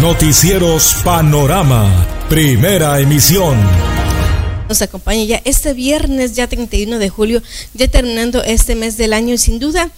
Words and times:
Noticieros 0.00 0.96
Panorama, 1.04 2.06
primera 2.30 2.98
emisión. 3.00 3.58
Nos 4.66 4.80
acompaña 4.80 5.24
ya 5.24 5.42
este 5.44 5.74
viernes, 5.74 6.34
ya 6.34 6.46
31 6.46 6.98
de 6.98 7.10
julio, 7.10 7.42
ya 7.74 7.86
terminando 7.86 8.42
este 8.42 8.74
mes 8.76 8.96
del 8.96 9.12
año 9.12 9.34
y 9.34 9.38
sin 9.38 9.58
duda 9.58 9.90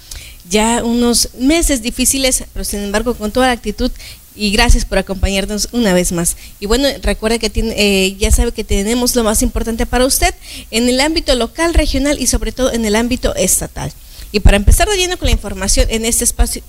ya 0.51 0.83
unos 0.83 1.29
meses 1.39 1.83
difíciles, 1.83 2.43
pero 2.53 2.65
sin 2.65 2.81
embargo 2.81 3.15
con 3.15 3.31
toda 3.31 3.47
la 3.47 3.53
actitud 3.53 3.93
y 4.35 4.51
gracias 4.51 4.85
por 4.85 4.99
acompañarnos 4.99 5.69
una 5.71 5.95
vez 5.95 6.11
más. 6.11 6.37
Y 6.59 6.67
bueno, 6.67 6.89
recuerda 7.03 7.39
que 7.39 7.49
tiene, 7.49 7.73
eh, 7.77 8.17
ya 8.19 8.33
sabe 8.33 8.51
que 8.51 8.65
tenemos 8.65 9.15
lo 9.15 9.23
más 9.23 9.41
importante 9.41 9.87
para 9.87 10.05
usted 10.05 10.35
en 10.73 10.89
el 10.89 11.01
ámbito 11.01 11.37
local, 11.37 11.75
regional 11.75 12.21
y 12.21 12.27
sobre 12.27 12.51
todo 12.51 12.73
en 12.73 12.85
el 12.85 12.97
ámbito 12.97 13.37
estatal. 13.37 13.93
Y 14.33 14.41
para 14.41 14.57
empezar 14.57 14.89
de 14.89 14.97
lleno 14.97 15.17
con 15.17 15.27
la 15.27 15.33
información 15.33 15.87
en 15.91 16.05
este 16.05 16.25
espacio, 16.25 16.61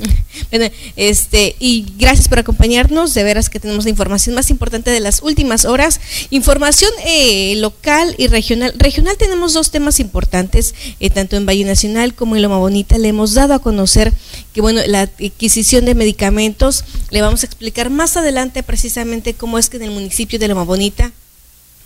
bueno, 0.50 0.66
este, 0.96 1.56
y 1.58 1.86
gracias 1.98 2.28
por 2.28 2.38
acompañarnos. 2.38 3.14
De 3.14 3.24
veras 3.24 3.50
que 3.50 3.60
tenemos 3.60 3.84
la 3.84 3.90
información 3.90 4.34
más 4.34 4.50
importante 4.50 4.90
de 4.90 5.00
las 5.00 5.22
últimas 5.22 5.64
horas. 5.64 6.00
Información 6.30 6.90
eh, 7.04 7.54
local 7.56 8.14
y 8.18 8.26
regional. 8.26 8.74
Regional 8.76 9.16
tenemos 9.16 9.54
dos 9.54 9.70
temas 9.70 10.00
importantes, 10.00 10.74
eh, 11.00 11.10
tanto 11.10 11.36
en 11.36 11.46
Valle 11.46 11.64
Nacional 11.64 12.14
como 12.14 12.36
en 12.36 12.42
Loma 12.42 12.58
Bonita. 12.58 12.98
Le 12.98 13.08
hemos 13.08 13.34
dado 13.34 13.54
a 13.54 13.58
conocer 13.60 14.12
que, 14.52 14.60
bueno, 14.60 14.80
la 14.86 15.02
adquisición 15.02 15.84
de 15.84 15.94
medicamentos. 15.94 16.84
Le 17.10 17.22
vamos 17.22 17.42
a 17.42 17.46
explicar 17.46 17.90
más 17.90 18.16
adelante 18.16 18.62
precisamente 18.62 19.34
cómo 19.34 19.58
es 19.58 19.68
que 19.68 19.76
en 19.76 19.84
el 19.84 19.90
municipio 19.90 20.38
de 20.38 20.48
Loma 20.48 20.64
Bonita 20.64 21.12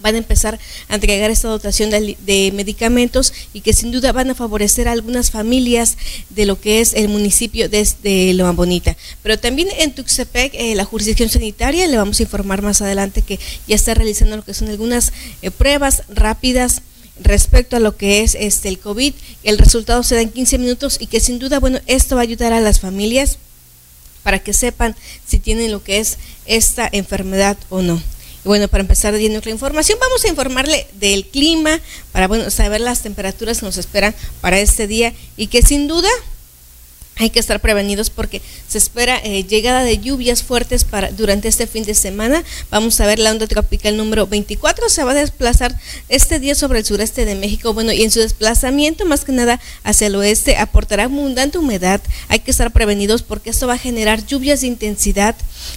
van 0.01 0.15
a 0.15 0.19
empezar 0.19 0.59
a 0.89 0.95
entregar 0.95 1.31
esta 1.31 1.49
dotación 1.49 1.91
de, 1.91 2.53
medicamentos 2.55 3.33
y 3.53 3.61
que 3.61 3.73
sin 3.73 3.93
duda 3.93 4.13
van 4.13 4.31
a 4.31 4.35
favorecer 4.35 4.89
a 4.89 4.93
algunas 4.93 5.31
familias 5.31 5.97
de 6.31 6.47
lo 6.47 6.61
que 6.61 6.81
es 6.81 6.95
el 6.95 7.09
municipio 7.09 7.69
de, 7.69 7.87
de 8.03 8.35
Loma 8.35 8.53
Bonita. 8.53 8.97
Pero 9.23 9.39
también 9.39 9.69
en 9.79 9.95
Tuxtepec, 9.95 10.55
eh, 10.55 10.75
la 10.75 10.85
jurisdicción 10.85 11.29
sanitaria, 11.29 11.87
le 11.87 11.97
vamos 11.97 12.21
a 12.21 12.23
informar 12.23 12.63
más 12.63 12.83
adelante 12.83 13.23
que 13.23 13.39
ya 13.67 13.75
está 13.75 13.95
realizando 13.95 14.37
lo 14.37 14.45
que 14.45 14.55
son 14.55 14.69
algunas 14.69 15.13
eh, 15.43 15.51
pruebas 15.51 16.03
rápidas 16.09 16.83
respecto 17.21 17.77
a 17.77 17.81
lo 17.81 17.97
que 17.97 18.23
es 18.23 18.35
este 18.35 18.69
el 18.69 18.79
COVID. 18.79 19.15
El 19.43 19.59
resultado 19.59 20.03
se 20.03 20.15
da 20.15 20.21
en 20.21 20.31
15 20.31 20.59
minutos 20.59 20.99
y 21.01 21.07
que 21.07 21.21
sin 21.21 21.39
duda, 21.39 21.61
bueno, 21.61 21.81
esto 21.87 22.17
va 22.17 22.23
a 22.23 22.25
ayudar 22.25 22.53
a 22.53 22.61
las 22.61 22.81
familias 22.81 23.39
para 24.23 24.41
que 24.41 24.53
sepan 24.53 24.97
si 25.27 25.39
tienen 25.39 25.71
lo 25.71 25.83
que 25.83 25.99
es 25.99 26.19
esta 26.47 26.89
enfermedad 26.91 27.57
o 27.71 27.81
no 27.81 28.03
bueno, 28.47 28.69
para 28.69 28.81
empezar 28.81 29.15
a 29.15 29.19
la 29.19 29.51
información, 29.51 29.99
vamos 30.01 30.25
a 30.25 30.29
informarle 30.29 30.87
del 30.95 31.27
clima 31.27 31.81
para 32.13 32.29
bueno, 32.29 32.51
saber 32.51 32.81
las 32.81 33.03
temperaturas 33.03 33.61
que 33.61 33.67
nos 33.67 33.77
esperan 33.77 34.15
para 34.41 34.59
este 34.59 34.87
día 34.87 35.13
y 35.37 35.49
que 35.49 35.63
sin 35.63 35.89
duda 35.89 36.09
hay 37.17 37.31
que 37.31 37.41
estar 37.41 37.61
prevenidos 37.61 38.11
porque 38.11 38.43
se 38.69 38.77
espera 38.77 39.19
eh, 39.25 39.45
llegada 39.45 39.83
de 39.85 39.99
lluvias 39.99 40.43
fuertes 40.43 40.85
para 40.85 41.11
durante 41.11 41.49
este 41.49 41.67
fin 41.67 41.85
de 41.85 41.95
semana. 41.95 42.45
Vamos 42.71 43.01
a 43.01 43.07
ver 43.07 43.19
la 43.19 43.31
onda 43.31 43.47
tropical 43.47 43.97
número 43.97 44.27
24 44.27 44.91
se 44.91 45.03
va 45.03 45.13
a 45.13 45.15
desplazar 45.15 45.79
este 46.09 46.39
día 46.39 46.55
sobre 46.55 46.81
el 46.81 46.85
sureste 46.85 47.25
de 47.25 47.35
México. 47.35 47.73
Bueno, 47.73 47.93
y 47.93 48.03
en 48.03 48.11
su 48.11 48.21
desplazamiento 48.21 49.07
más 49.07 49.25
que 49.25 49.33
nada 49.33 49.61
hacia 49.83 50.09
el 50.09 50.17
oeste 50.17 50.57
aportará 50.57 51.05
abundante 51.05 51.59
humedad. 51.59 52.03
Hay 52.29 52.41
que 52.41 52.51
estar 52.51 52.71
prevenidos 52.71 53.23
porque 53.23 53.51
esto 53.51 53.67
va 53.67 53.75
a 53.75 53.79
generar 53.79 54.27
lluvias 54.27 54.61
de 54.61 54.67
intensidad 54.67 55.37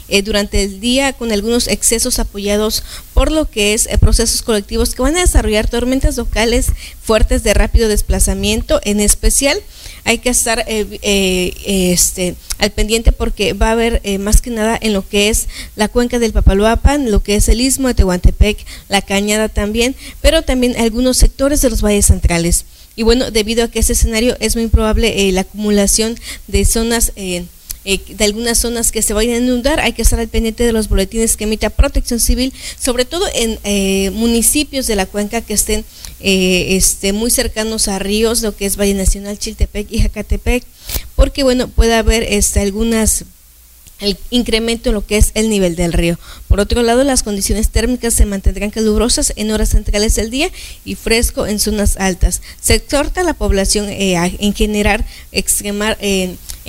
eh, 0.09 0.21
durante 0.21 0.63
el 0.63 0.81
día 0.81 1.13
con 1.13 1.31
algunos 1.31 1.67
excesos 1.67 2.19
apoyados 2.19 2.83
por 3.13 3.31
lo 3.31 3.49
que 3.49 3.73
es 3.73 3.87
eh, 3.87 3.97
procesos 3.97 4.41
colectivos 4.41 4.93
que 4.93 5.01
van 5.01 5.15
a 5.15 5.21
desarrollar 5.21 5.69
tormentas 5.69 6.17
locales 6.17 6.67
fuertes 7.01 7.43
de 7.43 7.53
rápido 7.53 7.87
desplazamiento, 7.87 8.81
en 8.83 8.99
especial 8.99 9.59
hay 10.03 10.19
que 10.19 10.29
estar 10.29 10.63
eh, 10.67 10.99
eh, 11.01 11.53
este, 11.91 12.35
al 12.57 12.71
pendiente 12.71 13.11
porque 13.11 13.53
va 13.53 13.69
a 13.69 13.71
haber 13.71 14.01
eh, 14.03 14.17
más 14.17 14.41
que 14.41 14.49
nada 14.49 14.77
en 14.81 14.93
lo 14.93 15.07
que 15.07 15.29
es 15.29 15.47
la 15.75 15.87
cuenca 15.87 16.19
del 16.19 16.33
Papaloapan, 16.33 17.11
lo 17.11 17.21
que 17.21 17.35
es 17.35 17.49
el 17.49 17.61
istmo 17.61 17.87
de 17.87 17.93
Tehuantepec, 17.93 18.65
la 18.87 19.01
cañada 19.01 19.49
también, 19.49 19.95
pero 20.21 20.41
también 20.41 20.75
algunos 20.77 21.17
sectores 21.17 21.61
de 21.61 21.69
los 21.69 21.81
valles 21.81 22.07
centrales. 22.07 22.65
Y 22.95 23.03
bueno, 23.03 23.31
debido 23.31 23.63
a 23.63 23.67
que 23.69 23.79
ese 23.79 23.93
escenario 23.93 24.35
es 24.39 24.55
muy 24.55 24.67
probable 24.67 25.31
la 25.31 25.41
acumulación 25.41 26.17
de 26.47 26.65
zonas 26.65 27.13
eh, 27.91 27.99
de 28.07 28.23
algunas 28.23 28.59
zonas 28.59 28.91
que 28.91 29.01
se 29.01 29.15
vayan 29.15 29.33
a 29.33 29.37
inundar, 29.39 29.79
hay 29.79 29.93
que 29.93 30.03
estar 30.03 30.19
al 30.19 30.27
pendiente 30.27 30.63
de 30.63 30.71
los 30.71 30.89
boletines 30.89 31.35
que 31.35 31.45
emita 31.45 31.71
Protección 31.71 32.19
Civil, 32.19 32.53
sobre 32.79 33.03
todo 33.03 33.25
en 33.33 33.57
eh, 33.63 34.11
municipios 34.11 34.85
de 34.85 34.95
la 34.95 35.07
cuenca 35.07 35.41
que 35.41 35.55
estén 35.55 35.83
eh, 36.19 36.75
este, 36.75 37.13
muy 37.13 37.31
cercanos 37.31 37.87
a 37.87 37.97
ríos, 37.97 38.43
lo 38.43 38.55
que 38.55 38.67
es 38.67 38.77
Valle 38.79 38.93
Nacional, 38.93 39.39
Chiltepec 39.39 39.91
y 39.91 40.03
Jacatepec, 40.03 40.63
porque 41.15 41.41
bueno, 41.41 41.67
puede 41.67 41.95
haber 41.95 42.21
este, 42.21 42.59
algunas 42.59 43.25
el 44.01 44.19
incremento 44.29 44.89
en 44.89 44.95
lo 44.95 45.03
que 45.03 45.17
es 45.17 45.31
el 45.33 45.49
nivel 45.49 45.75
del 45.75 45.91
río. 45.91 46.19
Por 46.47 46.59
otro 46.59 46.83
lado, 46.83 47.03
las 47.03 47.23
condiciones 47.23 47.69
térmicas 47.69 48.13
se 48.13 48.27
mantendrán 48.27 48.69
calurosas 48.69 49.33
en 49.35 49.49
horas 49.49 49.69
centrales 49.69 50.13
del 50.13 50.29
día 50.29 50.51
y 50.85 50.93
fresco 50.93 51.47
en 51.47 51.59
zonas 51.59 51.97
altas. 51.97 52.43
Se 52.61 52.75
exhorta 52.75 53.21
a 53.21 53.23
la 53.23 53.33
población 53.33 53.87
en 53.89 54.53
generar, 54.53 55.05
extremar, 55.31 55.97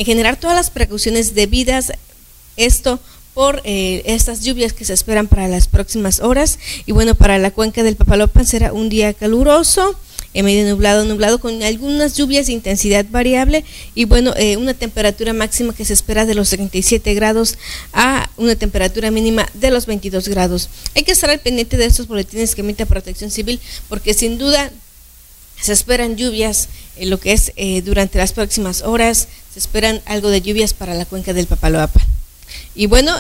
en 0.01 0.07
generar 0.07 0.41
todas 0.41 0.57
las 0.57 0.71
precauciones 0.71 1.35
debidas, 1.35 1.93
esto 2.57 2.99
por 3.35 3.61
eh, 3.65 4.01
estas 4.07 4.43
lluvias 4.43 4.73
que 4.73 4.87
se 4.87 4.95
esperan 4.95 5.29
para 5.29 5.47
las 5.47 5.69
próximas 5.69 6.21
horas. 6.21 6.59
Y 6.87 6.93
bueno, 6.93 7.15
para 7.15 7.37
la 7.37 7.51
cuenca 7.51 7.83
del 7.83 7.97
Papalopan 7.97 8.47
será 8.47 8.73
un 8.73 8.89
día 8.89 9.13
caluroso, 9.13 9.95
medio 10.33 10.67
nublado, 10.71 11.05
nublado 11.05 11.39
con 11.39 11.63
algunas 11.63 12.17
lluvias 12.17 12.47
de 12.47 12.55
intensidad 12.55 13.05
variable 13.11 13.63
y 13.95 14.07
bueno, 14.07 14.33
eh, 14.39 14.57
una 14.57 14.73
temperatura 14.73 15.35
máxima 15.35 15.75
que 15.75 15.85
se 15.85 15.93
espera 15.93 16.25
de 16.25 16.35
los 16.35 16.49
37 16.49 17.13
grados 17.13 17.59
a 17.93 18.31
una 18.39 18.57
temperatura 18.57 19.11
mínima 19.11 19.51
de 19.53 19.71
los 19.71 19.85
22 19.85 20.29
grados. 20.29 20.71
Hay 20.95 21.03
que 21.03 21.13
estar 21.13 21.29
al 21.29 21.41
pendiente 21.41 21.77
de 21.77 21.85
estos 21.85 22.09
boletines 22.09 22.55
que 22.55 22.63
emite 22.63 22.87
Protección 22.87 23.31
Civil 23.31 23.61
porque 23.91 24.15
sin 24.15 24.39
duda 24.39 24.73
se 25.61 25.73
esperan 25.73 26.17
lluvias 26.17 26.69
lo 27.01 27.19
que 27.19 27.33
es 27.33 27.53
eh, 27.57 27.83
durante 27.83 28.19
las 28.19 28.33
próximas 28.33 28.83
horas, 28.83 29.29
se 29.53 29.59
esperan 29.59 30.03
algo 30.05 30.29
de 30.29 30.43
lluvias 30.43 30.75
para 30.75 30.95
la 30.95 31.07
cuenca 31.07 31.33
del 31.33 31.47
Papaloapa. 31.47 32.01
Y 32.75 32.87
bueno, 32.87 33.13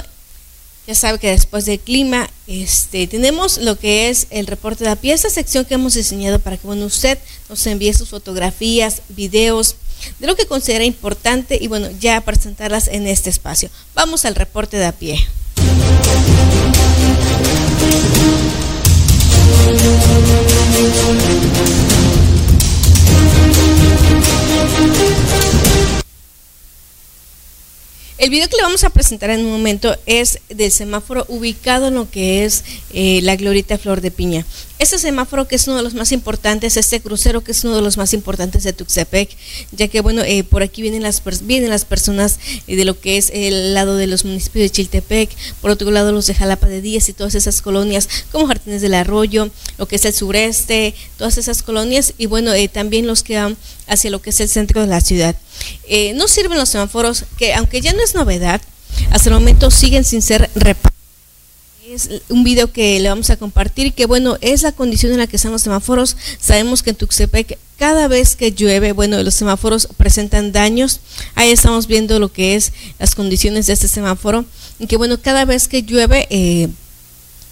ya 0.86 0.94
sabe 0.94 1.18
que 1.18 1.30
después 1.30 1.66
del 1.66 1.78
clima, 1.78 2.28
este, 2.46 3.06
tenemos 3.06 3.58
lo 3.58 3.78
que 3.78 4.08
es 4.08 4.26
el 4.30 4.46
reporte 4.46 4.84
de 4.84 4.90
la 4.90 4.96
pieza, 4.96 5.30
sección 5.30 5.64
que 5.64 5.74
hemos 5.74 5.94
diseñado 5.94 6.38
para 6.38 6.56
que 6.56 6.66
bueno, 6.66 6.86
usted 6.86 7.18
nos 7.48 7.66
envíe 7.66 7.92
sus 7.94 8.08
fotografías, 8.08 9.02
videos, 9.08 9.76
de 10.18 10.26
lo 10.26 10.34
que 10.34 10.46
considera 10.46 10.84
importante 10.84 11.58
y 11.60 11.68
bueno, 11.68 11.88
ya 12.00 12.20
presentarlas 12.22 12.88
en 12.88 13.06
este 13.06 13.30
espacio. 13.30 13.70
Vamos 13.94 14.24
al 14.24 14.34
reporte 14.34 14.78
de 14.78 14.86
a 14.86 14.92
pie. 14.92 15.26
El 28.20 28.28
video 28.28 28.50
que 28.50 28.56
le 28.56 28.62
vamos 28.62 28.84
a 28.84 28.91
presentar 28.91 29.30
en 29.30 29.46
un 29.46 29.50
momento 29.50 29.96
es 30.04 30.41
del 30.50 30.70
semáforo 30.70 31.24
ubicado 31.28 31.88
en 31.88 31.94
lo 31.94 32.10
que 32.10 32.44
es 32.44 32.64
eh, 32.92 33.20
la 33.22 33.34
glorita 33.34 33.78
Flor 33.78 34.02
de 34.02 34.10
Piña. 34.10 34.44
Este 34.80 34.98
semáforo 34.98 35.46
que 35.46 35.56
es 35.56 35.68
uno 35.68 35.76
de 35.76 35.82
los 35.82 35.92
más 35.92 36.10
importantes, 36.10 36.78
este 36.78 37.02
crucero 37.02 37.44
que 37.44 37.52
es 37.52 37.64
uno 37.64 37.76
de 37.76 37.82
los 37.82 37.98
más 37.98 38.14
importantes 38.14 38.62
de 38.62 38.72
Tuxtepec, 38.72 39.28
ya 39.72 39.88
que 39.88 40.00
bueno, 40.00 40.22
eh, 40.22 40.42
por 40.42 40.62
aquí 40.62 40.80
vienen 40.80 41.02
las, 41.02 41.22
vienen 41.42 41.68
las 41.68 41.84
personas 41.84 42.38
eh, 42.66 42.76
de 42.76 42.86
lo 42.86 42.98
que 42.98 43.18
es 43.18 43.30
el 43.34 43.74
lado 43.74 43.96
de 43.96 44.06
los 44.06 44.24
municipios 44.24 44.62
de 44.62 44.70
Chiltepec, 44.70 45.28
por 45.60 45.70
otro 45.70 45.91
lado 45.91 46.12
los 46.12 46.26
de 46.28 46.34
Jalapa 46.34 46.66
de 46.66 46.80
Díaz 46.80 47.10
y 47.10 47.12
todas 47.12 47.34
esas 47.34 47.60
colonias 47.60 48.08
como 48.32 48.46
Jardines 48.46 48.80
del 48.80 48.94
Arroyo, 48.94 49.50
lo 49.76 49.86
que 49.86 49.96
es 49.96 50.04
el 50.06 50.14
sureste, 50.14 50.94
todas 51.18 51.36
esas 51.36 51.62
colonias 51.62 52.14
y 52.16 52.24
bueno, 52.24 52.52
también 52.72 53.06
los 53.06 53.22
que 53.22 53.36
van 53.36 53.58
hacia 53.86 54.10
lo 54.10 54.22
que 54.22 54.30
es 54.30 54.41
el 54.41 54.48
centro 54.48 54.80
de 54.80 54.86
la 54.86 55.02
ciudad. 55.02 55.36
Eh, 55.88 56.14
no 56.14 56.26
sirven 56.26 56.56
los 56.56 56.70
semáforos 56.70 57.26
que, 57.36 57.52
aunque 57.52 57.82
ya 57.82 57.92
no 57.92 58.02
es 58.02 58.14
novedad, 58.14 58.62
hasta 59.10 59.28
el 59.28 59.34
momento 59.34 59.70
siguen 59.70 60.04
sin 60.04 60.22
ser 60.22 60.48
reparados. 60.54 60.99
Es 61.91 62.09
un 62.28 62.45
video 62.45 62.71
que 62.71 63.01
le 63.01 63.09
vamos 63.09 63.31
a 63.31 63.37
compartir 63.37 63.95
que 63.95 64.07
bueno, 64.07 64.39
es 64.42 64.63
la 64.63 64.71
condición 64.71 65.10
en 65.10 65.19
la 65.19 65.27
que 65.27 65.34
están 65.34 65.51
los 65.51 65.63
semáforos. 65.63 66.16
Sabemos 66.39 66.84
que 66.84 66.91
en 66.91 66.97
Tuxtepec 66.97 67.59
cada 67.81 68.07
vez 68.07 68.37
que 68.37 68.53
llueve, 68.53 68.92
bueno, 68.92 69.21
los 69.25 69.34
semáforos 69.34 69.89
presentan 69.97 70.53
daños. 70.53 71.01
Ahí 71.34 71.51
estamos 71.51 71.89
viendo 71.89 72.21
lo 72.21 72.33
que 72.33 72.54
es 72.54 72.72
las 73.01 73.16
condiciones 73.16 73.66
de 73.66 73.72
este 73.72 73.89
semáforo. 73.89 74.45
Y 74.78 74.87
que 74.87 74.98
bueno, 74.98 75.21
cada 75.21 75.45
vez 75.45 75.66
que 75.66 75.83
llueve, 75.83 76.28
eh, 76.31 76.69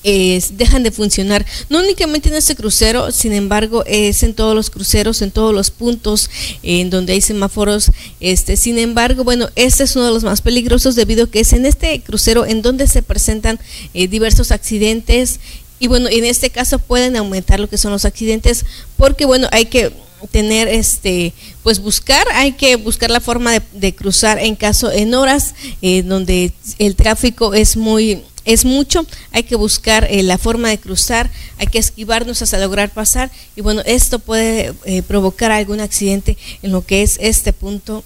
dejan 0.02 0.82
de 0.82 0.90
funcionar. 0.90 1.44
No 1.68 1.80
únicamente 1.80 2.28
en 2.28 2.36
este 2.36 2.56
crucero, 2.56 3.10
sin 3.12 3.32
embargo, 3.32 3.84
es 3.86 4.22
en 4.22 4.34
todos 4.34 4.54
los 4.54 4.70
cruceros, 4.70 5.22
en 5.22 5.30
todos 5.30 5.54
los 5.54 5.70
puntos 5.70 6.30
en 6.62 6.90
donde 6.90 7.12
hay 7.12 7.20
semáforos. 7.20 7.90
Este, 8.20 8.56
sin 8.56 8.78
embargo, 8.78 9.24
bueno, 9.24 9.48
este 9.56 9.84
es 9.84 9.96
uno 9.96 10.06
de 10.06 10.12
los 10.12 10.24
más 10.24 10.40
peligrosos 10.40 10.94
debido 10.94 11.24
a 11.24 11.30
que 11.30 11.40
es 11.40 11.52
en 11.52 11.66
este 11.66 12.00
crucero 12.00 12.46
en 12.46 12.62
donde 12.62 12.86
se 12.86 13.02
presentan 13.02 13.58
eh, 13.94 14.08
diversos 14.08 14.50
accidentes 14.50 15.40
y 15.80 15.86
bueno, 15.86 16.08
en 16.08 16.24
este 16.24 16.50
caso 16.50 16.78
pueden 16.78 17.16
aumentar 17.16 17.60
lo 17.60 17.68
que 17.68 17.78
son 17.78 17.92
los 17.92 18.04
accidentes 18.04 18.64
porque 18.96 19.24
bueno, 19.24 19.48
hay 19.52 19.66
que 19.66 19.92
tener 20.32 20.66
este 20.66 21.32
pues 21.62 21.78
buscar 21.78 22.26
hay 22.32 22.50
que 22.52 22.74
buscar 22.74 23.08
la 23.08 23.20
forma 23.20 23.52
de, 23.72 23.94
cruzar 23.94 24.40
en 24.40 24.56
caso 24.56 24.90
en 24.90 25.14
horas 25.14 25.54
eh, 25.80 26.02
donde 26.02 26.52
el 26.80 26.96
tráfico 26.96 27.54
es 27.54 27.76
muy 27.76 28.24
es 28.48 28.64
mucho 28.64 29.06
hay 29.30 29.42
que 29.42 29.56
buscar 29.56 30.06
eh, 30.10 30.22
la 30.22 30.38
forma 30.38 30.70
de 30.70 30.78
cruzar 30.78 31.30
hay 31.58 31.66
que 31.66 31.78
esquivarnos 31.78 32.40
hasta 32.40 32.58
lograr 32.58 32.90
pasar 32.90 33.30
y 33.54 33.60
bueno 33.60 33.82
esto 33.84 34.18
puede 34.18 34.72
eh, 34.86 35.02
provocar 35.02 35.52
algún 35.52 35.80
accidente 35.80 36.38
en 36.62 36.72
lo 36.72 36.84
que 36.84 37.02
es 37.02 37.18
este 37.20 37.52
punto 37.52 38.02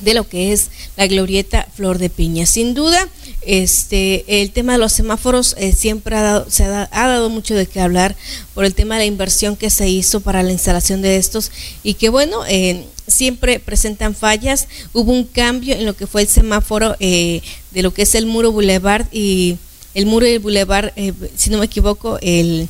de 0.00 0.14
lo 0.14 0.28
que 0.28 0.52
es 0.52 0.68
la 0.96 1.06
glorieta 1.06 1.66
Flor 1.74 1.98
de 1.98 2.10
Piña. 2.10 2.46
Sin 2.46 2.74
duda, 2.74 3.08
este, 3.42 4.42
el 4.42 4.50
tema 4.50 4.72
de 4.72 4.78
los 4.78 4.92
semáforos 4.92 5.54
eh, 5.58 5.72
siempre 5.72 6.16
ha 6.16 6.22
dado, 6.22 6.50
se 6.50 6.64
ha, 6.64 6.88
dado 6.90 7.30
mucho 7.30 7.54
de 7.54 7.66
qué 7.66 7.80
hablar 7.80 8.16
por 8.54 8.64
el 8.64 8.74
tema 8.74 8.96
de 8.96 9.00
la 9.00 9.06
inversión 9.06 9.56
que 9.56 9.70
se 9.70 9.88
hizo 9.88 10.20
para 10.20 10.42
la 10.42 10.52
instalación 10.52 11.02
de 11.02 11.16
estos 11.16 11.50
y 11.82 11.94
que 11.94 12.08
bueno, 12.08 12.44
eh, 12.46 12.84
siempre 13.06 13.60
presentan 13.60 14.14
fallas. 14.14 14.68
Hubo 14.92 15.12
un 15.12 15.24
cambio 15.24 15.74
en 15.74 15.86
lo 15.86 15.94
que 15.94 16.06
fue 16.06 16.22
el 16.22 16.28
semáforo 16.28 16.96
eh, 17.00 17.40
de 17.70 17.82
lo 17.82 17.92
que 17.92 18.02
es 18.02 18.14
el 18.14 18.26
muro 18.26 18.52
Boulevard 18.52 19.06
y 19.12 19.56
el 19.94 20.06
muro 20.06 20.26
del 20.26 20.38
Boulevard, 20.38 20.92
si 21.34 21.50
no 21.50 21.58
me 21.58 21.64
equivoco, 21.64 22.18
el, 22.20 22.68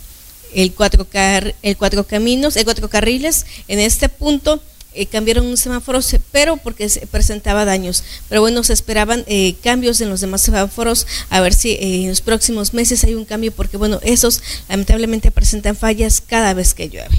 el, 0.54 0.72
cuatro 0.72 1.06
car, 1.06 1.54
el 1.62 1.76
cuatro 1.76 2.04
caminos, 2.04 2.56
el 2.56 2.64
cuatro 2.64 2.88
carriles. 2.88 3.44
En 3.66 3.80
este 3.80 4.08
punto 4.08 4.62
eh, 4.98 5.06
cambiaron 5.06 5.46
un 5.46 5.56
semáforo, 5.56 6.00
pero 6.32 6.56
porque 6.56 6.88
se 6.88 7.06
presentaba 7.06 7.64
daños. 7.64 8.02
Pero 8.28 8.40
bueno, 8.40 8.64
se 8.64 8.72
esperaban 8.72 9.24
eh, 9.28 9.54
cambios 9.62 10.00
en 10.00 10.10
los 10.10 10.20
demás 10.20 10.42
semáforos, 10.42 11.06
a 11.30 11.40
ver 11.40 11.54
si 11.54 11.70
eh, 11.70 12.02
en 12.02 12.08
los 12.08 12.20
próximos 12.20 12.74
meses 12.74 13.04
hay 13.04 13.14
un 13.14 13.24
cambio, 13.24 13.52
porque 13.52 13.76
bueno, 13.76 14.00
esos 14.02 14.42
lamentablemente 14.68 15.30
presentan 15.30 15.76
fallas 15.76 16.20
cada 16.20 16.52
vez 16.52 16.74
que 16.74 16.88
llueve. 16.88 17.16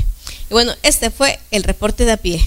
Y 0.49 0.53
bueno, 0.53 0.73
este 0.83 1.09
fue 1.09 1.39
el 1.51 1.63
reporte 1.63 2.03
de 2.03 2.11
a 2.11 2.17
pie. 2.17 2.41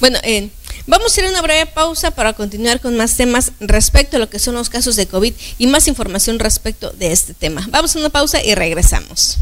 Bueno, 0.00 0.18
eh, 0.22 0.50
vamos 0.86 1.06
a 1.06 1.12
hacer 1.12 1.30
una 1.30 1.40
breve 1.42 1.66
pausa 1.66 2.10
para 2.10 2.34
continuar 2.34 2.80
con 2.80 2.96
más 2.96 3.16
temas 3.16 3.52
respecto 3.60 4.16
a 4.16 4.20
lo 4.20 4.28
que 4.28 4.38
son 4.38 4.54
los 4.54 4.68
casos 4.68 4.96
de 4.96 5.06
COVID 5.06 5.32
y 5.58 5.66
más 5.66 5.88
información 5.88 6.38
respecto 6.38 6.90
de 6.90 7.12
este 7.12 7.34
tema. 7.34 7.66
Vamos 7.70 7.96
a 7.96 7.98
una 7.98 8.10
pausa 8.10 8.42
y 8.42 8.54
regresamos. 8.54 9.38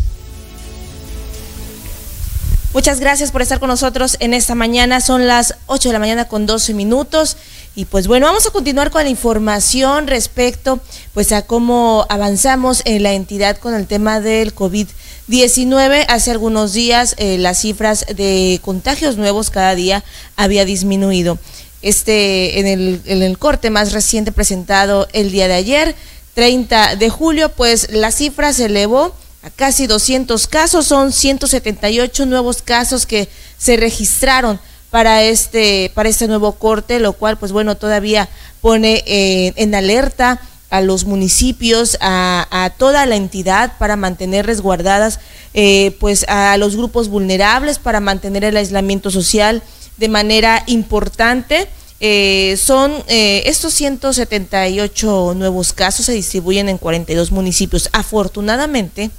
Muchas 2.73 2.99
gracias 2.99 3.31
por 3.31 3.41
estar 3.41 3.61
con 3.61 3.69
nosotros 3.69 4.17
en 4.19 4.35
esta 4.35 4.57
mañana. 4.57 5.01
Son 5.01 5.29
las 5.29 5.55
8 5.67 5.91
de 5.91 5.93
la 5.93 6.01
mañana 6.01 6.27
con 6.27 6.45
12 6.45 6.75
minutos. 6.75 7.37
Y 7.77 7.85
pues 7.85 8.09
bueno, 8.09 8.27
vamos 8.27 8.47
a 8.47 8.51
continuar 8.51 8.91
con 8.91 9.05
la 9.05 9.11
información 9.11 10.07
respecto 10.07 10.81
pues 11.13 11.31
a 11.33 11.43
cómo 11.43 12.07
avanzamos 12.09 12.83
en 12.85 13.03
la 13.05 13.13
entidad 13.13 13.59
con 13.59 13.75
el 13.75 13.87
tema 13.87 14.21
del 14.21 14.55
COVID-19. 14.55 14.89
19, 15.27 16.07
hace 16.09 16.31
algunos 16.31 16.73
días 16.75 17.15
eh, 17.19 17.39
las 17.39 17.59
cifras 17.59 18.05
de 18.15 18.61
contagios 18.63 19.17
nuevos 19.17 19.51
cada 19.51 19.75
día 19.75 20.05
había 20.37 20.65
disminuido. 20.65 21.39
Este, 21.81 22.61
en 22.61 22.67
el, 22.67 23.01
el 23.07 23.39
corte 23.39 23.71
más 23.71 23.93
reciente 23.93 24.33
presentado 24.33 25.09
el 25.13 25.31
día 25.31 25.49
de 25.49 25.55
ayer, 25.55 25.95
30 26.35 26.97
de 26.97 27.11
julio, 27.11 27.51
pues 27.51 27.91
la 27.91 28.11
cifra 28.11 28.53
se 28.53 28.67
elevó 28.67 29.15
a 29.43 29.51
casi 29.51 29.87
200 29.87 30.47
casos, 30.47 30.87
son 30.87 31.13
178 31.13 32.27
nuevos 32.27 32.63
casos 32.63 33.07
que 33.07 33.29
se 33.59 33.77
registraron 33.77 34.59
para 34.91 35.23
este, 35.23 35.91
para 35.95 36.09
este 36.09 36.29
nuevo 36.29 36.53
corte, 36.53 37.01
lo 37.01 37.15
cual, 37.15 37.37
pues 37.37 37.53
bueno, 37.53 37.77
todavía 37.77 38.29
pone 38.61 39.03
eh, 39.07 39.53
en 39.57 39.75
alerta 39.75 40.41
a 40.75 40.81
los 40.81 41.05
municipios, 41.05 41.97
a, 42.01 42.73
toda 42.79 43.07
la 43.07 43.15
entidad 43.15 43.79
para 43.79 43.95
mantener 43.95 44.45
resguardadas 44.45 45.21
eh, 45.55 45.97
pues 46.01 46.25
a 46.27 46.57
los 46.57 46.75
grupos 46.75 47.07
vulnerables, 47.09 47.79
para 47.79 48.01
mantener 48.01 48.43
el 48.43 48.57
aislamiento 48.57 49.13
social 49.13 49.63
de 49.99 50.09
manera 50.09 50.65
importante. 50.67 51.69
Eh, 52.01 52.57
son 52.61 52.93
eh, 53.07 53.45
estos 53.47 53.73
178 53.75 55.35
nuevos 55.37 55.73
casos 55.73 56.07
se 56.07 56.13
distribuyen 56.13 56.69
en 56.69 56.79
42 56.79 57.31
municipios. 57.31 57.89
Afortunadamente, 57.93 59.13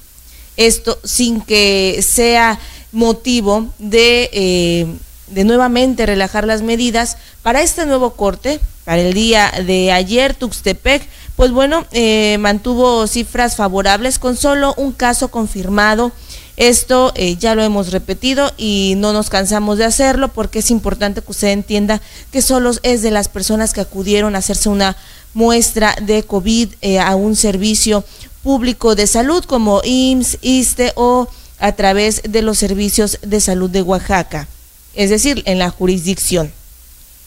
esto 0.57 0.99
sin 1.05 1.39
que 1.39 2.01
sea 2.05 2.59
motivo 2.91 3.67
de, 3.79 4.97
de 5.27 5.43
nuevamente 5.45 6.05
relajar 6.05 6.45
las 6.45 6.63
medidas 6.63 7.15
para 7.43 7.61
este 7.61 7.85
nuevo 7.85 8.11
corte, 8.11 8.59
para 8.83 9.01
el 9.01 9.13
día 9.13 9.51
de 9.65 9.93
ayer, 9.93 10.35
Tuxtepec 10.35 11.07
pues 11.35 11.51
bueno, 11.51 11.85
eh, 11.91 12.37
mantuvo 12.39 13.07
cifras 13.07 13.55
favorables 13.55 14.19
con 14.19 14.37
solo 14.37 14.73
un 14.77 14.93
caso 14.93 15.29
confirmado. 15.29 16.11
Esto 16.57 17.11
eh, 17.15 17.35
ya 17.35 17.53
lo 17.53 17.63
hemos 17.63 17.91
repetido 17.91 18.53
y 18.57 18.93
no 18.95 19.11
nos 19.11 19.29
cansamos 19.29 19.77
de 19.77 19.83
hacerlo 19.83 20.29
porque 20.29 20.59
es 20.59 20.71
importante 20.71 21.21
que 21.21 21.31
usted 21.31 21.49
entienda 21.49 22.01
que 22.31 22.41
solo 22.41 22.71
es 22.83 23.01
de 23.01 23.11
las 23.11 23.27
personas 23.27 23.73
que 23.73 23.81
acudieron 23.81 24.35
a 24.35 24.37
hacerse 24.37 24.69
una 24.69 24.95
muestra 25.33 25.93
de 26.01 26.23
COVID 26.23 26.69
eh, 26.81 26.99
a 26.99 27.15
un 27.15 27.35
servicio 27.35 28.05
público 28.41 28.95
de 28.95 29.05
salud 29.05 29.43
como 29.43 29.81
IMSS, 29.83 30.37
ISTE 30.41 30.93
o 30.95 31.27
a 31.59 31.73
través 31.73 32.21
de 32.23 32.41
los 32.41 32.57
servicios 32.57 33.19
de 33.21 33.41
salud 33.41 33.69
de 33.69 33.81
Oaxaca, 33.81 34.47
es 34.93 35.09
decir, 35.09 35.43
en 35.45 35.59
la 35.59 35.69
jurisdicción. 35.69 36.53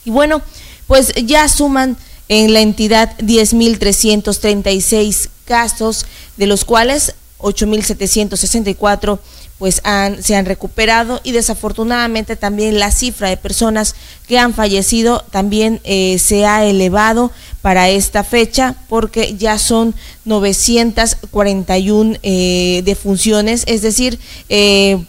Y 0.05 0.09
bueno, 0.09 0.41
pues 0.87 1.13
ya 1.23 1.47
suman 1.47 1.97
en 2.29 2.53
la 2.53 2.61
entidad 2.61 3.17
10.336 3.17 5.27
casos, 5.45 6.05
de 6.37 6.47
los 6.47 6.63
cuales 6.63 7.15
8.764 7.39 9.19
pues 9.57 9.81
han, 9.83 10.23
se 10.23 10.35
han 10.35 10.45
recuperado. 10.45 11.19
Y 11.23 11.33
desafortunadamente 11.33 12.35
también 12.35 12.79
la 12.79 12.91
cifra 12.91 13.29
de 13.29 13.37
personas 13.37 13.95
que 14.27 14.39
han 14.39 14.53
fallecido 14.53 15.25
también 15.31 15.81
eh, 15.83 16.17
se 16.19 16.45
ha 16.45 16.65
elevado 16.65 17.31
para 17.61 17.89
esta 17.89 18.23
fecha 18.23 18.75
porque 18.87 19.35
ya 19.37 19.59
son 19.59 19.93
941 20.23 22.17
eh, 22.23 22.81
defunciones, 22.85 23.65
es 23.67 23.81
decir, 23.81 24.17
eh, 24.47 25.03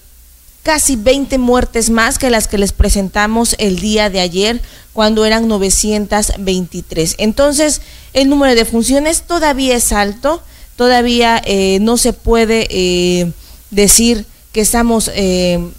casi 0.63 0.97
20 0.97 1.39
muertes 1.39 1.91
más 1.91 2.19
que 2.19 2.31
las 2.31 2.47
que 2.47 2.59
les 2.59 2.73
presentamos 2.73 3.57
el 3.59 3.81
día 3.81 4.11
de 4.11 4.21
ayer, 4.21 4.61
cuando 4.93 5.25
eran 5.25 5.49
923. 5.49 7.15
Entonces, 7.19 7.81
el 8.13 8.29
número 8.29 8.55
de 8.55 8.65
funciones 8.65 9.23
todavía 9.23 9.77
es 9.77 9.93
alto, 9.93 10.43
todavía 10.77 11.41
eh, 11.45 11.79
no 11.81 11.97
se 11.97 12.13
puede 12.13 12.67
eh, 12.71 13.33
decir 13.71 14.27
que 14.53 14.61
estamos 14.61 15.11
eh, 15.15 15.71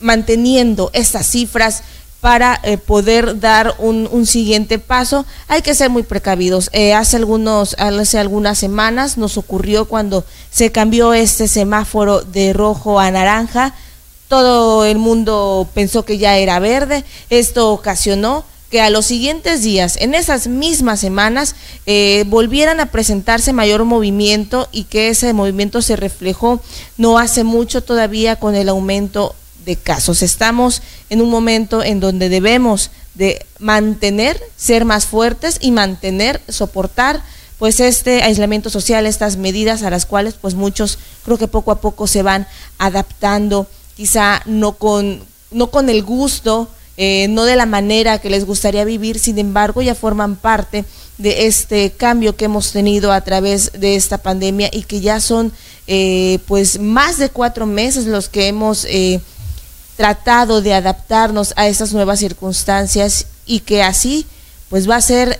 manteniendo 0.00 0.90
estas 0.92 1.26
cifras 1.26 1.82
para 2.20 2.58
poder 2.86 3.38
dar 3.38 3.74
un, 3.78 4.08
un, 4.10 4.24
siguiente 4.24 4.78
paso, 4.78 5.26
hay 5.46 5.60
que 5.60 5.74
ser 5.74 5.90
muy 5.90 6.04
precavidos. 6.04 6.70
hace, 6.96 7.16
algunos, 7.18 7.76
hace 7.78 8.18
algunas 8.18 8.58
semanas 8.58 9.18
nos 9.18 9.36
ocurrió 9.36 9.84
cuando 9.84 10.24
se 10.50 10.72
cambió 10.72 11.12
este 11.12 11.48
semáforo 11.48 12.22
de 12.22 12.54
rojo 12.54 12.98
a 12.98 13.10
naranja, 13.10 13.74
todo 14.28 14.84
el 14.84 14.98
mundo 14.98 15.68
pensó 15.74 16.04
que 16.04 16.18
ya 16.18 16.38
era 16.38 16.58
verde, 16.58 17.04
esto 17.30 17.72
ocasionó 17.72 18.44
que 18.70 18.80
a 18.80 18.90
los 18.90 19.06
siguientes 19.06 19.62
días, 19.62 19.96
en 20.00 20.14
esas 20.14 20.48
mismas 20.48 20.98
semanas, 20.98 21.54
eh, 21.86 22.24
volvieran 22.26 22.80
a 22.80 22.86
presentarse 22.86 23.52
mayor 23.52 23.84
movimiento 23.84 24.68
y 24.72 24.84
que 24.84 25.10
ese 25.10 25.32
movimiento 25.32 25.80
se 25.80 25.94
reflejó 25.94 26.60
no 26.96 27.18
hace 27.18 27.44
mucho 27.44 27.84
todavía 27.84 28.36
con 28.36 28.56
el 28.56 28.68
aumento 28.68 29.36
de 29.64 29.76
casos. 29.76 30.22
Estamos 30.22 30.82
en 31.08 31.22
un 31.22 31.30
momento 31.30 31.84
en 31.84 32.00
donde 32.00 32.28
debemos 32.28 32.90
de 33.14 33.46
mantener, 33.60 34.42
ser 34.56 34.84
más 34.84 35.06
fuertes 35.06 35.58
y 35.60 35.70
mantener, 35.70 36.40
soportar 36.48 37.22
pues 37.58 37.78
este 37.78 38.22
aislamiento 38.22 38.70
social, 38.70 39.06
estas 39.06 39.36
medidas 39.36 39.84
a 39.84 39.90
las 39.90 40.04
cuales 40.04 40.34
pues 40.34 40.54
muchos 40.54 40.98
creo 41.24 41.38
que 41.38 41.46
poco 41.46 41.70
a 41.70 41.80
poco 41.80 42.06
se 42.06 42.22
van 42.22 42.48
adaptando 42.78 43.68
quizá 43.96 44.42
no 44.46 44.72
con, 44.72 45.22
no 45.50 45.70
con 45.70 45.88
el 45.88 46.02
gusto, 46.02 46.68
eh, 46.96 47.26
no 47.28 47.44
de 47.44 47.56
la 47.56 47.66
manera 47.66 48.18
que 48.18 48.30
les 48.30 48.44
gustaría 48.44 48.84
vivir, 48.84 49.18
sin 49.18 49.38
embargo 49.38 49.82
ya 49.82 49.94
forman 49.94 50.36
parte 50.36 50.84
de 51.18 51.46
este 51.46 51.90
cambio 51.90 52.36
que 52.36 52.44
hemos 52.46 52.72
tenido 52.72 53.12
a 53.12 53.20
través 53.20 53.72
de 53.72 53.96
esta 53.96 54.18
pandemia 54.18 54.68
y 54.72 54.82
que 54.82 55.00
ya 55.00 55.20
son 55.20 55.52
eh, 55.86 56.38
pues 56.46 56.78
más 56.78 57.18
de 57.18 57.30
cuatro 57.30 57.66
meses 57.66 58.06
los 58.06 58.28
que 58.28 58.48
hemos 58.48 58.84
eh, 58.84 59.20
tratado 59.96 60.60
de 60.60 60.74
adaptarnos 60.74 61.52
a 61.56 61.68
estas 61.68 61.92
nuevas 61.92 62.18
circunstancias 62.18 63.26
y 63.46 63.60
que 63.60 63.82
así 63.82 64.26
pues 64.68 64.88
va 64.88 64.96
a 64.96 65.00
ser 65.00 65.38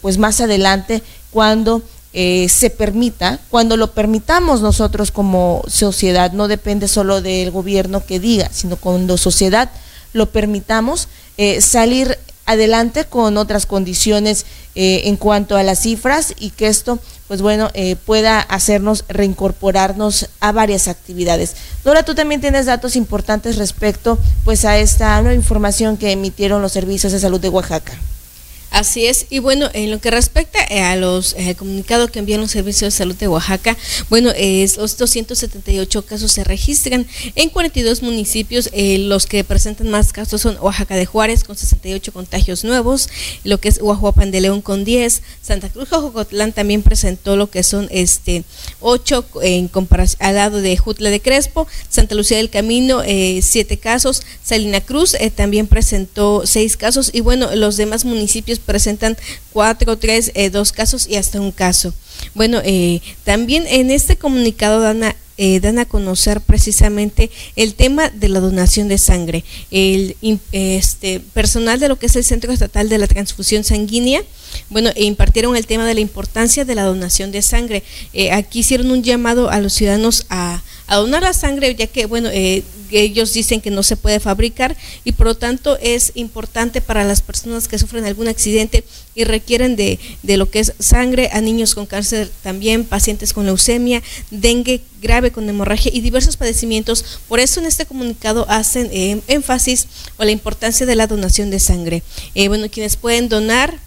pues 0.00 0.18
más 0.18 0.40
adelante 0.40 1.02
cuando 1.30 1.82
eh, 2.18 2.48
se 2.48 2.70
permita, 2.70 3.38
cuando 3.50 3.76
lo 3.76 3.92
permitamos 3.92 4.62
nosotros 4.62 5.10
como 5.10 5.62
sociedad, 5.68 6.32
no 6.32 6.48
depende 6.48 6.88
solo 6.88 7.20
del 7.20 7.50
gobierno 7.50 8.04
que 8.06 8.18
diga, 8.18 8.48
sino 8.50 8.76
cuando 8.76 9.18
sociedad 9.18 9.70
lo 10.14 10.24
permitamos, 10.30 11.08
eh, 11.36 11.60
salir 11.60 12.18
adelante 12.46 13.04
con 13.04 13.36
otras 13.36 13.66
condiciones 13.66 14.46
eh, 14.74 15.02
en 15.04 15.16
cuanto 15.16 15.56
a 15.58 15.62
las 15.62 15.80
cifras 15.80 16.32
y 16.38 16.50
que 16.50 16.68
esto, 16.68 16.98
pues 17.28 17.42
bueno, 17.42 17.70
eh, 17.74 17.96
pueda 17.96 18.40
hacernos 18.40 19.04
reincorporarnos 19.08 20.30
a 20.40 20.52
varias 20.52 20.88
actividades. 20.88 21.54
Dora, 21.84 22.02
tú 22.02 22.14
también 22.14 22.40
tienes 22.40 22.64
datos 22.64 22.96
importantes 22.96 23.56
respecto 23.56 24.18
pues 24.44 24.64
a 24.64 24.78
esta 24.78 25.20
nueva 25.20 25.34
información 25.34 25.98
que 25.98 26.12
emitieron 26.12 26.62
los 26.62 26.72
servicios 26.72 27.12
de 27.12 27.20
salud 27.20 27.40
de 27.40 27.50
Oaxaca. 27.50 27.92
Así 28.76 29.06
es, 29.06 29.24
y 29.30 29.38
bueno, 29.38 29.70
en 29.72 29.90
lo 29.90 30.02
que 30.02 30.10
respecta 30.10 30.58
eh, 30.68 30.82
a 30.82 30.96
los 30.96 31.34
eh, 31.38 31.54
comunicados 31.54 32.10
que 32.10 32.18
envían 32.18 32.42
los 32.42 32.50
servicios 32.50 32.92
de 32.92 32.98
salud 32.98 33.14
de 33.14 33.26
Oaxaca, 33.26 33.74
bueno, 34.10 34.30
es, 34.36 34.76
los 34.76 34.98
278 34.98 36.04
casos 36.04 36.30
se 36.32 36.44
registran 36.44 37.06
en 37.36 37.48
42 37.48 38.02
municipios, 38.02 38.68
eh, 38.74 38.98
los 38.98 39.24
que 39.24 39.44
presentan 39.44 39.88
más 39.88 40.12
casos 40.12 40.42
son 40.42 40.58
Oaxaca 40.60 40.94
de 40.94 41.06
Juárez 41.06 41.42
con 41.42 41.56
68 41.56 42.12
contagios 42.12 42.64
nuevos, 42.64 43.08
lo 43.44 43.58
que 43.60 43.70
es 43.70 43.80
Oaxaca 43.80 44.26
de 44.26 44.42
León 44.42 44.60
con 44.60 44.84
10, 44.84 45.22
Santa 45.40 45.70
Cruz 45.70 45.88
Jocotlán 45.88 46.52
también 46.52 46.82
presentó 46.82 47.36
lo 47.36 47.48
que 47.48 47.62
son 47.62 47.88
este 47.90 48.44
8 48.80 49.24
en 49.40 49.68
comparación 49.68 50.18
al 50.20 50.34
lado 50.34 50.60
de 50.60 50.76
Jutla 50.76 51.08
de 51.08 51.22
Crespo, 51.22 51.66
Santa 51.88 52.14
Lucía 52.14 52.36
del 52.36 52.50
Camino 52.50 53.00
7 53.02 53.78
casos, 53.78 54.20
Salina 54.44 54.82
Cruz 54.82 55.16
también 55.34 55.66
presentó 55.66 56.42
6 56.44 56.76
casos 56.76 57.08
y 57.14 57.20
bueno, 57.22 57.56
los 57.56 57.78
demás 57.78 58.04
municipios 58.04 58.60
presentan 58.66 59.16
cuatro, 59.52 59.96
tres, 59.96 60.32
eh, 60.34 60.50
dos 60.50 60.72
casos 60.72 61.06
y 61.08 61.16
hasta 61.16 61.40
un 61.40 61.52
caso. 61.52 61.94
Bueno, 62.34 62.60
eh, 62.64 63.00
también 63.24 63.66
en 63.68 63.90
este 63.90 64.16
comunicado 64.16 64.80
dan 64.80 65.04
a, 65.04 65.16
eh, 65.38 65.60
dan 65.60 65.78
a 65.78 65.84
conocer 65.84 66.40
precisamente 66.40 67.30
el 67.56 67.74
tema 67.74 68.10
de 68.10 68.28
la 68.28 68.40
donación 68.40 68.88
de 68.88 68.98
sangre. 68.98 69.44
El 69.70 70.16
este, 70.52 71.20
personal 71.20 71.78
de 71.78 71.88
lo 71.88 71.98
que 71.98 72.06
es 72.06 72.16
el 72.16 72.24
Centro 72.24 72.52
Estatal 72.52 72.88
de 72.88 72.98
la 72.98 73.06
Transfusión 73.06 73.64
Sanguínea, 73.64 74.22
bueno, 74.70 74.90
e 74.94 75.04
impartieron 75.04 75.56
el 75.56 75.66
tema 75.66 75.86
de 75.86 75.94
la 75.94 76.00
importancia 76.00 76.64
de 76.64 76.74
la 76.74 76.84
donación 76.84 77.32
de 77.32 77.42
sangre. 77.42 77.82
aquí 78.32 78.60
hicieron 78.60 78.90
un 78.90 79.02
llamado 79.02 79.50
a 79.50 79.60
los 79.60 79.74
ciudadanos 79.74 80.26
a, 80.30 80.62
a 80.86 80.96
donar 80.96 81.22
la 81.22 81.32
sangre, 81.32 81.74
ya 81.74 81.86
que, 81.86 82.06
bueno, 82.06 82.28
eh, 82.32 82.62
ellos 82.90 83.32
dicen 83.32 83.60
que 83.60 83.70
no 83.70 83.82
se 83.82 83.96
puede 83.96 84.20
fabricar 84.20 84.76
y 85.04 85.12
por 85.12 85.26
lo 85.26 85.34
tanto 85.34 85.78
es 85.80 86.12
importante 86.14 86.80
para 86.80 87.04
las 87.04 87.20
personas 87.20 87.68
que 87.68 87.78
sufren 87.78 88.04
algún 88.04 88.28
accidente 88.28 88.84
y 89.14 89.24
requieren 89.24 89.76
de, 89.76 89.98
de 90.22 90.36
lo 90.36 90.50
que 90.50 90.60
es 90.60 90.74
sangre, 90.78 91.30
a 91.32 91.40
niños 91.40 91.74
con 91.74 91.86
cáncer 91.86 92.30
también, 92.42 92.84
pacientes 92.84 93.32
con 93.32 93.46
leucemia, 93.46 94.02
dengue 94.30 94.82
grave 95.00 95.30
con 95.30 95.48
hemorragia 95.48 95.90
y 95.94 96.00
diversos 96.00 96.36
padecimientos. 96.36 97.20
Por 97.28 97.40
eso 97.40 97.60
en 97.60 97.66
este 97.66 97.86
comunicado 97.86 98.46
hacen 98.48 98.88
eh, 98.92 99.20
énfasis 99.28 99.86
o 100.16 100.24
la 100.24 100.30
importancia 100.30 100.86
de 100.86 100.96
la 100.96 101.06
donación 101.06 101.50
de 101.50 101.60
sangre. 101.60 102.02
Eh, 102.34 102.48
bueno, 102.48 102.68
quienes 102.70 102.96
pueden 102.96 103.28
donar 103.28 103.78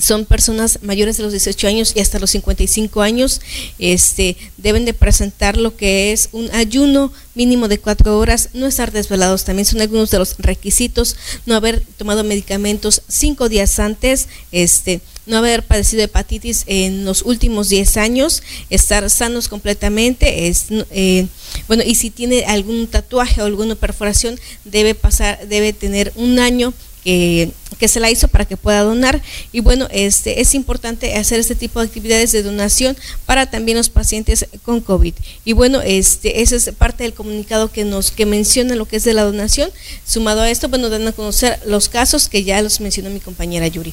son 0.00 0.24
personas 0.24 0.78
mayores 0.82 1.16
de 1.16 1.22
los 1.22 1.32
18 1.32 1.68
años 1.68 1.92
y 1.94 2.00
hasta 2.00 2.18
los 2.18 2.30
55 2.30 3.02
años, 3.02 3.40
este, 3.78 4.36
deben 4.56 4.84
de 4.84 4.94
presentar 4.94 5.56
lo 5.56 5.76
que 5.76 6.12
es 6.12 6.28
un 6.32 6.50
ayuno 6.52 7.12
mínimo 7.34 7.68
de 7.68 7.78
cuatro 7.78 8.18
horas, 8.18 8.50
no 8.52 8.66
estar 8.66 8.92
desvelados, 8.92 9.44
también 9.44 9.66
son 9.66 9.80
algunos 9.80 10.10
de 10.10 10.18
los 10.18 10.36
requisitos, 10.38 11.16
no 11.46 11.54
haber 11.54 11.80
tomado 11.96 12.24
medicamentos 12.24 13.02
cinco 13.08 13.48
días 13.48 13.78
antes, 13.78 14.28
este, 14.52 15.00
no 15.26 15.38
haber 15.38 15.62
padecido 15.62 16.02
hepatitis 16.02 16.64
en 16.66 17.04
los 17.04 17.22
últimos 17.22 17.68
10 17.68 17.96
años, 17.96 18.42
estar 18.68 19.08
sanos 19.10 19.48
completamente, 19.48 20.48
es, 20.48 20.66
eh, 20.90 21.26
bueno, 21.68 21.82
y 21.86 21.94
si 21.94 22.10
tiene 22.10 22.44
algún 22.44 22.86
tatuaje 22.88 23.40
o 23.40 23.44
alguna 23.44 23.74
perforación, 23.74 24.38
debe 24.64 24.94
pasar, 24.94 25.46
debe 25.48 25.72
tener 25.72 26.12
un 26.16 26.38
año 26.38 26.74
que, 27.04 27.52
que, 27.78 27.88
se 27.88 28.00
la 28.00 28.10
hizo 28.10 28.28
para 28.28 28.44
que 28.44 28.56
pueda 28.56 28.82
donar. 28.82 29.22
Y 29.52 29.60
bueno, 29.60 29.88
este 29.90 30.40
es 30.40 30.54
importante 30.54 31.14
hacer 31.14 31.40
este 31.40 31.54
tipo 31.54 31.80
de 31.80 31.86
actividades 31.86 32.32
de 32.32 32.42
donación 32.42 32.96
para 33.26 33.50
también 33.50 33.78
los 33.78 33.88
pacientes 33.88 34.46
con 34.64 34.80
COVID. 34.80 35.14
Y 35.44 35.52
bueno, 35.52 35.80
este 35.80 36.42
esa 36.42 36.56
es 36.56 36.70
parte 36.76 37.04
del 37.04 37.14
comunicado 37.14 37.70
que 37.70 37.84
nos 37.84 38.10
que 38.10 38.26
menciona 38.26 38.74
lo 38.74 38.86
que 38.86 38.96
es 38.96 39.04
de 39.04 39.14
la 39.14 39.24
donación. 39.24 39.70
Sumado 40.06 40.42
a 40.42 40.50
esto, 40.50 40.68
bueno, 40.68 40.88
dan 40.88 41.06
a 41.06 41.12
conocer 41.12 41.60
los 41.66 41.88
casos 41.88 42.28
que 42.28 42.44
ya 42.44 42.60
los 42.62 42.80
mencionó 42.80 43.10
mi 43.10 43.20
compañera 43.20 43.66
Yuri. 43.66 43.92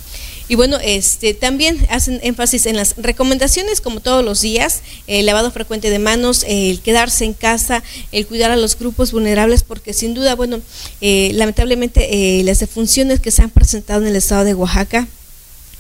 Y 0.50 0.56
bueno, 0.56 0.78
este 0.82 1.34
también 1.34 1.86
hacen 1.90 2.20
énfasis 2.24 2.68
en 2.68 2.78
las 2.78 2.96
recomendaciones 2.98 3.82
como 3.82 4.00
todos 4.00 4.24
los 4.24 4.42
días, 4.42 4.82
el 5.08 5.26
lavado 5.26 5.52
frecuente 5.52 5.90
de 5.90 6.00
manos, 6.00 6.46
el 6.48 6.80
quedarse 6.80 7.26
en 7.26 7.34
casa, 7.34 7.84
el 8.14 8.26
cuidar 8.28 8.52
a 8.52 8.56
los 8.56 8.80
grupos 8.80 9.12
vulnerables 9.12 9.64
porque 9.64 9.94
sin 9.94 10.14
duda, 10.14 10.36
bueno, 10.36 10.62
eh, 11.02 11.32
lamentablemente 11.34 12.40
eh, 12.40 12.44
las 12.44 12.60
defunciones 12.60 13.20
que 13.20 13.32
se 13.32 13.42
han 13.42 13.50
presentado 13.50 13.67
en 13.74 14.08
el 14.08 14.16
estado 14.16 14.44
de 14.44 14.54
Oaxaca 14.54 15.08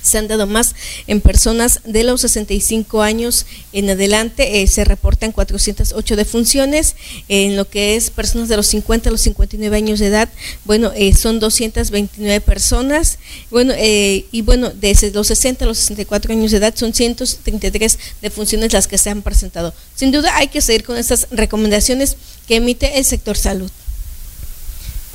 se 0.07 0.17
han 0.17 0.27
dado 0.27 0.47
más 0.47 0.73
en 1.05 1.21
personas 1.21 1.81
de 1.83 2.03
los 2.03 2.21
65 2.21 3.01
años 3.01 3.45
en 3.73 3.89
adelante. 3.89 4.61
Eh, 4.61 4.67
se 4.67 4.85
reportan 4.85 5.31
408 5.31 6.15
defunciones. 6.15 6.95
En 7.27 7.55
lo 7.55 7.69
que 7.69 7.95
es 7.95 8.09
personas 8.09 8.47
de 8.47 8.57
los 8.57 8.67
50 8.67 9.09
a 9.09 9.11
los 9.11 9.21
59 9.21 9.75
años 9.75 9.99
de 9.99 10.07
edad, 10.07 10.29
bueno, 10.65 10.91
eh, 10.95 11.13
son 11.13 11.39
229 11.39 12.41
personas. 12.41 13.19
Bueno, 13.51 13.73
eh, 13.75 14.25
y 14.31 14.41
bueno, 14.41 14.71
desde 14.73 15.11
los 15.11 15.27
60 15.27 15.65
a 15.65 15.67
los 15.67 15.77
64 15.77 16.31
años 16.31 16.51
de 16.51 16.57
edad 16.57 16.73
son 16.75 16.93
133 16.93 17.99
defunciones 18.21 18.73
las 18.73 18.87
que 18.87 18.97
se 18.97 19.09
han 19.09 19.21
presentado. 19.21 19.73
Sin 19.95 20.11
duda 20.11 20.35
hay 20.37 20.47
que 20.47 20.61
seguir 20.61 20.83
con 20.83 20.97
estas 20.97 21.27
recomendaciones 21.31 22.15
que 22.47 22.55
emite 22.55 22.97
el 22.97 23.05
sector 23.05 23.37
salud. 23.37 23.69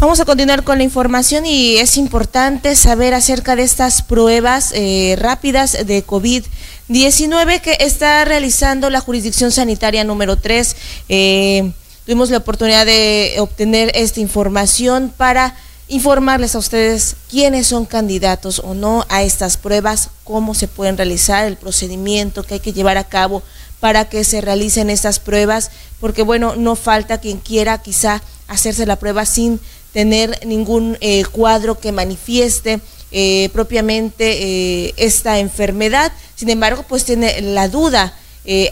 Vamos 0.03 0.19
a 0.19 0.25
continuar 0.25 0.65
con 0.65 0.79
la 0.79 0.83
información 0.83 1.47
y 1.47 1.77
es 1.77 1.97
importante 1.97 2.75
saber 2.75 3.15
acerca 3.15 3.55
de 3.55 3.63
estas 3.63 4.03
pruebas 4.03 4.73
eh, 4.75 5.15
rápidas 5.17 5.87
de 5.87 6.05
COVID-19 6.05 7.61
que 7.61 7.77
está 7.79 8.25
realizando 8.25 8.91
la 8.91 8.99
jurisdicción 8.99 9.53
sanitaria 9.53 10.03
número 10.03 10.35
3. 10.35 10.77
Eh, 11.09 11.71
tuvimos 12.05 12.31
la 12.31 12.39
oportunidad 12.39 12.85
de 12.85 13.37
obtener 13.39 13.93
esta 13.95 14.19
información 14.19 15.15
para 15.17 15.55
informarles 15.87 16.57
a 16.57 16.59
ustedes 16.59 17.15
quiénes 17.31 17.69
son 17.69 17.85
candidatos 17.85 18.59
o 18.59 18.75
no 18.75 19.07
a 19.09 19.23
estas 19.23 19.57
pruebas, 19.57 20.09
cómo 20.25 20.55
se 20.55 20.67
pueden 20.67 20.97
realizar, 20.97 21.47
el 21.47 21.57
procedimiento 21.57 22.43
que 22.43 22.55
hay 22.55 22.61
que 22.61 22.73
llevar 22.73 22.99
a 22.99 23.05
cabo 23.05 23.45
para 23.79 24.09
que 24.09 24.25
se 24.25 24.41
realicen 24.41 24.91
estas 24.91 25.21
pruebas, 25.21 25.71
porque 26.01 26.23
bueno, 26.23 26.57
no 26.57 26.75
falta 26.75 27.21
quien 27.21 27.39
quiera 27.39 27.79
quizá 27.83 28.21
hacerse 28.49 28.85
la 28.85 28.97
prueba 28.97 29.25
sin 29.27 29.61
tener 29.93 30.41
ningún 30.47 30.97
eh, 31.01 31.25
cuadro 31.31 31.79
que 31.79 31.93
manifieste 31.93 32.81
eh, 33.11 33.51
propiamente 33.53 34.87
eh, 34.87 34.95
esta 34.97 35.39
enfermedad. 35.39 36.13
Sin 36.35 36.49
embargo, 36.49 36.85
pues 36.89 37.05
tiene 37.05 37.41
la 37.43 37.69
duda. 37.69 38.17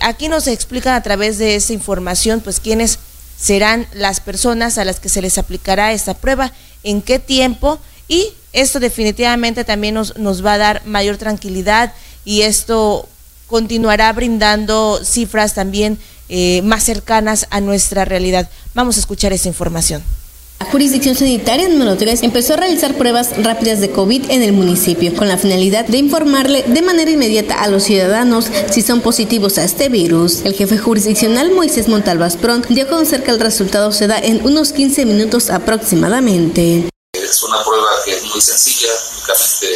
aquí 0.01 0.29
nos 0.29 0.49
explican 0.49 0.95
a 0.95 1.03
través 1.03 1.39
de 1.39 1.55
esa 1.55 1.73
información, 1.73 2.41
pues 2.41 2.59
quiénes 2.59 2.99
serán 3.39 3.87
las 3.93 4.21
personas 4.21 4.79
a 4.79 4.85
las 4.85 4.99
que 4.99 5.09
se 5.09 5.23
les 5.23 5.39
aplicará 5.39 5.93
esta 5.93 6.15
prueba, 6.15 6.53
en 6.83 7.03
qué 7.03 7.19
tiempo 7.19 7.79
y 8.09 8.33
esto 8.53 8.81
definitivamente 8.81 9.65
también 9.65 9.95
nos, 9.95 10.17
nos 10.17 10.45
va 10.45 10.55
a 10.55 10.59
dar 10.59 10.83
mayor 10.87 11.19
tranquilidad 11.19 11.95
y 12.25 12.43
esto 12.43 13.09
continuará 13.47 14.13
brindando 14.13 15.01
cifras 15.05 15.55
también 15.55 15.99
más 16.65 16.85
cercanas 16.85 17.47
a 17.51 17.61
nuestra 17.61 18.05
realidad. 18.05 18.49
Vamos 18.75 18.97
a 18.97 19.01
escuchar 19.01 19.33
esa 19.33 19.49
información. 19.49 20.03
La 20.61 20.67
jurisdicción 20.67 21.17
sanitaria 21.17 21.69
número 21.71 21.97
3 21.97 22.23
empezó 22.23 22.53
a 22.53 22.57
realizar 22.59 22.95
pruebas 22.95 23.31
rápidas 23.43 23.81
de 23.81 23.91
COVID 23.91 24.31
en 24.31 24.43
el 24.43 24.53
municipio 24.53 25.17
con 25.17 25.27
la 25.27 25.39
finalidad 25.39 25.87
de 25.87 25.97
informarle 25.97 26.65
de 26.65 26.83
manera 26.83 27.11
inmediata 27.11 27.63
a 27.63 27.69
los 27.69 27.85
ciudadanos 27.85 28.45
si 28.71 28.83
son 28.83 29.01
positivos 29.01 29.57
a 29.57 29.65
este 29.65 29.89
virus. 29.89 30.43
El 30.45 30.55
jefe 30.55 30.77
jurisdiccional 30.77 31.51
Moisés 31.53 31.89
Montalvas 31.89 32.37
Pron 32.37 32.63
dio 32.69 32.85
a 32.85 32.89
conocer 32.89 33.25
que 33.25 33.31
el 33.31 33.41
resultado 33.41 33.91
se 33.91 34.07
da 34.07 34.19
en 34.19 34.45
unos 34.45 34.73
15 34.73 35.07
minutos 35.07 35.49
aproximadamente. 35.49 36.89
Es 37.15 37.43
una 37.43 37.65
prueba 37.65 37.89
que 38.05 38.13
es 38.13 38.25
muy 38.25 38.41
sencilla, 38.43 38.93
únicamente 39.17 39.67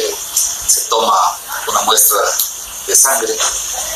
se 0.67 0.89
toma 0.89 1.13
una 1.67 1.81
muestra 1.81 2.19
de 2.85 2.95
sangre 2.95 3.33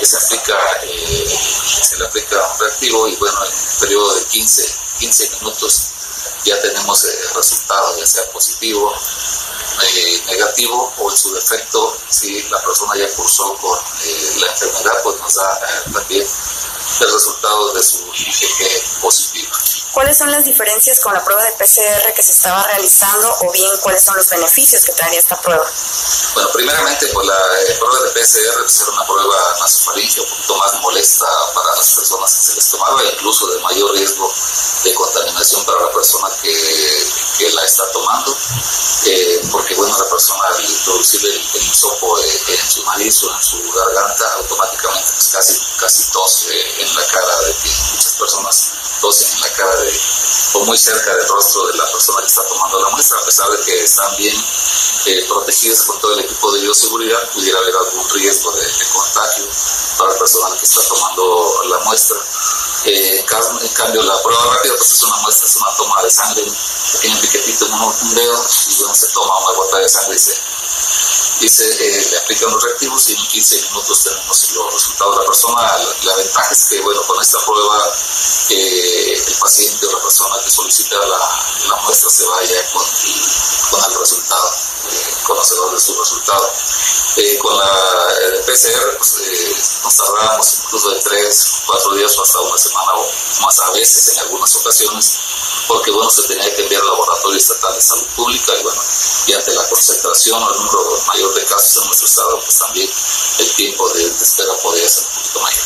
se 0.02 0.18
aplica, 0.18 0.58
eh, 0.84 1.40
se 1.84 1.98
le 1.98 2.06
aplica 2.06 2.36
un 2.36 2.60
reactivo 2.60 3.08
y 3.08 3.16
bueno, 3.18 3.38
en 3.46 3.52
un 3.52 3.80
periodo 3.80 4.16
de 4.16 4.24
15, 4.26 4.74
15 5.00 5.30
minutos 5.40 5.89
ya 6.46 6.60
tenemos 6.62 7.04
eh, 7.06 7.20
resultado, 7.36 7.98
ya 7.98 8.06
sea 8.06 8.32
positivo, 8.32 8.94
eh, 9.84 10.24
negativo 10.28 10.94
o 10.98 11.12
en 11.12 11.18
su 11.18 11.34
defecto, 11.34 11.98
si 12.10 12.42
la 12.44 12.62
persona 12.62 12.96
ya 12.98 13.08
cursó 13.16 13.54
con 13.58 13.80
eh, 14.04 14.36
la 14.40 14.48
enfermedad, 14.48 15.04
pues 15.04 15.20
nos 15.20 15.36
da 15.36 15.60
también 15.94 16.28
el 17.02 17.12
resultado 17.12 17.74
de 17.74 17.84
su 17.84 17.98
IgG 18.14 19.02
positivo. 19.02 19.52
¿Cuáles 19.92 20.18
son 20.18 20.32
las 20.32 20.46
diferencias 20.46 21.00
con 21.00 21.14
la 21.14 21.24
prueba 21.24 21.44
de 21.44 21.52
PCR 21.54 22.14
que 22.14 22.22
se 22.22 22.32
estaba 22.32 22.64
realizando 22.68 23.36
o 23.42 23.52
bien 23.52 23.72
cuáles 23.82 24.04
son 24.04 24.16
los 24.16 24.30
beneficios 24.30 24.86
que 24.86 24.92
traería 24.92 25.20
esta 25.20 25.40
prueba? 25.42 25.66
Bueno, 26.36 26.50
primeramente, 26.54 27.08
pues 27.08 27.28
la 27.28 27.36
prueba 27.80 28.06
de 28.06 28.12
PCR 28.12 28.66
es 28.66 28.82
una 28.88 29.06
prueba 29.06 29.58
nasofaringe, 29.60 30.22
un 30.22 30.30
poquito 30.30 30.56
más 30.58 30.74
molesta 30.82 31.26
para 31.56 31.76
las 31.76 31.90
personas 31.92 32.36
que 32.36 32.44
se 32.44 32.54
les 32.54 32.70
tomaba, 32.70 33.04
incluso 33.04 33.48
de 33.48 33.60
mayor 33.62 33.92
riesgo 33.94 34.32
de 34.84 34.94
contaminación 34.94 35.66
para 35.66 35.82
la 35.82 35.92
persona 35.92 36.30
que, 36.42 37.08
que 37.40 37.50
la 37.52 37.66
está 37.66 37.90
tomando, 37.92 38.38
eh, 39.06 39.42
porque 39.52 39.74
bueno, 39.74 39.98
la 39.98 40.10
persona 40.10 40.44
al 40.50 40.66
introducir 40.66 41.26
el, 41.26 41.50
el 41.56 41.64
hisopo 41.64 42.20
eh, 42.20 42.42
en 42.48 42.72
su 42.72 42.84
nariz 42.86 43.24
o 43.24 43.34
en 43.34 43.44
su 43.44 43.72
garganta, 43.72 44.34
automáticamente 44.34 45.12
pues 45.14 45.30
casi, 45.30 45.60
casi 45.80 46.12
tose 46.12 46.82
en 46.82 46.96
la 46.96 47.06
cara 47.08 47.42
de 47.42 47.56
muchas 47.92 48.14
personas 48.14 48.74
tosen 49.00 49.32
en 49.34 49.42
la 49.42 49.54
cara 49.54 49.76
de, 49.78 50.00
o 50.54 50.66
muy 50.66 50.78
cerca 50.78 51.16
del 51.16 51.28
rostro 51.28 51.68
de 51.68 51.78
la 51.78 51.92
persona 51.92 52.22
que 52.22 52.28
está 52.28 52.44
tomando 52.48 52.80
la 52.80 52.90
muestra, 52.90 53.20
a 53.20 53.26
pesar 53.26 53.50
de 53.52 53.62
que 53.64 53.84
están 53.84 54.16
bien 54.18 54.36
eh, 55.06 55.26
protegidas 55.28 55.84
con 55.84 56.00
todo 56.00 56.14
el 56.14 56.20
equipo 56.22 56.52
de 56.52 56.62
bioseguridad, 56.62 57.30
pudiera 57.32 57.60
haber 57.60 57.76
algún 57.76 58.10
riesgo 58.10 58.52
de, 58.52 58.68
contagio 58.94 59.46
para 59.98 60.14
la 60.14 60.20
persona 60.20 60.58
que 60.58 60.66
está 60.66 60.82
tomando 60.88 61.64
la 61.70 61.80
muestra. 61.80 62.18
Eh, 62.86 63.20
en, 63.20 63.26
cambio, 63.74 64.02
la 64.04 64.22
prueba 64.24 64.56
rápida 64.56 64.74
pues 64.78 64.94
es 64.94 65.04
una 65.04 65.18
muestra, 65.18 65.48
es 65.48 65.56
una 65.58 65.76
toma 65.76 66.02
de 66.02 66.10
sangre, 66.10 66.44
un 66.44 66.58
pequeño 66.94 67.22
piquetito 67.22 67.66
en 67.66 67.74
un, 67.74 68.16
dedo, 68.16 68.46
y 68.68 68.76
bueno, 68.76 68.96
se 68.96 69.08
toma 69.08 69.38
una 69.40 69.58
gota 69.58 69.78
de 69.80 69.90
sangre 69.90 70.16
y 70.16 70.20
se, 70.20 70.34
y 71.42 71.48
se 71.48 71.66
eh, 71.66 72.08
le 72.12 72.18
aplican 72.18 72.52
los 72.52 72.64
reactivos 72.64 73.10
y 73.10 73.14
en 73.14 73.28
15 73.28 73.62
minutos 73.62 74.04
tenemos 74.04 74.52
los 74.52 74.74
resultados 74.74 75.16
de 75.16 75.22
la 75.22 75.26
persona. 75.26 75.78
La, 76.04 76.16
ventaja 76.16 76.52
es 76.52 76.66
que, 76.66 76.82
bueno, 76.82 77.02
con 77.04 77.22
esta 77.22 77.40
prueba 77.46 77.98
eh, 78.50 79.24
el 79.28 79.36
paciente 79.36 79.86
o 79.86 79.92
la 79.92 80.02
persona 80.02 80.36
que 80.44 80.50
solicita 80.50 80.98
la, 80.98 81.76
muestra 81.84 82.10
se 82.10 82.26
vaya 82.26 82.70
con, 82.72 82.84
el 82.84 84.00
resultado, 84.00 84.54
eh, 84.92 85.14
conocedor 85.24 85.74
de 85.74 85.80
su 85.80 85.98
resultado. 85.98 86.52
Eh, 87.16 87.38
con 87.40 87.58
la 87.58 87.70
PCR 88.46 88.98
pues, 88.98 89.16
eh, 89.24 89.56
nos 89.84 89.98
tardamos 89.98 90.60
incluso 90.64 90.90
de 90.92 91.02
3, 91.02 91.48
4 91.66 91.96
días 91.96 92.18
o 92.18 92.22
hasta 92.22 92.40
una 92.40 92.58
semana 92.58 92.92
o 92.94 93.12
más 93.42 93.60
a 93.60 93.72
veces 93.72 94.10
en 94.10 94.20
algunas 94.20 94.56
ocasiones, 94.56 95.20
porque 95.70 95.92
bueno, 95.92 96.10
se 96.10 96.24
tenía 96.24 96.54
que 96.56 96.64
enviar 96.64 96.82
al 96.82 96.88
Laboratorio 96.88 97.38
Estatal 97.38 97.76
de 97.76 97.82
Salud 97.82 98.08
Pública 98.16 98.52
y 98.60 98.64
bueno, 98.64 98.82
y 99.28 99.34
ante 99.34 99.54
la 99.54 99.64
concentración 99.70 100.42
o 100.42 100.52
el 100.52 100.58
número 100.58 101.04
mayor 101.08 101.34
de 101.36 101.44
casos 101.46 101.78
en 101.78 101.86
nuestro 101.86 102.08
estado, 102.08 102.40
pues 102.44 102.58
también 102.58 102.90
el 103.38 103.50
tiempo 103.52 103.88
de, 103.90 104.10
de 104.10 104.24
espera 104.24 104.52
podría 104.64 104.90
ser 104.90 105.04
un 105.04 105.14
poquito 105.14 105.40
mayor. 105.42 105.64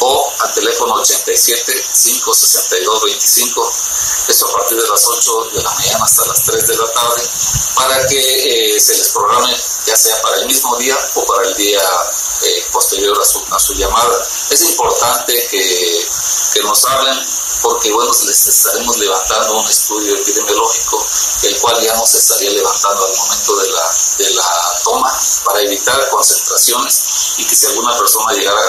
o 0.00 0.32
al 0.40 0.52
teléfono 0.54 1.00
87-562-25, 1.02 3.72
esto 4.28 4.48
a 4.48 4.52
partir 4.52 4.82
de 4.82 4.88
las 4.88 5.06
8 5.06 5.50
de 5.54 5.62
la 5.62 5.70
mañana 5.70 6.04
hasta 6.04 6.26
las 6.26 6.42
3 6.44 6.66
de 6.66 6.76
la 6.76 6.92
tarde, 6.92 7.22
para 7.76 8.04
que 8.06 8.74
eh, 8.74 8.80
se 8.80 8.96
les 8.96 9.10
programe 9.10 9.56
ya 9.86 9.96
sea 9.96 10.20
para 10.22 10.38
el 10.38 10.46
mismo 10.46 10.76
día 10.78 10.96
o 11.14 11.24
para 11.26 11.46
el 11.48 11.54
día 11.56 11.82
eh, 12.42 12.64
posterior 12.72 13.16
a 13.20 13.24
su, 13.24 13.44
a 13.50 13.58
su, 13.58 13.74
llamada. 13.74 14.26
Es 14.50 14.62
importante 14.62 15.46
que, 15.50 16.06
que 16.54 16.62
nos 16.62 16.84
hablen 16.86 17.18
porque 17.64 17.90
bueno, 17.92 18.12
les 18.26 18.46
estaremos 18.46 18.98
levantando 18.98 19.58
un 19.58 19.66
estudio 19.66 20.14
epidemiológico, 20.16 21.02
el 21.44 21.58
cual 21.60 21.80
ya 21.82 21.96
no 21.96 22.06
se 22.06 22.18
estaría 22.18 22.50
levantando 22.50 23.06
al 23.06 23.16
momento 23.16 23.56
de 23.56 23.70
la, 23.70 23.96
de 24.18 24.30
la 24.34 24.80
toma 24.84 25.18
para 25.46 25.62
evitar 25.62 26.10
concentraciones 26.10 27.00
y 27.38 27.46
que 27.46 27.56
si 27.56 27.64
alguna 27.66 27.96
persona 27.96 28.34
llegara 28.34 28.60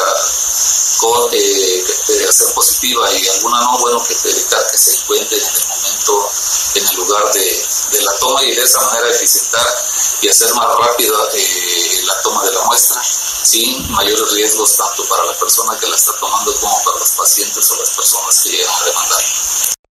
con, 0.98 1.30
eh, 1.34 1.84
que 2.08 2.32
ser 2.32 2.54
positiva 2.54 3.12
y 3.12 3.28
alguna 3.28 3.60
no, 3.64 3.80
bueno, 3.80 4.02
que 4.08 4.14
evitar 4.30 4.66
que 4.72 4.78
se 4.78 4.96
encuentren 4.96 5.42
en 5.42 5.56
el 5.56 5.68
momento, 5.68 6.32
en 6.76 6.88
el 6.88 6.96
lugar 6.96 7.34
de, 7.34 7.68
de 7.92 8.02
la 8.02 8.18
toma 8.20 8.44
y 8.44 8.56
de 8.56 8.64
esa 8.64 8.80
manera 8.80 9.10
eficientar 9.10 9.76
y 10.22 10.30
hacer 10.30 10.54
más 10.54 10.68
rápida 10.80 11.18
eh, 11.34 12.02
la 12.06 12.22
toma 12.22 12.46
de 12.46 12.52
la 12.54 12.62
muestra 12.62 13.04
sin 13.46 13.92
mayores 13.92 14.32
riesgos 14.32 14.76
tanto 14.76 15.08
para 15.08 15.24
la 15.26 15.34
persona 15.38 15.78
que 15.80 15.88
la 15.88 15.96
está 15.96 16.14
tomando 16.20 16.54
como 16.60 16.84
para 16.84 17.00
los 17.00 17.12
pacientes 17.12 17.70
o 17.72 17.76
las 17.78 17.90
personas 17.92 18.42
que 18.42 18.50
llegan 18.50 18.74
a 18.82 18.86
demandar. 18.86 19.24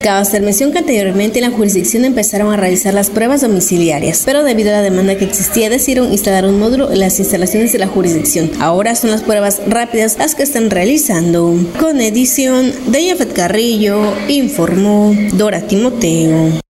Cabe 0.04 0.20
hacer 0.20 0.42
mención 0.42 0.70
que 0.70 0.80
anteriormente 0.80 1.38
en 1.38 1.50
la 1.50 1.56
jurisdicción 1.56 2.04
empezaron 2.04 2.52
a 2.52 2.58
realizar 2.58 2.92
las 2.92 3.08
pruebas 3.08 3.40
domiciliarias, 3.40 4.24
pero 4.26 4.44
debido 4.44 4.68
a 4.68 4.74
la 4.74 4.82
demanda 4.82 5.16
que 5.16 5.24
existía 5.24 5.70
decidieron 5.70 6.12
instalar 6.12 6.44
un 6.44 6.58
módulo 6.58 6.92
en 6.92 7.00
las 7.00 7.18
instalaciones 7.18 7.72
de 7.72 7.78
la 7.78 7.86
jurisdicción. 7.86 8.50
Ahora 8.60 8.96
son 8.96 9.12
las 9.12 9.22
pruebas 9.22 9.62
rápidas 9.66 10.18
las 10.18 10.34
que 10.34 10.42
están 10.42 10.68
realizando. 10.68 11.54
Con 11.80 12.02
edición 12.02 12.70
de 12.88 13.08
Jafet 13.08 13.32
Carrillo, 13.32 14.12
informó 14.28 15.16
Dora 15.32 15.62
Timoteo. 15.62 16.60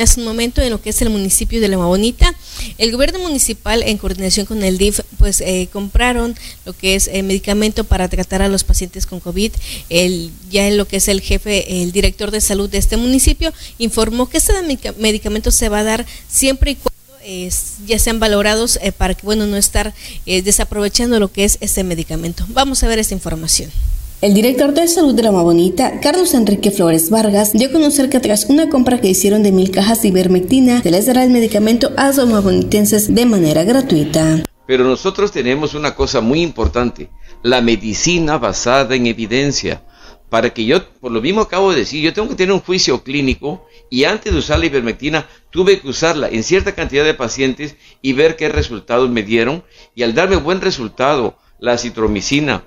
Es 0.00 0.16
un 0.16 0.22
momento 0.22 0.62
en 0.62 0.70
lo 0.70 0.80
que 0.80 0.90
es 0.90 1.02
el 1.02 1.10
municipio 1.10 1.60
de 1.60 1.66
Loma 1.66 1.86
Bonita. 1.86 2.32
El 2.78 2.92
gobierno 2.92 3.18
municipal, 3.18 3.82
en 3.82 3.98
coordinación 3.98 4.46
con 4.46 4.62
el 4.62 4.78
DIF, 4.78 5.00
pues 5.18 5.40
eh, 5.40 5.68
compraron 5.72 6.36
lo 6.64 6.72
que 6.72 6.94
es 6.94 7.08
eh, 7.08 7.24
medicamento 7.24 7.82
para 7.82 8.08
tratar 8.08 8.40
a 8.40 8.46
los 8.46 8.62
pacientes 8.62 9.06
con 9.06 9.18
COVID. 9.18 9.50
El, 9.88 10.30
ya 10.50 10.68
en 10.68 10.76
lo 10.76 10.86
que 10.86 10.98
es 10.98 11.08
el 11.08 11.20
jefe, 11.20 11.82
el 11.82 11.90
director 11.90 12.30
de 12.30 12.40
salud 12.40 12.70
de 12.70 12.78
este 12.78 12.96
municipio, 12.96 13.52
informó 13.78 14.28
que 14.28 14.36
este 14.36 14.52
medicamento 14.98 15.50
se 15.50 15.68
va 15.68 15.80
a 15.80 15.84
dar 15.84 16.06
siempre 16.28 16.70
y 16.70 16.74
cuando 16.76 17.18
eh, 17.24 17.50
ya 17.84 17.98
sean 17.98 18.20
valorados 18.20 18.78
eh, 18.80 18.92
para 18.92 19.14
que, 19.14 19.26
bueno, 19.26 19.48
no 19.48 19.56
estar 19.56 19.92
desaprovechando 20.24 21.18
lo 21.18 21.32
que 21.32 21.42
es 21.42 21.58
este 21.60 21.82
medicamento. 21.82 22.46
Vamos 22.50 22.84
a 22.84 22.86
ver 22.86 23.00
esta 23.00 23.14
información. 23.14 23.72
El 24.20 24.34
director 24.34 24.74
de 24.74 24.88
salud 24.88 25.14
de 25.14 25.22
Loma 25.22 25.42
Bonita, 25.42 26.00
Carlos 26.00 26.34
Enrique 26.34 26.72
Flores 26.72 27.08
Vargas, 27.08 27.52
dio 27.52 27.68
a 27.68 27.70
conocer 27.70 28.10
que 28.10 28.18
tras 28.18 28.46
una 28.46 28.68
compra 28.68 29.00
que 29.00 29.06
hicieron 29.06 29.44
de 29.44 29.52
mil 29.52 29.70
cajas 29.70 30.02
de 30.02 30.08
ivermectina, 30.08 30.82
se 30.82 30.90
les 30.90 31.06
dará 31.06 31.22
el 31.22 31.30
medicamento 31.30 31.92
a 31.96 32.08
los 32.08 32.16
lomabonitenses 32.16 33.14
de 33.14 33.26
manera 33.26 33.62
gratuita. 33.62 34.42
Pero 34.66 34.82
nosotros 34.82 35.30
tenemos 35.30 35.74
una 35.74 35.94
cosa 35.94 36.20
muy 36.20 36.42
importante, 36.42 37.10
la 37.44 37.60
medicina 37.60 38.38
basada 38.38 38.96
en 38.96 39.06
evidencia. 39.06 39.84
Para 40.28 40.50
que 40.50 40.64
yo, 40.64 40.84
por 40.98 41.12
lo 41.12 41.22
mismo 41.22 41.42
acabo 41.42 41.70
de 41.70 41.78
decir, 41.78 42.02
yo 42.02 42.12
tengo 42.12 42.28
que 42.28 42.34
tener 42.34 42.52
un 42.52 42.60
juicio 42.60 43.04
clínico 43.04 43.68
y 43.88 44.02
antes 44.02 44.32
de 44.32 44.38
usar 44.40 44.58
la 44.58 44.66
ivermectina 44.66 45.28
tuve 45.50 45.78
que 45.78 45.88
usarla 45.88 46.28
en 46.28 46.42
cierta 46.42 46.74
cantidad 46.74 47.04
de 47.04 47.14
pacientes 47.14 47.76
y 48.02 48.14
ver 48.14 48.34
qué 48.34 48.48
resultados 48.48 49.08
me 49.08 49.22
dieron. 49.22 49.62
Y 49.94 50.02
al 50.02 50.16
darme 50.16 50.34
buen 50.34 50.60
resultado, 50.60 51.38
la 51.60 51.78
citromicina, 51.78 52.64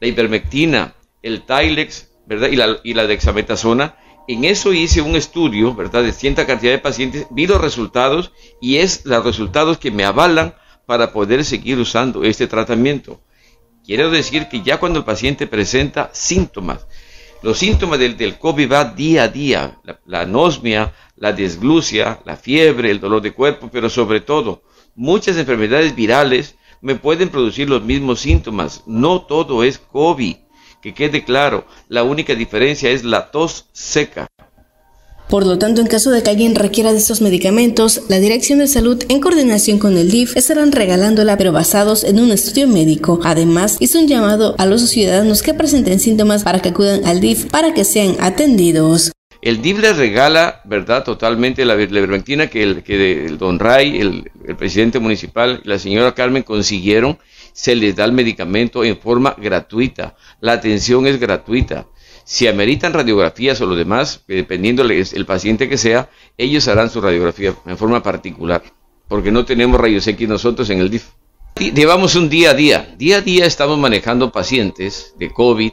la 0.00 0.08
ivermectina, 0.08 0.94
el 1.22 1.42
Tylex, 1.42 2.10
¿verdad? 2.26 2.48
Y 2.48 2.56
la, 2.56 2.78
y 2.82 2.94
la 2.94 3.06
dexametasona. 3.06 3.96
En 4.26 4.44
eso 4.44 4.72
hice 4.72 5.02
un 5.02 5.16
estudio, 5.16 5.74
¿verdad? 5.74 6.02
De 6.02 6.12
cierta 6.12 6.46
cantidad 6.46 6.72
de 6.72 6.78
pacientes, 6.78 7.26
vi 7.30 7.46
los 7.46 7.60
resultados 7.60 8.32
y 8.60 8.76
es 8.76 9.04
los 9.04 9.24
resultados 9.24 9.78
que 9.78 9.90
me 9.90 10.04
avalan 10.04 10.54
para 10.86 11.12
poder 11.12 11.44
seguir 11.44 11.78
usando 11.78 12.24
este 12.24 12.46
tratamiento. 12.46 13.20
Quiero 13.84 14.10
decir 14.10 14.48
que 14.48 14.62
ya 14.62 14.78
cuando 14.78 15.00
el 15.00 15.04
paciente 15.04 15.46
presenta 15.46 16.10
síntomas, 16.12 16.86
los 17.42 17.58
síntomas 17.58 17.98
del, 17.98 18.16
del 18.16 18.38
COVID 18.38 18.72
va 18.72 18.84
día 18.86 19.24
a 19.24 19.28
día, 19.28 19.78
la, 19.84 20.00
la 20.06 20.20
anosmia, 20.22 20.94
la 21.16 21.32
desglucia, 21.32 22.20
la 22.24 22.36
fiebre, 22.36 22.90
el 22.90 23.00
dolor 23.00 23.20
de 23.20 23.32
cuerpo, 23.32 23.68
pero 23.70 23.90
sobre 23.90 24.20
todo 24.22 24.62
muchas 24.94 25.36
enfermedades 25.36 25.94
virales 25.94 26.56
me 26.84 26.96
pueden 26.96 27.30
producir 27.30 27.68
los 27.70 27.82
mismos 27.82 28.20
síntomas. 28.20 28.82
No 28.86 29.22
todo 29.22 29.64
es 29.64 29.78
COVID. 29.78 30.36
Que 30.82 30.92
quede 30.92 31.24
claro, 31.24 31.64
la 31.88 32.02
única 32.02 32.34
diferencia 32.34 32.90
es 32.90 33.04
la 33.04 33.30
tos 33.30 33.70
seca. 33.72 34.26
Por 35.30 35.46
lo 35.46 35.58
tanto, 35.58 35.80
en 35.80 35.86
caso 35.86 36.10
de 36.10 36.22
que 36.22 36.28
alguien 36.28 36.54
requiera 36.54 36.92
de 36.92 36.98
estos 36.98 37.22
medicamentos, 37.22 38.02
la 38.10 38.18
Dirección 38.18 38.58
de 38.58 38.68
Salud, 38.68 39.02
en 39.08 39.20
coordinación 39.20 39.78
con 39.78 39.96
el 39.96 40.10
DIF, 40.10 40.36
estarán 40.36 40.72
regalándola, 40.72 41.38
pero 41.38 41.52
basados 41.52 42.04
en 42.04 42.20
un 42.20 42.30
estudio 42.30 42.68
médico. 42.68 43.18
Además, 43.24 43.78
hizo 43.80 43.98
un 43.98 44.06
llamado 44.06 44.54
a 44.58 44.66
los 44.66 44.82
ciudadanos 44.82 45.42
que 45.42 45.54
presenten 45.54 45.98
síntomas 45.98 46.44
para 46.44 46.60
que 46.60 46.68
acudan 46.68 47.06
al 47.06 47.20
DIF 47.20 47.46
para 47.46 47.72
que 47.72 47.84
sean 47.86 48.16
atendidos. 48.20 49.13
El 49.44 49.60
DIF 49.60 49.78
le 49.78 49.92
regala, 49.92 50.62
¿verdad?, 50.64 51.04
totalmente 51.04 51.66
la 51.66 51.74
ivermectina 51.74 52.46
que 52.46 52.62
el, 52.62 52.82
que 52.82 53.26
el 53.26 53.36
don 53.36 53.58
Ray, 53.58 54.00
el, 54.00 54.30
presidente 54.56 54.98
municipal 55.00 55.60
y 55.62 55.68
la 55.68 55.78
señora 55.78 56.14
Carmen 56.14 56.42
consiguieron. 56.42 57.18
Se 57.52 57.74
les 57.74 57.94
da 57.94 58.06
el 58.06 58.12
medicamento 58.12 58.82
en 58.84 58.96
forma 58.96 59.36
gratuita. 59.36 60.16
La 60.40 60.52
atención 60.52 61.06
es 61.06 61.20
gratuita. 61.20 61.86
Si 62.24 62.46
ameritan 62.46 62.94
radiografías 62.94 63.60
o 63.60 63.66
lo 63.66 63.76
demás, 63.76 64.24
dependiendo 64.26 64.82
el 64.82 65.26
paciente 65.26 65.68
que 65.68 65.76
sea, 65.76 66.08
ellos 66.38 66.66
harán 66.66 66.88
su 66.88 67.02
radiografía 67.02 67.54
en 67.66 67.76
forma 67.76 68.02
particular, 68.02 68.62
porque 69.08 69.30
no 69.30 69.44
tenemos 69.44 69.78
rayos 69.78 70.06
X 70.06 70.26
nosotros 70.26 70.70
en 70.70 70.78
el 70.78 70.88
DIF. 70.88 71.08
Llevamos 71.56 72.14
un 72.14 72.30
día 72.30 72.52
a 72.52 72.54
día. 72.54 72.94
Día 72.96 73.18
a 73.18 73.20
día 73.20 73.44
estamos 73.44 73.78
manejando 73.78 74.32
pacientes 74.32 75.12
de 75.18 75.30
COVID, 75.30 75.72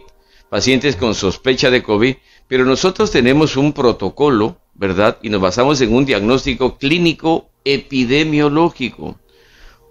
pacientes 0.50 0.98
con 0.98 1.16
sospecha 1.16 1.72
de 1.72 1.82
COVID, 1.82 2.16
pero 2.52 2.66
nosotros 2.66 3.12
tenemos 3.12 3.56
un 3.56 3.72
protocolo, 3.72 4.58
¿verdad? 4.74 5.18
Y 5.22 5.30
nos 5.30 5.40
basamos 5.40 5.80
en 5.80 5.96
un 5.96 6.04
diagnóstico 6.04 6.78
clínico 6.78 7.50
epidemiológico. 7.64 9.18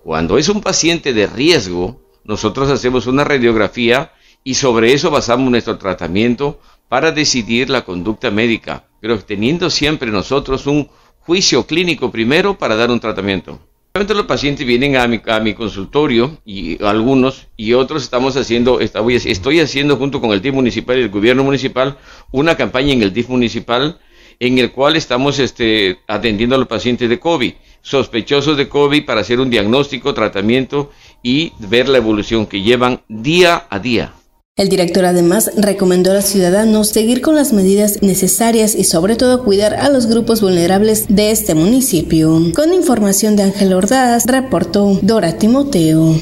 Cuando 0.04 0.36
es 0.36 0.50
un 0.50 0.60
paciente 0.60 1.14
de 1.14 1.26
riesgo, 1.26 2.02
nosotros 2.22 2.68
hacemos 2.68 3.06
una 3.06 3.24
radiografía 3.24 4.12
y 4.44 4.52
sobre 4.52 4.92
eso 4.92 5.10
basamos 5.10 5.50
nuestro 5.50 5.78
tratamiento 5.78 6.60
para 6.90 7.12
decidir 7.12 7.70
la 7.70 7.86
conducta 7.86 8.30
médica, 8.30 8.84
pero 9.00 9.18
teniendo 9.20 9.70
siempre 9.70 10.10
nosotros 10.10 10.66
un 10.66 10.90
juicio 11.20 11.64
clínico 11.64 12.10
primero 12.10 12.58
para 12.58 12.76
dar 12.76 12.90
un 12.90 13.00
tratamiento. 13.00 13.58
Los 13.92 14.26
pacientes 14.26 14.64
vienen 14.64 14.96
a 14.96 15.08
mi, 15.08 15.20
a 15.26 15.40
mi, 15.40 15.52
consultorio 15.54 16.38
y 16.46 16.80
algunos 16.84 17.48
y 17.56 17.72
otros 17.72 18.04
estamos 18.04 18.36
haciendo, 18.36 18.78
estoy 18.78 19.58
haciendo 19.58 19.96
junto 19.96 20.20
con 20.20 20.30
el 20.30 20.40
DIF 20.40 20.54
municipal 20.54 20.96
y 20.96 21.02
el 21.02 21.08
gobierno 21.08 21.42
municipal 21.42 21.98
una 22.30 22.56
campaña 22.56 22.92
en 22.92 23.02
el 23.02 23.12
DIF 23.12 23.28
municipal 23.28 23.98
en 24.38 24.58
el 24.58 24.70
cual 24.70 24.94
estamos 24.94 25.40
este, 25.40 25.98
atendiendo 26.06 26.54
a 26.54 26.58
los 26.58 26.68
pacientes 26.68 27.08
de 27.08 27.18
COVID, 27.18 27.52
sospechosos 27.82 28.56
de 28.56 28.68
COVID 28.68 29.04
para 29.04 29.22
hacer 29.22 29.40
un 29.40 29.50
diagnóstico, 29.50 30.14
tratamiento 30.14 30.92
y 31.20 31.52
ver 31.58 31.88
la 31.88 31.98
evolución 31.98 32.46
que 32.46 32.62
llevan 32.62 33.02
día 33.08 33.66
a 33.70 33.80
día. 33.80 34.12
El 34.56 34.68
director 34.68 35.06
además 35.06 35.50
recomendó 35.56 36.10
a 36.10 36.14
los 36.14 36.26
ciudadanos 36.26 36.88
seguir 36.88 37.22
con 37.22 37.34
las 37.34 37.52
medidas 37.52 38.02
necesarias 38.02 38.74
y 38.74 38.84
sobre 38.84 39.16
todo 39.16 39.44
cuidar 39.44 39.74
a 39.74 39.88
los 39.88 40.06
grupos 40.06 40.42
vulnerables 40.42 41.06
de 41.08 41.30
este 41.30 41.54
municipio. 41.54 42.38
Con 42.54 42.74
información 42.74 43.36
de 43.36 43.44
Ángel 43.44 43.72
Ordaz, 43.72 44.26
reportó 44.26 44.98
Dora 45.02 45.38
Timoteo. 45.38 46.16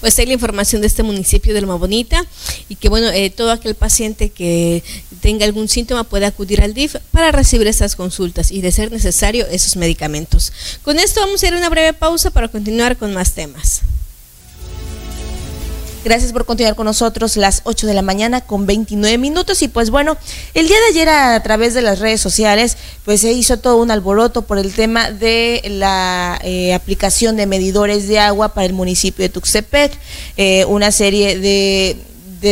Pues 0.00 0.18
hay 0.18 0.26
la 0.26 0.34
información 0.34 0.80
de 0.80 0.86
este 0.86 1.02
municipio 1.02 1.54
de 1.54 1.60
Loma 1.60 1.76
Bonita 1.76 2.24
y 2.68 2.76
que 2.76 2.88
bueno, 2.88 3.08
eh, 3.08 3.30
todo 3.30 3.50
aquel 3.50 3.74
paciente 3.74 4.30
que 4.30 4.82
tenga 5.20 5.44
algún 5.44 5.68
síntoma 5.68 6.04
puede 6.04 6.26
acudir 6.26 6.62
al 6.62 6.74
DIF 6.74 6.96
para 7.10 7.32
recibir 7.32 7.66
estas 7.66 7.96
consultas 7.96 8.50
y 8.50 8.60
de 8.60 8.72
ser 8.72 8.92
necesario 8.92 9.46
esos 9.46 9.76
medicamentos. 9.76 10.52
Con 10.82 10.98
esto 10.98 11.20
vamos 11.20 11.42
a 11.42 11.48
ir 11.48 11.54
a 11.54 11.58
una 11.58 11.70
breve 11.70 11.92
pausa 11.92 12.30
para 12.30 12.48
continuar 12.48 12.96
con 12.96 13.12
más 13.14 13.32
temas. 13.32 13.82
Gracias 16.06 16.32
por 16.32 16.44
continuar 16.44 16.76
con 16.76 16.84
nosotros 16.84 17.36
las 17.36 17.62
8 17.64 17.88
de 17.88 17.92
la 17.92 18.00
mañana 18.00 18.40
con 18.40 18.64
29 18.64 19.18
minutos. 19.18 19.60
Y 19.62 19.66
pues 19.66 19.90
bueno, 19.90 20.16
el 20.54 20.68
día 20.68 20.76
de 20.78 20.86
ayer 20.90 21.08
a 21.08 21.42
través 21.42 21.74
de 21.74 21.82
las 21.82 21.98
redes 21.98 22.20
sociales, 22.20 22.76
pues 23.04 23.22
se 23.22 23.32
hizo 23.32 23.58
todo 23.58 23.78
un 23.78 23.90
alboroto 23.90 24.42
por 24.42 24.58
el 24.58 24.72
tema 24.72 25.10
de 25.10 25.62
la 25.68 26.38
eh, 26.44 26.74
aplicación 26.74 27.36
de 27.36 27.46
medidores 27.46 28.06
de 28.06 28.20
agua 28.20 28.54
para 28.54 28.66
el 28.66 28.72
municipio 28.72 29.24
de 29.24 29.30
Tuxtepec. 29.30 29.98
Eh, 30.36 30.64
una 30.66 30.92
serie 30.92 31.40
de, 31.40 31.96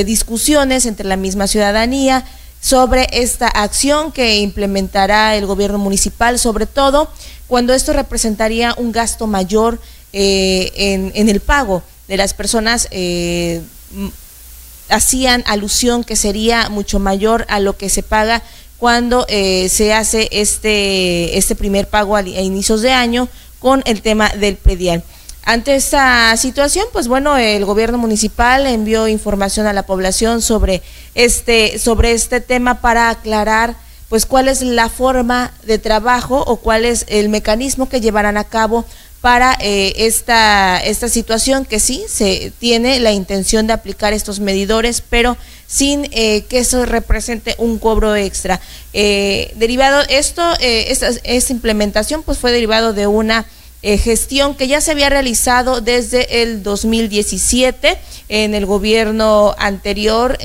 discusiones 0.04 0.84
entre 0.84 1.06
la 1.06 1.16
misma 1.16 1.46
ciudadanía 1.46 2.26
sobre 2.60 3.06
esta 3.12 3.46
acción 3.46 4.10
que 4.10 4.38
implementará 4.38 5.36
el 5.36 5.46
gobierno 5.46 5.78
municipal, 5.78 6.40
sobre 6.40 6.66
todo 6.66 7.08
cuando 7.46 7.72
esto 7.72 7.92
representaría 7.92 8.74
un 8.76 8.90
gasto 8.90 9.28
mayor 9.28 9.80
eh, 10.12 11.12
en 11.14 11.28
el 11.28 11.38
pago 11.38 11.84
de 12.08 12.16
las 12.16 12.34
personas 12.34 12.88
eh, 12.90 13.62
hacían 14.88 15.42
alusión 15.46 16.04
que 16.04 16.16
sería 16.16 16.68
mucho 16.68 16.98
mayor 16.98 17.46
a 17.48 17.60
lo 17.60 17.76
que 17.76 17.88
se 17.88 18.02
paga 18.02 18.42
cuando 18.78 19.24
eh, 19.28 19.68
se 19.70 19.94
hace 19.94 20.28
este, 20.30 21.38
este 21.38 21.54
primer 21.54 21.88
pago 21.88 22.16
a, 22.16 22.22
inicios 22.22 22.82
de 22.82 22.92
año 22.92 23.28
con 23.58 23.82
el 23.86 24.02
tema 24.02 24.28
del 24.30 24.56
predial. 24.56 25.02
Ante 25.46 25.74
esta 25.74 26.34
situación, 26.36 26.86
pues 26.92 27.06
bueno, 27.06 27.36
el 27.36 27.64
gobierno 27.64 27.98
municipal 27.98 28.66
envió 28.66 29.08
información 29.08 29.66
a 29.66 29.72
la 29.72 29.84
población 29.84 30.40
sobre 30.42 30.82
este, 31.14 31.78
sobre 31.78 32.12
este 32.12 32.40
tema 32.40 32.80
para 32.80 33.10
aclarar 33.10 33.76
pues 34.08 34.26
cuál 34.26 34.48
es 34.48 34.62
la 34.62 34.88
forma 34.88 35.52
de 35.64 35.78
trabajo 35.78 36.42
o 36.46 36.56
cuál 36.56 36.84
es 36.84 37.04
el 37.08 37.28
mecanismo 37.28 37.88
que 37.88 38.00
llevarán 38.00 38.36
a 38.36 38.44
cabo 38.44 38.84
para 39.24 39.56
eh, 39.58 39.94
esta, 39.96 40.76
esta 40.84 41.08
situación 41.08 41.64
que 41.64 41.80
sí 41.80 42.04
se 42.06 42.52
tiene 42.58 43.00
la 43.00 43.12
intención 43.12 43.66
de 43.66 43.72
aplicar 43.72 44.12
estos 44.12 44.38
medidores, 44.38 45.00
pero 45.00 45.38
sin 45.66 46.06
eh, 46.10 46.42
que 46.46 46.58
eso 46.58 46.84
represente 46.84 47.54
un 47.56 47.78
cobro 47.78 48.14
extra. 48.16 48.60
Eh, 48.92 49.50
derivado 49.56 50.02
esto, 50.10 50.42
esta, 50.60 51.08
esta, 51.24 51.52
implementación 51.54 52.22
pues 52.22 52.36
fue 52.36 52.52
derivado 52.52 52.92
de 52.92 53.06
una 53.06 53.46
gestión 53.82 54.54
que 54.54 54.68
ya 54.68 54.82
se 54.82 54.90
había 54.90 55.08
realizado 55.08 55.80
desde 55.80 56.42
el 56.42 56.62
2017 56.62 57.96
en 58.28 58.54
el 58.54 58.66
gobierno 58.66 59.54
anterior 59.58 60.36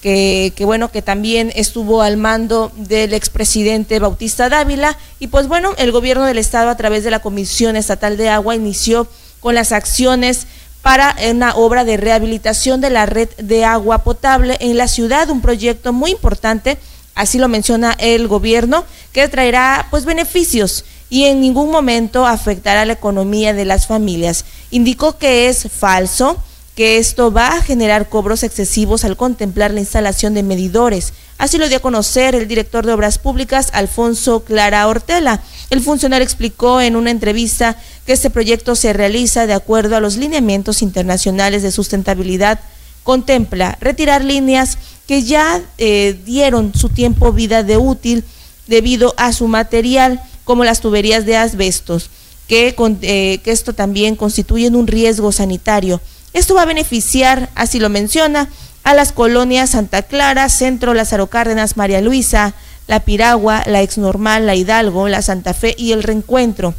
que, 0.00 0.52
bueno, 0.60 0.90
que 0.90 1.02
también 1.02 1.52
estuvo 1.54 2.02
al 2.02 2.16
mando 2.16 2.72
del 2.76 3.12
expresidente 3.12 3.98
Bautista 3.98 4.48
Dávila. 4.48 4.96
Y 5.18 5.26
pues 5.26 5.46
bueno, 5.46 5.74
el 5.78 5.92
gobierno 5.92 6.24
del 6.24 6.38
estado 6.38 6.70
a 6.70 6.76
través 6.76 7.04
de 7.04 7.10
la 7.10 7.20
Comisión 7.20 7.76
Estatal 7.76 8.16
de 8.16 8.28
Agua 8.28 8.54
inició 8.54 9.06
con 9.40 9.54
las 9.54 9.72
acciones 9.72 10.46
para 10.82 11.14
una 11.30 11.54
obra 11.54 11.84
de 11.84 11.98
rehabilitación 11.98 12.80
de 12.80 12.90
la 12.90 13.04
red 13.04 13.28
de 13.36 13.64
agua 13.64 13.98
potable 13.98 14.56
en 14.60 14.78
la 14.78 14.88
ciudad, 14.88 15.28
un 15.28 15.42
proyecto 15.42 15.92
muy 15.92 16.12
importante, 16.12 16.78
así 17.14 17.38
lo 17.38 17.48
menciona 17.48 17.94
el 17.98 18.28
gobierno, 18.28 18.84
que 19.12 19.28
traerá 19.28 19.88
pues 19.90 20.06
beneficios 20.06 20.86
y 21.10 21.24
en 21.24 21.42
ningún 21.42 21.70
momento 21.70 22.26
afectará 22.26 22.86
la 22.86 22.94
economía 22.94 23.52
de 23.52 23.66
las 23.66 23.86
familias. 23.86 24.46
Indicó 24.70 25.18
que 25.18 25.48
es 25.48 25.68
falso 25.70 26.42
que 26.80 26.96
esto 26.96 27.30
va 27.30 27.48
a 27.48 27.62
generar 27.62 28.08
cobros 28.08 28.42
excesivos 28.42 29.04
al 29.04 29.18
contemplar 29.18 29.70
la 29.70 29.80
instalación 29.80 30.32
de 30.32 30.42
medidores. 30.42 31.12
Así 31.36 31.58
lo 31.58 31.68
dio 31.68 31.76
a 31.76 31.82
conocer 31.82 32.34
el 32.34 32.48
director 32.48 32.86
de 32.86 32.94
Obras 32.94 33.18
Públicas, 33.18 33.68
Alfonso 33.74 34.44
Clara 34.44 34.88
Ortela. 34.88 35.42
El 35.68 35.82
funcionario 35.82 36.24
explicó 36.24 36.80
en 36.80 36.96
una 36.96 37.10
entrevista 37.10 37.76
que 38.06 38.14
este 38.14 38.30
proyecto 38.30 38.76
se 38.76 38.94
realiza 38.94 39.46
de 39.46 39.52
acuerdo 39.52 39.94
a 39.94 40.00
los 40.00 40.16
lineamientos 40.16 40.80
internacionales 40.80 41.62
de 41.62 41.70
sustentabilidad. 41.70 42.60
Contempla 43.02 43.76
retirar 43.82 44.24
líneas 44.24 44.78
que 45.06 45.22
ya 45.22 45.60
eh, 45.76 46.18
dieron 46.24 46.72
su 46.74 46.88
tiempo 46.88 47.30
vida 47.30 47.62
de 47.62 47.76
útil 47.76 48.24
debido 48.68 49.12
a 49.18 49.34
su 49.34 49.48
material, 49.48 50.22
como 50.44 50.64
las 50.64 50.80
tuberías 50.80 51.26
de 51.26 51.36
asbestos, 51.36 52.08
que, 52.48 52.74
eh, 53.02 53.38
que 53.44 53.50
esto 53.50 53.74
también 53.74 54.16
constituye 54.16 54.68
un 54.70 54.86
riesgo 54.86 55.30
sanitario 55.30 56.00
esto 56.32 56.54
va 56.54 56.62
a 56.62 56.66
beneficiar, 56.66 57.50
así 57.54 57.80
lo 57.80 57.88
menciona, 57.88 58.48
a 58.82 58.94
las 58.94 59.12
colonias 59.12 59.70
Santa 59.70 60.02
Clara, 60.02 60.48
Centro, 60.48 60.94
Lázaro 60.94 61.26
Cárdenas, 61.28 61.76
María 61.76 62.00
Luisa, 62.00 62.54
La 62.86 63.00
Piragua, 63.00 63.62
La 63.66 63.82
Ex 63.82 63.98
Normal, 63.98 64.46
La 64.46 64.54
Hidalgo, 64.54 65.08
La 65.08 65.22
Santa 65.22 65.54
Fe 65.54 65.74
y 65.76 65.92
El 65.92 66.02
Reencuentro, 66.02 66.74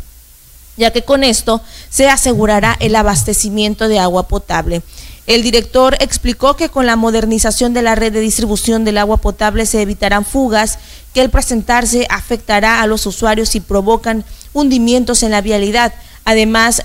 ya 0.77 0.91
que 0.91 1.03
con 1.03 1.23
esto 1.23 1.61
se 1.89 2.09
asegurará 2.09 2.75
el 2.79 2.95
abastecimiento 2.95 3.87
de 3.87 3.99
agua 3.99 4.27
potable. 4.27 4.81
El 5.27 5.43
director 5.43 5.95
explicó 5.99 6.55
que 6.55 6.69
con 6.69 6.87
la 6.87 6.95
modernización 6.95 7.73
de 7.73 7.83
la 7.83 7.95
red 7.95 8.11
de 8.11 8.19
distribución 8.19 8.83
del 8.83 8.97
agua 8.97 9.17
potable 9.17 9.65
se 9.65 9.81
evitarán 9.81 10.25
fugas 10.25 10.79
que 11.13 11.21
al 11.21 11.29
presentarse 11.29 12.07
afectará 12.09 12.81
a 12.81 12.87
los 12.87 13.05
usuarios 13.05 13.53
y 13.55 13.59
provocan 13.59 14.25
hundimientos 14.53 15.23
en 15.23 15.31
la 15.31 15.41
vialidad, 15.41 15.93
además 16.25 16.83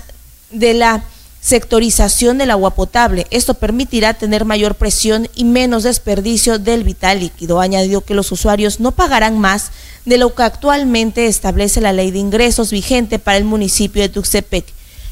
de 0.51 0.75
la 0.75 1.03
sectorización 1.41 2.37
del 2.37 2.51
agua 2.51 2.75
potable. 2.75 3.27
Esto 3.29 3.53
permitirá 3.53 4.13
tener 4.13 4.45
mayor 4.45 4.75
presión 4.75 5.29
y 5.35 5.45
menos 5.45 5.83
desperdicio 5.83 6.59
del 6.59 6.83
vital 6.83 7.19
líquido. 7.19 7.59
Añadió 7.59 8.01
que 8.01 8.13
los 8.13 8.31
usuarios 8.31 8.79
no 8.79 8.91
pagarán 8.91 9.39
más 9.39 9.71
de 10.05 10.17
lo 10.17 10.33
que 10.33 10.43
actualmente 10.43 11.27
establece 11.27 11.81
la 11.81 11.93
ley 11.93 12.11
de 12.11 12.19
ingresos 12.19 12.71
vigente 12.71 13.19
para 13.19 13.37
el 13.37 13.45
municipio 13.45 14.01
de 14.01 14.09
Tuxtepec. 14.09 14.65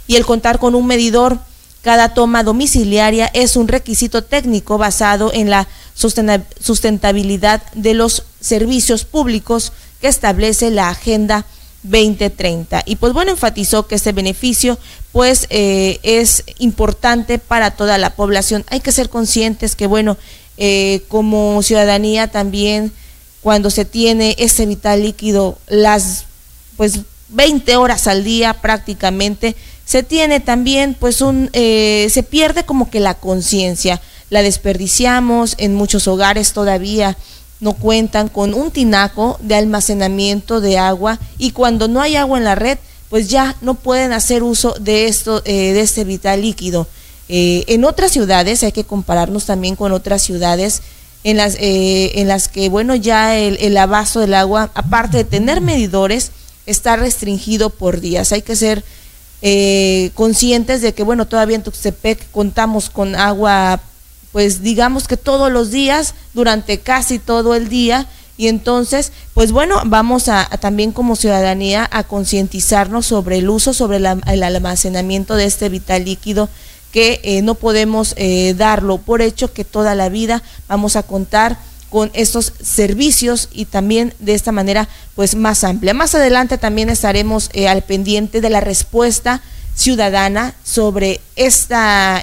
Y 0.07 0.15
el 0.15 0.25
contar 0.25 0.59
con 0.59 0.75
un 0.75 0.87
medidor 0.87 1.39
cada 1.81 2.15
toma 2.15 2.43
domiciliaria 2.43 3.29
es 3.33 3.55
un 3.55 3.67
requisito 3.67 4.23
técnico 4.23 4.79
basado 4.79 5.31
en 5.33 5.51
la 5.51 5.67
sustentabilidad 5.93 7.61
de 7.73 7.93
los 7.93 8.23
servicios 8.41 9.05
públicos 9.05 9.71
que 10.01 10.07
establece 10.07 10.71
la 10.71 10.89
Agenda 10.89 11.45
2030. 11.85 12.83
Y 12.85 12.97
pues 12.97 13.13
bueno, 13.13 13.31
enfatizó 13.31 13.87
que 13.87 13.95
este 13.95 14.11
beneficio 14.11 14.77
pues 15.11 15.47
eh, 15.49 15.99
es 16.03 16.43
importante 16.59 17.39
para 17.39 17.71
toda 17.71 17.97
la 17.97 18.15
población. 18.15 18.65
Hay 18.69 18.79
que 18.79 18.91
ser 18.91 19.09
conscientes 19.09 19.75
que 19.75 19.87
bueno, 19.87 20.17
eh, 20.57 21.03
como 21.07 21.61
ciudadanía 21.61 22.29
también 22.29 22.91
cuando 23.41 23.69
se 23.69 23.85
tiene 23.85 24.35
ese 24.39 24.65
vital 24.65 25.03
líquido 25.03 25.57
las 25.67 26.25
pues 26.77 27.01
20 27.29 27.75
horas 27.77 28.07
al 28.07 28.23
día 28.23 28.55
prácticamente, 28.61 29.55
se 29.85 30.03
tiene 30.03 30.39
también 30.39 30.95
pues 30.99 31.21
un, 31.21 31.49
eh, 31.53 32.07
se 32.09 32.23
pierde 32.23 32.65
como 32.65 32.89
que 32.89 32.99
la 32.99 33.13
conciencia, 33.13 34.01
la 34.29 34.41
desperdiciamos 34.41 35.55
en 35.57 35.75
muchos 35.75 36.07
hogares 36.07 36.53
todavía 36.53 37.17
no 37.59 37.73
cuentan 37.73 38.27
con 38.27 38.53
un 38.53 38.71
tinaco 38.71 39.37
de 39.41 39.55
almacenamiento 39.55 40.61
de 40.61 40.77
agua 40.77 41.19
y 41.37 41.51
cuando 41.51 41.87
no 41.87 42.01
hay 42.01 42.15
agua 42.15 42.37
en 42.37 42.43
la 42.43 42.55
red, 42.55 42.77
pues 43.09 43.29
ya 43.29 43.55
no 43.61 43.75
pueden 43.75 44.11
hacer 44.13 44.43
uso 44.43 44.75
de 44.79 45.07
esto, 45.07 45.41
eh, 45.45 45.73
de 45.73 45.81
este 45.81 46.03
vital 46.03 46.41
líquido. 46.41 46.87
eh, 47.27 47.63
en 47.67 47.85
otras 47.85 48.11
ciudades, 48.11 48.61
hay 48.63 48.71
que 48.71 48.83
compararnos 48.83 49.45
también 49.45 49.75
con 49.75 49.91
otras 49.91 50.21
ciudades 50.21 50.81
en 51.23 51.37
las, 51.37 51.55
eh, 51.55 52.21
en 52.21 52.27
las 52.27 52.47
que, 52.47 52.69
bueno, 52.69 52.93
ya 52.95 53.35
el, 53.35 53.57
el 53.59 53.75
abasto 53.77 54.19
del 54.19 54.35
agua, 54.35 54.69
aparte 54.75 55.17
de 55.17 55.23
tener 55.23 55.59
medidores, 55.59 56.31
está 56.67 56.97
restringido 56.97 57.71
por 57.71 57.99
días. 57.99 58.31
Hay 58.31 58.43
que 58.43 58.55
ser 58.55 58.83
eh, 59.41 60.11
conscientes 60.13 60.81
de 60.81 60.93
que, 60.93 61.03
bueno, 61.03 61.27
todavía 61.27 61.55
en 61.55 61.63
Tuxtepec 61.63 62.29
contamos 62.31 62.89
con 62.89 63.15
agua, 63.15 63.79
pues 64.35 64.61
digamos 64.61 65.07
que 65.07 65.15
todos 65.15 65.49
los 65.49 65.71
días, 65.71 66.13
durante 66.33 66.81
casi 66.81 67.19
todo 67.19 67.55
el 67.55 67.69
día, 67.69 68.05
y 68.35 68.49
entonces, 68.49 69.13
pues 69.33 69.53
bueno, 69.53 69.81
vamos 69.85 70.27
a, 70.27 70.49
también 70.59 70.91
como 70.91 71.15
ciudadanía 71.15 71.87
a 71.89 72.03
concientizarnos 72.03 73.05
sobre 73.05 73.37
el 73.37 73.49
uso, 73.49 73.73
sobre 73.73 73.95
el 73.95 74.43
almacenamiento 74.43 75.37
de 75.37 75.45
este 75.45 75.69
vital 75.69 76.03
líquido 76.03 76.49
que 76.91 77.21
eh, 77.23 77.43
no 77.43 77.55
podemos 77.55 78.13
eh, 78.17 78.53
darlo 78.57 78.97
por 78.97 79.21
hecho 79.21 79.53
que 79.53 79.63
toda 79.63 79.95
la 79.95 80.09
vida 80.09 80.43
vamos 80.67 80.97
a 80.97 81.03
contar 81.03 81.57
con 81.89 82.11
estos 82.13 82.51
servicios 82.61 83.47
y 83.53 83.63
también 83.63 84.13
de 84.19 84.33
esta 84.33 84.51
manera 84.51 84.89
pues 85.15 85.35
más 85.35 85.63
amplia. 85.63 85.93
Más 85.93 86.13
adelante 86.13 86.57
también 86.57 86.89
estaremos 86.89 87.49
eh, 87.53 87.69
al 87.69 87.83
pendiente 87.83 88.41
de 88.41 88.49
la 88.49 88.59
respuesta 88.59 89.41
ciudadana 89.75 90.55
sobre 90.63 91.19
esta 91.35 92.21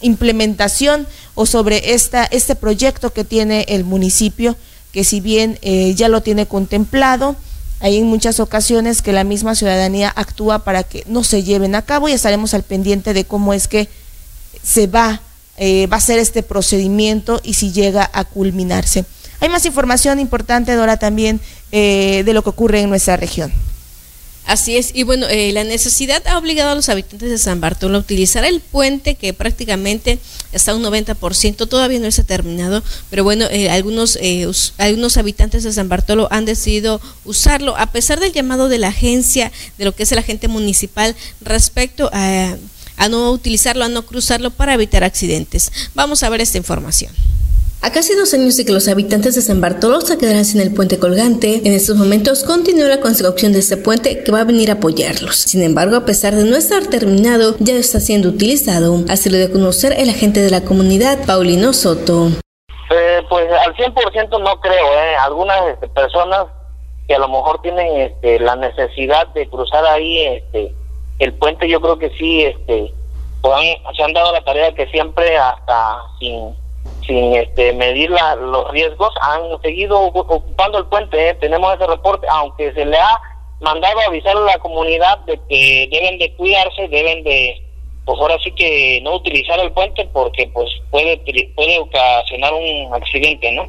implementación 0.00 1.06
o 1.34 1.46
sobre 1.46 1.94
esta, 1.94 2.24
este 2.24 2.56
proyecto 2.56 3.12
que 3.12 3.24
tiene 3.24 3.66
el 3.68 3.84
municipio 3.84 4.56
que 4.94 5.02
si 5.02 5.20
bien 5.20 5.58
eh, 5.62 5.92
ya 5.96 6.08
lo 6.08 6.22
tiene 6.22 6.46
contemplado, 6.46 7.34
hay 7.80 7.96
en 7.96 8.06
muchas 8.06 8.38
ocasiones 8.38 9.02
que 9.02 9.12
la 9.12 9.24
misma 9.24 9.56
ciudadanía 9.56 10.12
actúa 10.14 10.60
para 10.60 10.84
que 10.84 11.02
no 11.08 11.24
se 11.24 11.42
lleven 11.42 11.74
a 11.74 11.82
cabo 11.82 12.08
y 12.08 12.12
estaremos 12.12 12.54
al 12.54 12.62
pendiente 12.62 13.12
de 13.12 13.24
cómo 13.24 13.52
es 13.52 13.66
que 13.66 13.88
se 14.62 14.86
va, 14.86 15.20
eh, 15.56 15.88
va 15.88 15.96
a 15.96 16.00
ser 16.00 16.20
este 16.20 16.44
procedimiento 16.44 17.40
y 17.42 17.54
si 17.54 17.72
llega 17.72 18.08
a 18.12 18.22
culminarse. 18.24 19.04
Hay 19.40 19.48
más 19.48 19.66
información 19.66 20.20
importante, 20.20 20.76
Dora, 20.76 20.96
también 20.96 21.40
eh, 21.72 22.22
de 22.24 22.32
lo 22.32 22.44
que 22.44 22.50
ocurre 22.50 22.80
en 22.80 22.88
nuestra 22.88 23.16
región. 23.16 23.52
Así 24.46 24.76
es, 24.76 24.90
y 24.92 25.04
bueno, 25.04 25.26
eh, 25.26 25.52
la 25.52 25.64
necesidad 25.64 26.22
ha 26.26 26.36
obligado 26.36 26.70
a 26.70 26.74
los 26.74 26.90
habitantes 26.90 27.30
de 27.30 27.38
San 27.38 27.62
Bartolo 27.62 27.96
a 27.96 28.00
utilizar 28.00 28.44
el 28.44 28.60
puente 28.60 29.14
que 29.14 29.32
prácticamente 29.32 30.18
está 30.52 30.74
un 30.74 30.82
90%, 30.82 31.66
todavía 31.66 31.98
no 31.98 32.06
está 32.06 32.24
terminado, 32.24 32.82
pero 33.08 33.24
bueno, 33.24 33.46
eh, 33.50 33.70
algunos, 33.70 34.18
eh, 34.20 34.46
algunos 34.76 35.16
habitantes 35.16 35.64
de 35.64 35.72
San 35.72 35.88
Bartolo 35.88 36.28
han 36.30 36.44
decidido 36.44 37.00
usarlo, 37.24 37.74
a 37.78 37.86
pesar 37.86 38.20
del 38.20 38.32
llamado 38.32 38.68
de 38.68 38.76
la 38.76 38.88
agencia, 38.88 39.50
de 39.78 39.86
lo 39.86 39.92
que 39.92 40.02
es 40.02 40.12
el 40.12 40.18
agente 40.18 40.46
municipal, 40.46 41.16
respecto 41.40 42.10
a, 42.12 42.54
a 42.98 43.08
no 43.08 43.30
utilizarlo, 43.30 43.84
a 43.84 43.88
no 43.88 44.04
cruzarlo 44.04 44.50
para 44.50 44.74
evitar 44.74 45.04
accidentes. 45.04 45.72
Vamos 45.94 46.22
a 46.22 46.28
ver 46.28 46.42
esta 46.42 46.58
información. 46.58 47.12
A 47.84 47.92
casi 47.92 48.14
dos 48.14 48.32
años 48.32 48.56
de 48.56 48.64
que 48.64 48.72
los 48.72 48.88
habitantes 48.88 49.34
de 49.34 49.42
San 49.42 49.60
Bartolo 49.60 50.00
se 50.00 50.16
quedaran 50.16 50.46
sin 50.46 50.62
el 50.62 50.72
puente 50.72 50.98
colgante, 50.98 51.60
en 51.66 51.74
estos 51.74 51.98
momentos 51.98 52.42
continúa 52.42 52.88
la 52.88 53.00
construcción 53.00 53.52
de 53.52 53.58
este 53.58 53.76
puente 53.76 54.24
que 54.24 54.32
va 54.32 54.40
a 54.40 54.44
venir 54.44 54.70
a 54.70 54.76
apoyarlos. 54.76 55.36
Sin 55.36 55.62
embargo, 55.62 55.94
a 55.94 56.06
pesar 56.06 56.34
de 56.34 56.44
no 56.44 56.56
estar 56.56 56.86
terminado, 56.86 57.56
ya 57.58 57.74
está 57.74 58.00
siendo 58.00 58.30
utilizado. 58.30 59.04
Así 59.10 59.28
lo 59.28 59.36
de 59.36 59.52
conocer 59.52 59.92
el 59.98 60.08
agente 60.08 60.40
de 60.40 60.50
la 60.50 60.62
comunidad, 60.62 61.26
Paulino 61.26 61.74
Soto. 61.74 62.28
Eh, 62.90 63.20
pues 63.28 63.52
al 63.52 63.76
100% 63.76 64.42
no 64.42 64.60
creo, 64.62 64.86
¿eh? 64.94 65.16
Algunas 65.16 65.74
este, 65.74 65.86
personas 65.88 66.46
que 67.06 67.16
a 67.16 67.18
lo 67.18 67.28
mejor 67.28 67.60
tienen 67.60 68.00
este, 68.00 68.40
la 68.40 68.56
necesidad 68.56 69.26
de 69.34 69.46
cruzar 69.50 69.84
ahí 69.84 70.24
este, 70.24 70.72
el 71.18 71.34
puente, 71.34 71.68
yo 71.68 71.82
creo 71.82 71.98
que 71.98 72.08
sí, 72.16 72.44
este, 72.44 72.94
pues 73.42 73.54
se 73.94 74.02
han 74.02 74.14
dado 74.14 74.32
la 74.32 74.42
tarea 74.42 74.74
que 74.74 74.86
siempre 74.86 75.36
hasta 75.36 75.98
sin 76.18 76.63
sin 77.06 77.34
este, 77.34 77.72
medir 77.72 78.10
los 78.10 78.70
riesgos, 78.70 79.12
han 79.20 79.60
seguido 79.62 80.00
ocupando 80.00 80.78
el 80.78 80.86
puente. 80.86 81.28
¿eh? 81.28 81.34
Tenemos 81.34 81.74
ese 81.74 81.86
reporte, 81.86 82.26
aunque 82.30 82.72
se 82.72 82.84
le 82.84 82.96
ha 82.96 83.20
mandado 83.60 84.00
avisar 84.06 84.36
a 84.36 84.40
la 84.40 84.58
comunidad 84.58 85.18
de 85.20 85.38
que 85.48 85.88
deben 85.90 86.18
de 86.18 86.34
cuidarse, 86.36 86.88
deben 86.88 87.24
de, 87.24 87.62
pues 88.04 88.18
ahora 88.20 88.36
sí 88.42 88.52
que 88.52 89.00
no 89.02 89.16
utilizar 89.16 89.58
el 89.60 89.72
puente 89.72 90.08
porque 90.12 90.50
pues 90.52 90.70
puede, 90.90 91.16
puede 91.54 91.78
ocasionar 91.78 92.52
un 92.54 92.94
accidente, 92.94 93.52
¿no? 93.52 93.66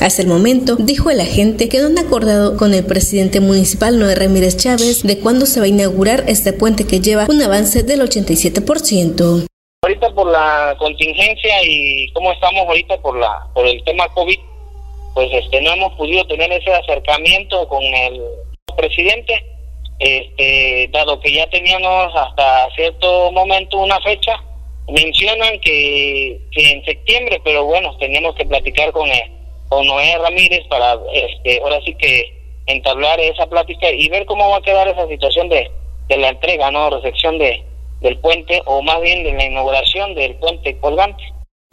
Hasta 0.00 0.22
el 0.22 0.28
momento, 0.28 0.76
dijo 0.76 1.10
el 1.10 1.20
agente 1.20 1.68
que 1.68 1.78
no 1.78 1.86
han 1.86 1.98
acordado 1.98 2.56
con 2.56 2.74
el 2.74 2.84
presidente 2.84 3.40
municipal 3.40 3.98
Noé 3.98 4.14
Ramírez 4.14 4.56
Chávez 4.56 5.02
de 5.02 5.18
cuándo 5.18 5.46
se 5.46 5.60
va 5.60 5.66
a 5.66 5.68
inaugurar 5.68 6.24
este 6.26 6.52
puente 6.52 6.86
que 6.86 7.00
lleva 7.00 7.26
un 7.28 7.40
avance 7.40 7.84
del 7.84 8.02
87%. 8.02 9.46
Ahorita 9.84 10.08
por 10.14 10.32
la 10.32 10.74
contingencia 10.78 11.62
y 11.62 12.10
cómo 12.14 12.32
estamos 12.32 12.66
ahorita 12.66 12.96
por 13.02 13.18
la 13.18 13.46
por 13.52 13.66
el 13.66 13.84
tema 13.84 14.08
COVID, 14.14 14.38
pues 15.12 15.28
este 15.30 15.60
no 15.60 15.74
hemos 15.74 15.92
podido 15.92 16.26
tener 16.26 16.50
ese 16.50 16.72
acercamiento 16.72 17.68
con 17.68 17.82
el 17.82 18.18
presidente, 18.78 19.44
este 19.98 20.88
dado 20.90 21.20
que 21.20 21.34
ya 21.34 21.46
teníamos 21.50 22.16
hasta 22.16 22.70
cierto 22.74 23.30
momento 23.32 23.76
una 23.76 24.00
fecha, 24.00 24.42
mencionan 24.88 25.60
que, 25.60 26.40
en 26.52 26.82
septiembre, 26.86 27.42
pero 27.44 27.64
bueno, 27.64 27.94
tenemos 27.98 28.34
que 28.36 28.46
platicar 28.46 28.90
con 28.90 29.06
él, 29.10 29.30
con 29.68 29.86
Noé 29.86 30.16
Ramírez 30.16 30.66
para 30.70 30.96
este 31.12 31.60
ahora 31.60 31.78
sí 31.84 31.94
que 31.96 32.32
entablar 32.68 33.20
esa 33.20 33.46
plática 33.48 33.90
y 33.90 34.08
ver 34.08 34.24
cómo 34.24 34.48
va 34.48 34.56
a 34.56 34.62
quedar 34.62 34.88
esa 34.88 35.06
situación 35.08 35.50
de, 35.50 35.70
de 36.08 36.16
la 36.16 36.30
entrega, 36.30 36.70
no 36.70 36.88
recepción 36.88 37.36
de 37.36 37.62
del 38.04 38.18
puente 38.18 38.62
o 38.66 38.82
más 38.82 39.00
bien 39.00 39.24
de 39.24 39.32
la 39.32 39.46
inauguración 39.46 40.14
del 40.14 40.36
puente 40.36 40.78
colgante. 40.78 41.24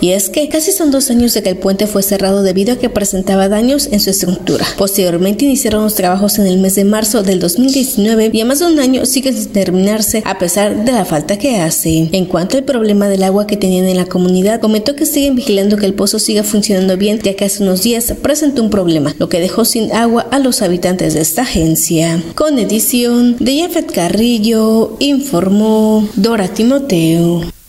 Y 0.01 0.13
es 0.13 0.29
que 0.29 0.49
casi 0.49 0.71
son 0.71 0.89
dos 0.89 1.11
años 1.11 1.35
de 1.35 1.43
que 1.43 1.49
el 1.49 1.57
puente 1.57 1.85
fue 1.85 2.01
cerrado 2.01 2.41
debido 2.41 2.73
a 2.73 2.77
que 2.77 2.89
presentaba 2.89 3.47
daños 3.47 3.87
en 3.91 3.99
su 3.99 4.09
estructura. 4.09 4.65
Posteriormente 4.75 5.45
iniciaron 5.45 5.83
los 5.83 5.93
trabajos 5.93 6.39
en 6.39 6.47
el 6.47 6.57
mes 6.57 6.73
de 6.73 6.85
marzo 6.85 7.21
del 7.21 7.39
2019 7.39 8.31
y 8.33 8.41
a 8.41 8.45
más 8.45 8.59
de 8.59 8.65
un 8.65 8.79
año 8.79 9.05
sigue 9.05 9.31
sin 9.31 9.51
terminarse 9.51 10.23
a 10.25 10.39
pesar 10.39 10.83
de 10.83 10.91
la 10.91 11.05
falta 11.05 11.37
que 11.37 11.57
hace. 11.57 12.09
En 12.11 12.25
cuanto 12.25 12.57
al 12.57 12.63
problema 12.63 13.07
del 13.09 13.21
agua 13.21 13.45
que 13.45 13.57
tenían 13.57 13.85
en 13.85 13.97
la 13.97 14.05
comunidad, 14.05 14.59
comentó 14.59 14.95
que 14.95 15.05
siguen 15.05 15.35
vigilando 15.35 15.77
que 15.77 15.85
el 15.85 15.93
pozo 15.93 16.17
siga 16.17 16.43
funcionando 16.43 16.97
bien 16.97 17.19
ya 17.19 17.35
que 17.35 17.45
hace 17.45 17.61
unos 17.61 17.83
días 17.83 18.11
presentó 18.23 18.63
un 18.63 18.71
problema, 18.71 19.15
lo 19.19 19.29
que 19.29 19.39
dejó 19.39 19.65
sin 19.65 19.91
agua 19.91 20.27
a 20.31 20.39
los 20.39 20.63
habitantes 20.63 21.13
de 21.13 21.21
esta 21.21 21.43
agencia. 21.43 22.23
Con 22.33 22.57
edición 22.57 23.35
de 23.39 23.53
Jeffet 23.53 23.91
Carrillo, 23.91 24.95
informó 24.99 26.07
Dora 26.15 26.47
Timoteo. 26.47 27.60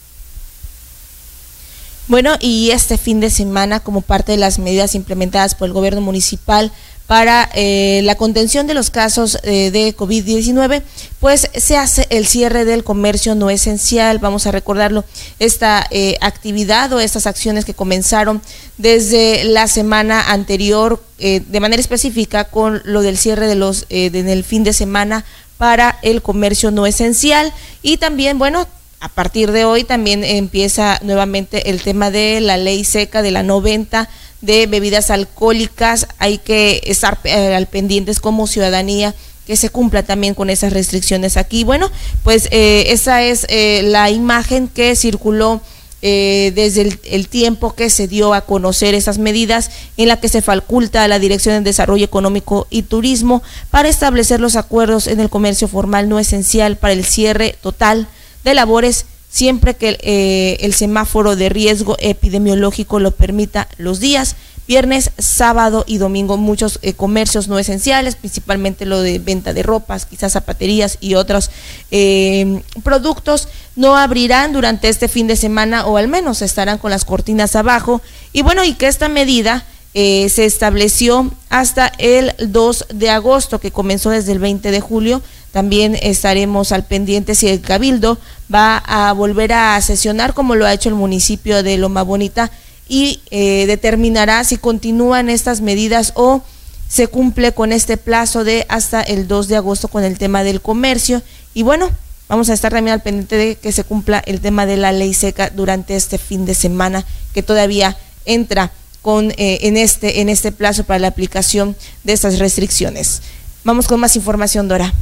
Bueno, 2.13 2.37
y 2.41 2.73
este 2.73 2.99
fin 2.99 3.21
de 3.21 3.31
semana, 3.31 3.81
como 3.81 4.03
parte 4.03 4.33
de 4.33 4.39
las 4.39 4.59
medidas 4.59 4.95
implementadas 4.95 5.55
por 5.55 5.67
el 5.67 5.73
gobierno 5.73 6.03
municipal 6.03 6.71
para 7.07 7.49
eh, 7.55 8.03
la 8.05 8.17
contención 8.17 8.67
de 8.67 8.75
los 8.75 8.91
casos 8.91 9.39
eh, 9.45 9.71
de 9.71 9.97
COVID-19, 9.97 10.83
pues 11.21 11.49
se 11.57 11.79
hace 11.79 12.07
el 12.11 12.27
cierre 12.27 12.67
del 12.67 12.85
comercio 12.85 13.35
no 13.35 13.49
esencial. 13.49 14.19
Vamos 14.19 14.47
a 14.47 14.51
recordarlo, 14.51 15.07
esta 15.39 15.87
eh, 15.91 16.19
actividad 16.21 16.93
o 16.93 17.01
estas 17.01 17.27
acciones 17.27 17.65
que 17.65 17.73
comenzaron 17.73 18.43
desde 18.77 19.45
la 19.45 19.67
semana 19.67 20.33
anterior, 20.33 21.03
de 21.19 21.61
manera 21.61 21.81
específica 21.81 22.45
con 22.45 22.83
lo 22.85 23.01
del 23.01 23.17
cierre 23.17 23.47
de 23.47 23.55
los 23.55 23.87
en 23.89 24.29
el 24.29 24.45
fin 24.45 24.65
de 24.65 24.75
semana 24.75 25.25
para 25.57 25.99
el 26.03 26.21
comercio 26.21 26.73
no 26.73 26.85
esencial 26.85 27.55
y 27.81 27.97
también, 27.97 28.39
bueno, 28.39 28.67
a 29.03 29.09
partir 29.09 29.51
de 29.51 29.65
hoy 29.65 29.83
también 29.83 30.23
empieza 30.23 31.01
nuevamente 31.03 31.71
el 31.71 31.83
tema 31.83 32.13
de 32.13 32.41
la 32.41 32.57
ley 32.57 32.85
seca 32.85 33.21
de 33.21 33.33
la 33.33 33.43
90 33.43 34.09
de 34.43 34.69
bebidas 34.69 35.11
alcohólicas. 35.11 36.07
Hay 36.19 36.39
que 36.39 36.81
estar 36.85 37.19
eh, 37.25 37.53
al 37.57 37.67
pendientes 37.67 38.21
como 38.21 38.47
ciudadanía 38.47 39.13
que 39.45 39.57
se 39.57 39.71
cumpla 39.71 40.05
también 40.05 40.35
con 40.35 40.51
esas 40.51 40.73
restricciones 40.73 41.37
aquí. 41.37 41.65
Bueno, 41.65 41.91
pues 42.23 42.47
eh, 42.53 42.85
esa 42.91 43.25
es 43.25 43.45
eh, 43.49 43.83
la 43.83 44.09
imagen 44.09 44.69
que 44.69 44.95
circuló 44.95 45.61
desde 46.01 46.81
el, 46.81 46.99
el, 47.05 47.29
tiempo 47.29 47.77
que 47.77 47.89
se 47.89 48.09
dio 48.09 48.35
a 48.35 48.41
conocer 48.41 48.93
esas 48.93 49.19
medidas 49.19 49.71
en 49.97 50.09
la 50.09 50.19
que 50.19 50.29
se 50.29 50.43
faculta 50.43 51.05
a 51.05 51.07
la 51.07 51.21
Dirección 51.21 51.55
de 51.55 51.71
Desarrollo 51.71 52.05
Económico 52.05 52.67
y 52.71 52.83
Turismo 52.83 53.41
para 53.71 53.89
establecer 53.89 54.41
los 54.41 54.57
acuerdos 54.57 55.07
en 55.07 55.21
el 55.21 55.31
comercio 55.31 55.69
formal 55.69 56.09
no 56.09 56.19
esencial 56.19 56.77
para 56.77 56.93
el 56.95 57.05
cierre 57.05 57.55
total 57.63 58.09
de 58.45 58.55
labores 58.55 59.07
siempre 59.31 59.75
que 59.75 59.99
eh, 60.03 60.59
el 60.61 60.75
semáforo 60.75 61.37
de 61.37 61.49
riesgo 61.49 61.97
epidemiológico 62.01 63.01
lo 63.01 63.13
permita 63.13 63.69
los 63.79 63.99
días 63.99 64.37
viernes, 64.67 65.11
sábado 65.19 65.85
y 65.87 65.99
domingo 65.99 66.37
muchos 66.37 66.79
eh, 66.83 66.95
comercios 66.95 67.49
no 67.49 67.59
esenciales, 67.59 68.17
principalmente 68.17 68.87
lo 68.87 69.01
de 69.01 69.19
venta 69.19 69.53
de 69.53 69.63
ropas, 69.63 70.07
quizás 70.07 70.33
zapaterías 70.33 70.99
y 71.01 71.15
otros 71.15 71.51
eh, 71.91 72.63
productos, 72.83 73.49
no 73.75 73.97
abrirán 73.97 74.53
durante 74.53 74.89
este 74.89 75.09
fin 75.09 75.27
de 75.27 75.37
semana 75.37 75.87
o 75.87 75.97
al 75.97 76.09
menos 76.09 76.43
estarán 76.43 76.79
con 76.79 76.91
las 76.91 77.05
cortinas 77.05 77.57
abajo. 77.57 78.01
Y 78.33 78.43
bueno, 78.43 78.65
y 78.65 78.75
que 78.75 78.87
esta 78.87 79.09
medida 79.09 79.67
eh, 79.95 80.29
se 80.31 80.47
estableció 80.47 81.31
hasta 81.51 81.93
el 81.99 82.33
2 82.39 82.87
de 82.95 83.11
agosto, 83.11 83.59
que 83.59 83.71
comenzó 83.71 84.11
desde 84.11 84.33
el 84.33 84.39
20 84.39 84.71
de 84.71 84.81
julio. 84.81 85.23
También 85.53 85.99
estaremos 86.01 86.73
al 86.73 86.85
pendiente 86.85 87.35
si 87.35 87.49
el 87.49 87.61
Cabildo 87.61 88.19
va 88.53 88.79
a 88.79 89.13
volver 89.13 89.53
a 89.53 89.79
sesionar 89.83 90.33
como 90.33 90.55
lo 90.55 90.65
ha 90.65 90.73
hecho 90.73 90.89
el 90.89 90.95
municipio 90.95 91.63
de 91.63 91.77
Loma 91.77 92.03
Bonita 92.03 92.51
y 92.89 93.21
eh, 93.31 93.67
determinará 93.67 94.45
si 94.45 94.57
continúan 94.57 95.29
estas 95.29 95.61
medidas 95.61 96.13
o 96.17 96.43
se 96.89 97.07
cumple 97.07 97.53
con 97.53 97.73
este 97.73 97.97
plazo 97.97 98.45
de 98.45 98.67
hasta 98.69 99.03
el 99.03 99.29
2 99.29 99.49
de 99.49 99.57
agosto 99.57 99.89
con 99.89 100.05
el 100.05 100.19
tema 100.19 100.43
del 100.43 100.63
comercio. 100.63 101.23
Y 101.53 101.63
bueno, 101.63 101.91
vamos 102.29 102.49
a 102.49 102.55
estar 102.55 102.73
también 102.73 102.95
al 102.95 103.03
pendiente 103.03 103.37
de 103.37 103.57
que 103.57 103.73
se 103.73 103.85
cumpla 103.85 104.23
el 104.27 104.41
tema 104.41 104.65
de 104.65 104.79
la 104.79 104.93
ley 104.93 105.13
seca 105.13 105.51
durante 105.51 105.97
este 105.97 106.17
fin 106.17 106.47
de 106.47 106.55
semana 106.55 107.05
que 107.35 107.43
todavía 107.43 107.97
entra 108.25 108.73
con, 109.03 109.33
eh, 109.33 109.59
en, 109.63 109.77
este, 109.77 110.21
en 110.21 110.29
este 110.29 110.53
plazo 110.53 110.85
para 110.85 111.01
la 111.01 111.09
aplicación 111.09 111.77
de 112.05 112.13
estas 112.13 112.39
restricciones. 112.39 113.21
Vamos 113.65 113.87
con 113.87 114.01
más 114.01 114.17
información, 114.17 114.69
Dora. 114.69 114.95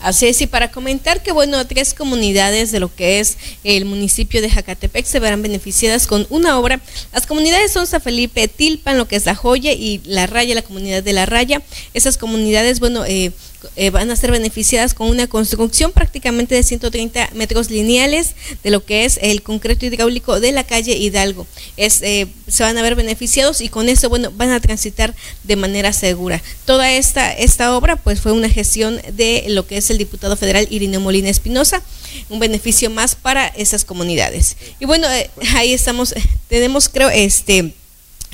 Así 0.00 0.26
es, 0.26 0.38
y 0.42 0.46
para 0.46 0.70
comentar 0.70 1.22
que, 1.22 1.32
bueno, 1.32 1.66
tres 1.66 1.94
comunidades 1.94 2.70
de 2.72 2.78
lo 2.78 2.94
que 2.94 3.20
es 3.20 3.38
el 3.64 3.86
municipio 3.86 4.42
de 4.42 4.50
Jacatepec 4.50 5.06
se 5.06 5.18
verán 5.18 5.40
beneficiadas 5.40 6.06
con 6.06 6.26
una 6.28 6.58
obra. 6.58 6.78
Las 7.10 7.26
comunidades 7.26 7.72
son 7.72 7.86
San 7.86 8.02
Felipe, 8.02 8.46
Tilpan, 8.46 8.98
lo 8.98 9.08
que 9.08 9.16
es 9.16 9.24
La 9.24 9.34
Joya 9.34 9.72
y 9.72 10.02
La 10.04 10.26
Raya, 10.26 10.54
la 10.54 10.60
comunidad 10.60 11.02
de 11.02 11.14
La 11.14 11.24
Raya. 11.24 11.62
Esas 11.94 12.18
comunidades, 12.18 12.80
bueno, 12.80 13.06
eh, 13.06 13.32
eh, 13.76 13.90
van 13.90 14.10
a 14.10 14.16
ser 14.16 14.30
beneficiadas 14.30 14.94
con 14.94 15.08
una 15.08 15.26
construcción 15.26 15.92
prácticamente 15.92 16.54
de 16.54 16.62
130 16.62 17.30
metros 17.34 17.70
lineales 17.70 18.34
de 18.62 18.70
lo 18.70 18.84
que 18.84 19.04
es 19.04 19.18
el 19.22 19.42
concreto 19.42 19.86
hidráulico 19.86 20.40
de 20.40 20.52
la 20.52 20.64
calle 20.64 20.96
Hidalgo. 20.96 21.46
Eh, 21.76 22.26
se 22.48 22.62
van 22.62 22.76
a 22.78 22.82
ver 22.82 22.94
beneficiados 22.94 23.60
y 23.60 23.68
con 23.68 23.88
eso, 23.88 24.08
bueno, 24.08 24.30
van 24.36 24.50
a 24.50 24.60
transitar 24.60 25.14
de 25.42 25.56
manera 25.56 25.92
segura. 25.92 26.42
Toda 26.64 26.92
esta, 26.92 27.32
esta 27.32 27.76
obra, 27.76 27.96
pues 27.96 28.20
fue 28.20 28.32
una 28.32 28.48
gestión 28.48 29.00
de 29.12 29.44
lo 29.48 29.66
que 29.66 29.76
es 29.76 29.90
el 29.90 29.98
diputado 29.98 30.36
federal 30.36 30.66
Irineo 30.70 31.00
Molina 31.00 31.28
Espinosa, 31.28 31.82
un 32.28 32.38
beneficio 32.38 32.90
más 32.90 33.14
para 33.14 33.48
esas 33.48 33.84
comunidades. 33.84 34.56
Y 34.80 34.86
bueno, 34.86 35.10
eh, 35.10 35.30
ahí 35.54 35.72
estamos, 35.72 36.14
tenemos 36.48 36.88
creo 36.88 37.10
este 37.10 37.74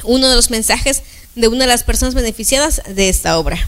uno 0.05 0.29
de 0.29 0.37
los 0.37 0.51
mensajes 0.51 1.03
de 1.35 1.49
una 1.49 1.61
de 1.61 1.66
las 1.66 1.85
personas 1.85 2.14
beneficiadas 2.14 2.83
de 2.88 3.09
esta 3.09 3.38
obra. 3.38 3.59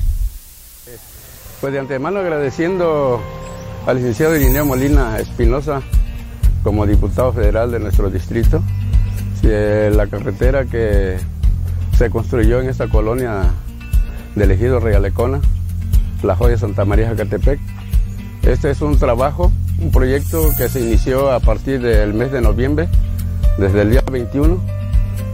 Pues 1.62 1.72
de 1.72 1.78
antemano 1.78 2.18
agradeciendo 2.18 3.20
al 3.86 3.96
licenciado 3.96 4.34
Irineo 4.34 4.66
Molina 4.66 5.16
Espinosa 5.20 5.80
como 6.64 6.86
diputado 6.86 7.32
federal 7.32 7.70
de 7.70 7.78
nuestro 7.78 8.10
distrito, 8.10 8.60
la 9.44 10.08
carretera 10.08 10.64
que 10.64 11.18
se 11.96 12.10
construyó 12.10 12.60
en 12.60 12.68
esta 12.68 12.88
colonia 12.88 13.44
del 14.34 14.50
ejido 14.50 14.80
Realecona, 14.80 15.40
La 16.24 16.34
Joya 16.34 16.58
Santa 16.58 16.84
María 16.84 17.10
Jacatepec. 17.10 17.60
Este 18.42 18.72
es 18.72 18.82
un 18.82 18.98
trabajo, 18.98 19.52
un 19.78 19.92
proyecto 19.92 20.50
que 20.58 20.68
se 20.68 20.80
inició 20.80 21.30
a 21.30 21.38
partir 21.38 21.80
del 21.80 22.12
mes 22.12 22.32
de 22.32 22.40
noviembre, 22.40 22.88
desde 23.56 23.82
el 23.82 23.90
día 23.90 24.02
21. 24.10 24.60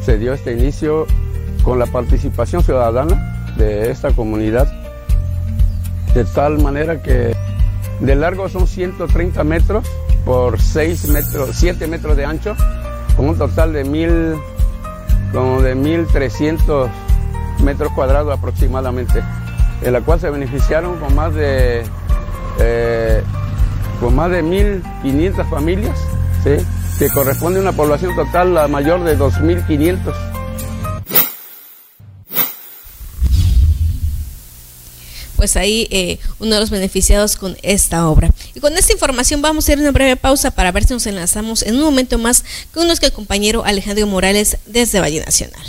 Se 0.05 0.19
dio 0.19 0.35
este 0.35 0.53
inicio 0.53 1.07
con 1.63 1.79
la 1.79 1.87
participación 1.87 2.63
ciudadana 2.63 3.55
de 3.57 3.91
esta 3.91 4.11
comunidad 4.11 4.78
de 6.15 6.25
tal 6.25 6.59
manera 6.63 7.03
que 7.03 7.35
de 8.01 8.15
largo 8.15 8.49
son 8.49 8.67
130 8.67 9.45
metros 9.45 9.87
por 10.25 10.61
6 10.61 11.09
metros, 11.09 11.51
7 11.55 11.87
metros 11.87 12.17
de 12.17 12.25
ancho, 12.25 12.55
con 13.17 13.29
un 13.29 13.39
total 13.39 13.73
de 13.73 13.85
mil, 13.85 14.35
como 15.33 15.63
de 15.63 15.75
1300 15.75 16.91
metros 17.63 17.93
cuadrados 17.93 18.37
aproximadamente, 18.37 19.23
en 19.83 19.93
la 19.93 20.01
cual 20.01 20.21
se 20.21 20.31
beneficiaron 20.31 20.99
con 20.99 21.15
más 21.15 21.35
de 21.35 21.85
eh, 22.61 23.23
con 24.01 24.15
más 24.15 24.31
de 24.31 24.43
1500 24.43 25.47
familias, 25.49 25.99
que 26.99 27.09
corresponde 27.11 27.59
a 27.59 27.63
una 27.63 27.73
población 27.73 28.15
total 28.15 28.55
la 28.55 28.69
mayor 28.69 29.03
de 29.03 29.17
2500 29.17 30.15
pues 35.39 35.57
ahí 35.57 35.87
eh, 35.93 36.19
uno 36.41 36.57
de 36.57 36.61
los 36.61 36.69
beneficiados 36.69 37.37
con 37.37 37.57
esta 37.63 38.09
obra. 38.09 38.35
Y 38.57 38.61
con 38.61 38.77
esta 38.77 38.93
información 38.93 39.41
vamos 39.41 39.69
a 39.69 39.73
ir 39.73 39.79
a 39.79 39.83
una 39.83 39.93
breve 39.93 40.17
pausa 40.17 40.51
para 40.51 40.73
ver 40.73 40.85
si 40.85 40.95
nos 40.95 41.07
enlazamos 41.07 41.63
en 41.63 41.77
un 41.77 41.83
momento 41.83 42.19
más 42.19 42.45
con 42.75 42.89
nuestro 42.89 43.13
compañero 43.13 43.65
Alejandro 43.65 44.05
Morales 44.09 44.57
desde 44.67 44.99
Valle 44.99 45.21
Nacional. 45.25 45.63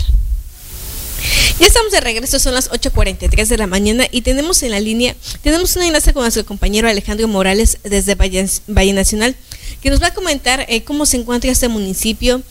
Ya 1.60 1.68
estamos 1.68 1.92
de 1.92 2.00
regreso, 2.00 2.40
son 2.40 2.56
las 2.56 2.72
8.43 2.72 3.46
de 3.46 3.58
la 3.58 3.68
mañana 3.68 4.08
y 4.10 4.22
tenemos 4.22 4.64
en 4.64 4.72
la 4.72 4.80
línea, 4.80 5.16
tenemos 5.44 5.76
una 5.76 5.86
enlace 5.86 6.14
con 6.14 6.24
nuestro 6.24 6.44
compañero 6.46 6.88
Alejandro 6.88 7.28
Morales 7.28 7.78
desde 7.84 8.16
Valle, 8.16 8.94
Nacional, 8.94 9.36
que 9.82 9.92
nos 9.92 10.02
va 10.02 10.08
a 10.08 10.14
comentar 10.16 10.66
eh, 10.68 10.84
cómo 10.84 11.06
se 11.06 11.18
encuentra 11.18 11.52
este 11.52 11.68
municipio 11.68 12.42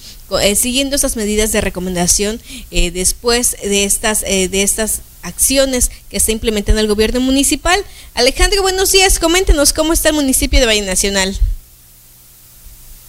eh, 0.41 0.55
siguiendo 0.55 0.95
estas 0.95 1.17
medidas 1.17 1.51
de 1.51 1.63
recomendación 1.63 2.41
después 2.71 3.57
de 3.61 3.85
estas, 3.85 4.21
de 4.21 4.63
estas 4.63 5.01
acciones 5.23 5.91
que 6.09 6.17
está 6.17 6.33
implementando 6.33 6.81
el 6.81 6.89
gobierno 6.89 7.21
municipal. 7.21 7.85
Alejandro, 8.15 8.63
buenos 8.63 8.93
días, 8.93 9.19
coméntenos 9.19 9.73
cómo 9.73 9.93
está 9.93 10.11
el 10.11 10.15
municipio 10.15 10.61
de 10.61 10.67
Valle 10.67 10.83
Nacional. 10.83 11.39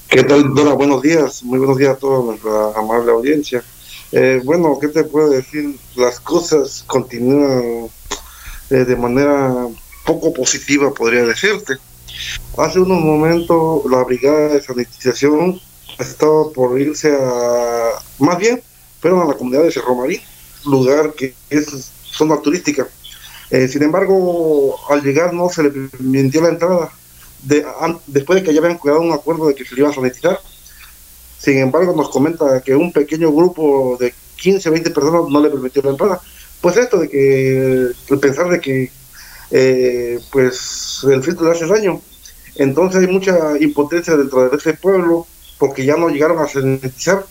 ¿Qué 0.08 0.24
tal, 0.24 0.54
Dora? 0.56 0.74
Buenos 0.74 1.02
días, 1.02 1.44
muy 1.44 1.60
buenos 1.60 1.78
días 1.78 1.92
a 1.92 1.98
toda 1.98 2.24
nuestra 2.24 2.80
amable 2.80 3.12
audiencia. 3.12 3.64
Eh, 4.12 4.42
bueno, 4.44 4.78
¿qué 4.82 4.88
te 4.88 5.04
puedo 5.04 5.30
decir? 5.30 5.76
Las 5.96 6.20
cosas 6.20 6.84
continúan 6.88 7.90
eh, 8.72 8.76
de 8.76 8.96
manera 8.96 9.68
poco 10.06 10.34
positiva, 10.34 10.92
podría 10.94 11.24
decirte. 11.26 11.76
Hace 12.58 12.80
unos 12.80 13.00
momentos 13.02 13.84
la 13.90 14.04
brigada 14.04 14.50
de 14.50 14.62
sanitización 14.64 15.62
estaba 16.00 16.50
por 16.52 16.80
irse 16.80 17.16
a, 17.16 17.92
más 18.18 18.38
bien, 18.40 18.64
fueron 19.00 19.22
a 19.22 19.26
la 19.26 19.36
comunidad 19.36 19.64
de 19.64 19.72
Cerro 19.72 19.96
Marín, 19.96 20.22
lugar 20.66 21.14
que 21.14 21.36
es 21.50 21.92
zona 22.12 22.42
turística. 22.42 22.88
Eh, 23.52 23.68
sin 23.68 23.84
embargo, 23.84 24.78
al 24.90 25.02
llegar 25.02 25.34
no 25.34 25.50
se 25.50 25.64
le 25.64 25.70
permitió 25.72 26.42
la 26.42 26.50
entrada, 26.50 26.92
de, 27.44 27.66
después 28.08 28.40
de 28.40 28.46
que 28.46 28.54
ya 28.54 28.60
habían 28.60 28.78
cuidado 28.78 29.02
un 29.02 29.12
acuerdo 29.12 29.48
de 29.48 29.56
que 29.56 29.66
se 29.66 29.76
le 29.76 29.82
iba 29.82 29.90
a 29.90 29.94
sanitizar. 29.94 30.40
Sin 31.40 31.58
embargo, 31.58 31.96
nos 31.96 32.10
comenta 32.10 32.62
que 32.62 32.76
un 32.76 32.92
pequeño 32.92 33.32
grupo 33.32 33.98
de 34.00 34.14
15, 34.38 34.70
20 34.70 34.92
personas 34.92 35.22
no 35.30 35.42
le 35.42 35.50
permitió 35.50 35.82
la 35.82 35.92
entrada. 35.92 36.22
Pues 36.62 36.78
esto 36.78 37.00
de 37.00 37.10
que, 37.10 37.92
el 38.10 38.20
pensar 38.20 38.50
de 38.50 38.60
que, 38.60 38.92
eh, 39.52 40.20
pues, 40.32 41.06
el 41.10 41.24
filtro 41.24 41.46
le 41.46 41.52
hace 41.52 41.66
daño. 41.66 42.02
Entonces 42.56 43.02
hay 43.02 43.08
mucha 43.08 43.58
impotencia 43.60 44.18
dentro 44.18 44.50
de 44.50 44.58
ese 44.58 44.74
pueblo 44.74 45.26
porque 45.58 45.86
ya 45.86 45.96
no 45.96 46.10
llegaron 46.10 46.40
a 46.40 46.48
sanitizar. 46.48 47.26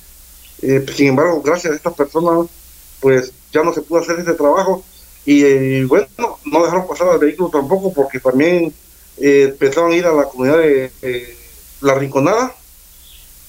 Eh, 0.63 0.85
sin 0.95 1.09
embargo, 1.09 1.43
gracias 1.43 1.73
a 1.73 1.77
estas 1.77 1.95
personas, 1.95 2.49
pues 3.01 3.33
ya 3.53 3.63
no 3.63 3.73
se 3.73 3.83
pudo 3.83 4.01
hacer 4.01 4.19
ese 4.21 4.35
trabajo 4.35 4.85
y 5.25 5.45
eh, 5.45 5.85
bueno, 5.87 6.07
no 6.45 6.63
dejaron 6.63 6.87
pasar 6.87 7.09
al 7.09 7.19
vehículo 7.19 7.51
tampoco 7.51 7.93
porque 7.93 8.21
también 8.21 8.73
eh, 9.19 9.55
pensaban 9.59 9.93
ir 9.93 10.07
a 10.07 10.13
la 10.13 10.25
comunidad 10.25 10.59
de 10.59 11.37
La 11.81 11.95
Rinconada 11.95 12.55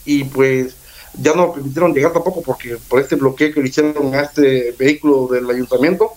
y 0.06 0.24
pues 0.26 0.76
ya 1.22 1.34
no 1.34 1.54
permitieron 1.54 1.94
llegar 1.94 2.14
tampoco 2.14 2.42
porque 2.42 2.78
por 2.88 3.00
este 3.00 3.16
bloqueo 3.16 3.54
que 3.54 3.62
le 3.62 3.70
hicieron 3.70 4.14
a 4.14 4.22
este 4.22 4.74
vehículo 4.78 5.28
del 5.28 5.50
ayuntamiento, 5.50 6.12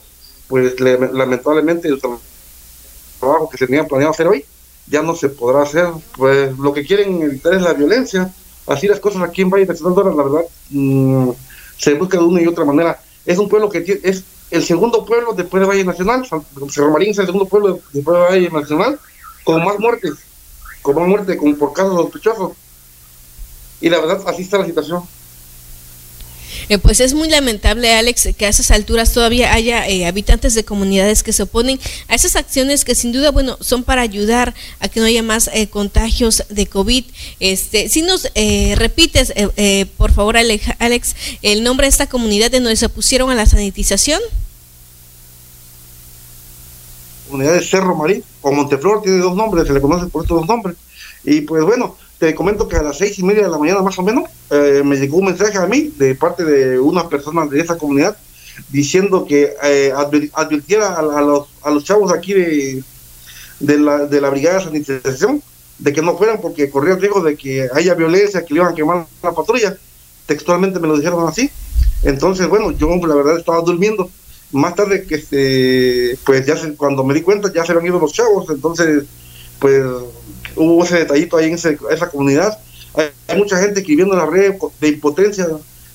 pues 0.49 0.79
lamentablemente 0.81 1.89
el 1.89 2.01
trabajo 3.21 3.49
que 3.49 3.59
se 3.59 3.67
tenía 3.67 3.87
planeado 3.87 4.13
hacer 4.13 4.27
hoy 4.27 4.45
ya 4.87 5.03
no 5.03 5.15
se 5.15 5.29
podrá 5.29 5.63
hacer. 5.63 5.87
Pues 6.17 6.57
lo 6.59 6.73
que 6.73 6.85
quieren 6.85 7.23
evitar 7.23 7.55
es 7.55 7.63
la 7.63 7.73
violencia. 7.73 8.33
Así 8.67 8.87
las 8.87 9.01
cosas 9.01 9.23
aquí 9.23 9.43
en 9.43 9.51
Valle 9.51 9.67
de 9.67 9.73
Horas, 9.73 10.15
la 10.15 10.23
verdad, 10.23 10.45
mm, 10.71 11.31
se 11.77 11.95
busca 11.95 12.19
de 12.19 12.25
una 12.25 12.43
y 12.43 12.47
otra 12.47 12.65
manera 12.65 13.01
es 13.27 13.39
un 13.39 13.49
pueblo 13.49 13.71
que 13.71 13.81
tiene, 13.81 14.01
es 14.05 14.25
el 14.51 14.65
segundo 14.65 15.05
pueblo 15.05 15.33
después 15.33 15.61
de 15.61 15.67
Valle 15.67 15.85
Nacional, 15.85 16.27
Cerro 16.71 16.91
Marín 16.91 17.11
es 17.11 17.19
el 17.19 17.27
segundo 17.27 17.47
pueblo 17.47 17.81
después 17.93 18.19
de 18.19 18.25
Valle 18.25 18.51
Nacional, 18.51 19.01
con 19.45 19.65
más 19.65 19.79
muertes, 19.79 20.15
con 20.83 20.97
más 20.97 21.09
muertes 21.09 21.37
con, 21.39 21.57
por 21.57 21.73
casos 21.73 21.95
sospechosos. 21.95 22.53
Y 23.81 23.89
la 23.89 23.99
verdad, 23.99 24.23
así 24.27 24.43
está 24.43 24.59
la 24.59 24.67
situación. 24.67 25.03
Eh, 26.69 26.79
pues 26.79 27.01
es 27.01 27.15
muy 27.15 27.29
lamentable, 27.29 27.93
Alex, 27.95 28.29
que 28.37 28.47
a 28.47 28.49
esas 28.49 28.71
alturas 28.71 29.13
todavía 29.13 29.53
haya 29.53 29.87
eh, 29.89 30.07
habitantes 30.07 30.55
de 30.55 30.65
comunidades 30.65 31.23
que 31.23 31.33
se 31.33 31.45
oponen 31.45 31.79
a 32.09 32.15
esas 32.15 32.37
acciones 32.37 32.85
que 32.85 32.95
sin 32.95 33.13
duda, 33.13 33.31
bueno, 33.31 33.57
son 33.61 33.85
para 33.85 34.03
ayudar 34.03 34.55
a 34.81 34.89
que 34.89 35.01
no 35.01 35.07
haya 35.07 35.23
más 35.23 35.51
eh, 35.53 35.69
contagios 35.69 36.45
de 36.49 36.67
COVID. 36.67 37.05
Este, 37.41 37.89
si 37.89 38.03
nos 38.03 38.29
repites, 38.77 39.33
por 39.97 40.13
favor, 40.13 40.37
Alex, 40.37 41.17
el 41.43 41.63
nombre 41.63 41.87
de 41.87 41.91
esta 41.91 42.09
comunidad 42.09 42.51
de 42.51 42.61
donde 42.61 42.77
se 42.77 42.89
pusieron 42.89 43.31
a 43.31 43.35
la 43.35 43.47
sanitización. 43.47 44.21
Comunidad 47.27 47.55
de 47.55 47.63
Cerro 47.63 47.97
Marín 47.97 48.23
o 48.43 48.53
Monteflor 48.53 49.03
tiene 49.03 49.19
dos 49.19 49.35
nombres, 49.35 49.67
se 49.67 49.73
le 49.73 49.81
conoce 49.81 50.07
por 50.07 50.23
estos 50.23 50.41
dos 50.41 50.49
nombres. 50.49 50.77
Y 51.25 51.43
pues 51.43 51.65
bueno, 51.65 51.97
te 52.23 52.37
comento 52.37 52.69
que 52.69 52.77
a 52.77 52.85
las 52.85 52.99
seis 52.99 53.19
y 53.19 53.25
media 53.25 53.43
de 53.43 53.49
la 53.49 53.59
mañana 53.59 53.83
más 53.83 53.99
o 53.99 54.03
menos 54.03 54.31
eh, 54.49 54.83
me 54.85 54.95
llegó 54.95 55.17
un 55.17 55.25
mensaje 55.25 55.59
a 55.59 55.67
mí 55.67 55.93
de 55.99 56.15
parte 56.15 56.45
de 56.45 56.79
una 56.79 57.09
persona 57.09 57.47
de 57.47 57.59
esa 57.59 57.77
comunidad 57.77 58.17
diciendo 58.71 59.25
que 59.25 59.53
eh, 59.61 59.93
advirtiera 60.33 60.95
a, 61.01 61.03
los, 61.03 61.49
a 61.65 61.71
los 61.73 61.83
chavos 61.83 62.13
aquí 62.13 62.33
de, 62.33 62.85
de, 63.59 63.77
la, 63.77 64.07
de 64.07 64.21
la 64.21 64.31
brigada 64.31 64.59
de 64.59 64.65
sanitización 64.67 65.43
de 65.81 65.93
que 65.93 66.01
no 66.01 66.17
fueran 66.17 66.41
porque 66.41 66.71
corría 66.71 66.95
el 66.95 67.01
riesgo 67.01 67.25
de 67.25 67.37
que 67.37 67.69
haya 67.75 67.95
violencia, 67.95 68.45
que 68.45 68.55
le 68.55 68.61
iban 68.61 68.73
a 68.73 68.77
quemar 68.77 69.05
la 69.21 69.33
patrulla. 69.33 69.77
Textualmente 70.27 70.79
me 70.79 70.87
lo 70.87 70.97
dijeron 70.97 71.27
así. 71.27 71.51
Entonces, 72.05 72.47
bueno, 72.47 72.71
yo 72.71 72.89
la 73.05 73.17
verdad 73.17 73.37
estaba 73.37 73.63
durmiendo. 73.63 74.09
Más 74.53 74.77
tarde 74.77 75.07
que 75.09 75.17
este, 75.17 76.17
pues 76.25 76.47
ya 76.47 76.55
cuando 76.77 77.03
me 77.03 77.15
di 77.15 77.23
cuenta 77.23 77.53
ya 77.53 77.65
se 77.65 77.73
habían 77.73 77.87
ido 77.87 77.99
los 77.99 78.13
chavos, 78.13 78.49
entonces 78.49 79.07
pues 79.59 79.81
hubo 80.57 80.85
ese 80.85 80.99
detallito 80.99 81.37
ahí 81.37 81.49
en 81.49 81.55
esa 81.55 82.11
comunidad. 82.11 82.59
Hay, 82.95 83.39
mucha 83.39 83.59
gente 83.59 83.81
escribiendo 83.81 84.15
en 84.15 84.21
la 84.21 84.27
red 84.27 84.55
de 84.81 84.89
impotencia 84.89 85.47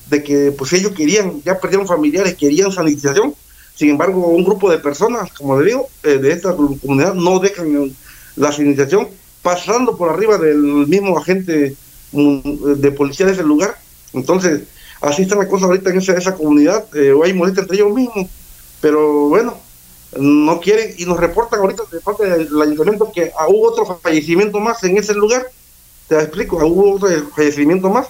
de 0.09 0.23
que 0.23 0.51
pues 0.51 0.73
ellos 0.73 0.93
querían, 0.93 1.41
ya 1.43 1.59
perdieron 1.59 1.87
familiares, 1.87 2.35
querían 2.35 2.71
sanitización. 2.71 3.35
Sin 3.75 3.89
embargo, 3.89 4.27
un 4.27 4.43
grupo 4.43 4.71
de 4.71 4.79
personas, 4.79 5.31
como 5.33 5.59
le 5.59 5.67
digo, 5.67 5.87
eh, 6.03 6.17
de 6.17 6.31
esta 6.31 6.55
comunidad 6.55 7.13
no 7.13 7.39
dejan 7.39 7.95
la 8.35 8.51
sanitización 8.51 9.09
pasando 9.41 9.95
por 9.97 10.09
arriba 10.09 10.37
del 10.37 10.57
mismo 10.87 11.17
agente 11.17 11.75
mm, 12.11 12.73
de 12.77 12.91
policía 12.91 13.27
de 13.27 13.33
ese 13.33 13.43
lugar. 13.43 13.77
Entonces, 14.13 14.63
así 15.01 15.23
está 15.23 15.35
la 15.35 15.47
cosa 15.47 15.65
ahorita 15.65 15.91
en 15.91 15.97
esa, 15.99 16.13
esa 16.13 16.35
comunidad, 16.35 16.85
eh, 16.95 17.13
hay 17.23 17.33
molestia 17.33 17.61
entre 17.61 17.77
ellos 17.77 17.93
mismos, 17.93 18.27
pero 18.81 19.29
bueno, 19.29 19.57
no 20.15 20.59
quieren 20.59 20.95
y 20.97 21.05
nos 21.05 21.19
reportan 21.19 21.59
ahorita 21.59 21.83
de 21.91 21.99
parte 21.99 22.25
del 22.25 22.61
ayuntamiento 22.61 23.11
que 23.13 23.31
hubo 23.49 23.69
otro 23.69 23.99
fallecimiento 24.01 24.59
más 24.59 24.83
en 24.83 24.97
ese 24.97 25.13
lugar, 25.13 25.49
te 26.07 26.19
explico, 26.19 26.57
hubo 26.57 26.95
otro 26.95 27.09
fallecimiento 27.35 27.89
más, 27.89 28.07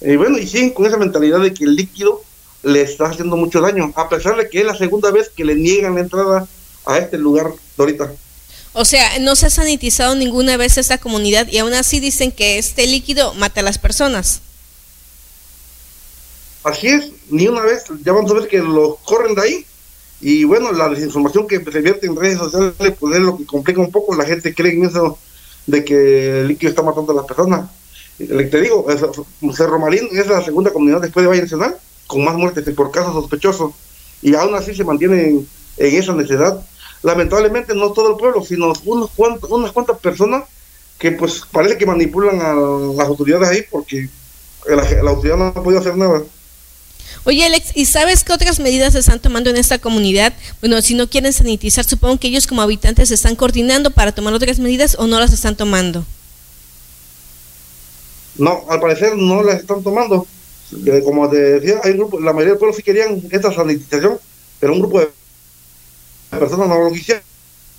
y 0.00 0.16
bueno, 0.16 0.38
y 0.38 0.46
siguen 0.46 0.70
con 0.70 0.86
esa 0.86 0.96
mentalidad 0.96 1.40
de 1.40 1.52
que 1.52 1.64
el 1.64 1.76
líquido 1.76 2.22
le 2.62 2.82
está 2.82 3.06
haciendo 3.06 3.36
mucho 3.36 3.60
daño, 3.60 3.92
a 3.94 4.08
pesar 4.08 4.36
de 4.36 4.48
que 4.48 4.60
es 4.60 4.66
la 4.66 4.76
segunda 4.76 5.10
vez 5.10 5.28
que 5.28 5.44
le 5.44 5.54
niegan 5.54 5.94
la 5.94 6.00
entrada 6.00 6.48
a 6.86 6.98
este 6.98 7.18
lugar 7.18 7.52
de 7.52 7.82
ahorita. 7.82 8.12
O 8.72 8.84
sea, 8.84 9.18
no 9.18 9.34
se 9.36 9.46
ha 9.46 9.50
sanitizado 9.50 10.14
ninguna 10.14 10.56
vez 10.56 10.78
esta 10.78 10.98
comunidad 10.98 11.48
y 11.48 11.58
aún 11.58 11.74
así 11.74 12.00
dicen 12.00 12.32
que 12.32 12.58
este 12.58 12.86
líquido 12.86 13.34
mata 13.34 13.60
a 13.60 13.64
las 13.64 13.78
personas. 13.78 14.40
Así 16.64 16.88
es, 16.88 17.10
ni 17.30 17.48
una 17.48 17.62
vez, 17.62 17.84
ya 18.04 18.12
vamos 18.12 18.30
a 18.30 18.34
ver 18.34 18.48
que 18.48 18.58
lo 18.58 18.96
corren 19.04 19.34
de 19.34 19.42
ahí. 19.42 19.66
Y 20.20 20.44
bueno, 20.44 20.72
la 20.72 20.88
desinformación 20.88 21.46
que 21.46 21.62
se 21.62 21.80
vierte 21.80 22.06
en 22.06 22.16
redes 22.16 22.38
sociales 22.38 22.74
pues 22.98 23.16
es 23.16 23.22
lo 23.22 23.36
que 23.36 23.46
complica 23.46 23.80
un 23.80 23.92
poco, 23.92 24.16
la 24.16 24.24
gente 24.24 24.54
cree 24.54 24.72
en 24.72 24.84
eso 24.84 25.18
de 25.66 25.84
que 25.84 26.40
el 26.40 26.48
líquido 26.48 26.70
está 26.70 26.82
matando 26.82 27.12
a 27.12 27.16
las 27.16 27.26
personas. 27.26 27.70
Te 28.18 28.60
digo, 28.60 28.84
Cerro 29.54 29.78
Marín 29.78 30.08
es 30.12 30.26
la 30.26 30.42
segunda 30.42 30.72
comunidad 30.72 31.00
después 31.00 31.22
de 31.22 31.28
Valle 31.28 31.42
Nacional 31.42 31.76
con 32.08 32.24
más 32.24 32.34
muertes 32.34 32.68
por 32.74 32.90
casos 32.90 33.12
sospechosos 33.12 33.74
y 34.22 34.34
aún 34.34 34.54
así 34.54 34.74
se 34.74 34.82
mantienen 34.82 35.46
en 35.76 35.94
esa 35.94 36.14
necesidad 36.14 36.60
lamentablemente 37.02 37.74
no 37.74 37.92
todo 37.92 38.10
el 38.10 38.16
pueblo, 38.16 38.44
sino 38.44 38.72
unos 38.84 39.10
cuantos, 39.10 39.50
unas 39.50 39.72
cuantas 39.72 39.98
personas 39.98 40.44
que 40.98 41.12
pues 41.12 41.42
parece 41.52 41.78
que 41.78 41.86
manipulan 41.86 42.40
a 42.40 42.54
las 42.54 43.08
autoridades 43.08 43.48
ahí 43.48 43.64
porque 43.70 44.08
la, 44.66 45.10
autoridad 45.10 45.36
no 45.36 45.46
ha 45.46 45.62
podido 45.62 45.80
hacer 45.80 45.96
nada. 45.96 46.22
Oye 47.24 47.44
Alex, 47.44 47.72
¿y 47.74 47.84
sabes 47.86 48.24
qué 48.24 48.32
otras 48.32 48.60
medidas 48.60 48.92
se 48.92 49.00
están 49.00 49.20
tomando 49.20 49.50
en 49.50 49.56
esta 49.56 49.78
comunidad? 49.78 50.32
Bueno, 50.60 50.80
si 50.82 50.94
no 50.94 51.08
quieren 51.08 51.32
sanitizar, 51.32 51.84
supongo 51.84 52.18
que 52.18 52.28
ellos 52.28 52.46
como 52.46 52.62
habitantes 52.62 53.08
se 53.08 53.14
están 53.14 53.36
coordinando 53.36 53.90
para 53.90 54.12
tomar 54.12 54.34
otras 54.34 54.58
medidas 54.58 54.96
o 54.98 55.06
no 55.06 55.20
las 55.20 55.32
están 55.32 55.56
tomando. 55.56 56.04
No, 58.36 58.64
al 58.68 58.80
parecer 58.80 59.16
no 59.16 59.42
las 59.42 59.60
están 59.60 59.82
tomando. 59.82 60.26
Eh, 60.86 61.02
como 61.04 61.28
te 61.28 61.36
decía, 61.36 61.80
hay 61.82 61.94
grupo, 61.94 62.20
la 62.20 62.32
mayoría 62.32 62.52
del 62.52 62.58
pueblo 62.58 62.74
sí 62.76 62.82
querían 62.82 63.22
esta 63.30 63.52
sanitización, 63.52 64.18
pero 64.60 64.72
un 64.72 64.80
grupo 64.80 65.00
de 65.00 65.10
personas 66.30 66.68
no 66.68 66.82
lo 66.82 66.92
quisieron. 66.92 67.22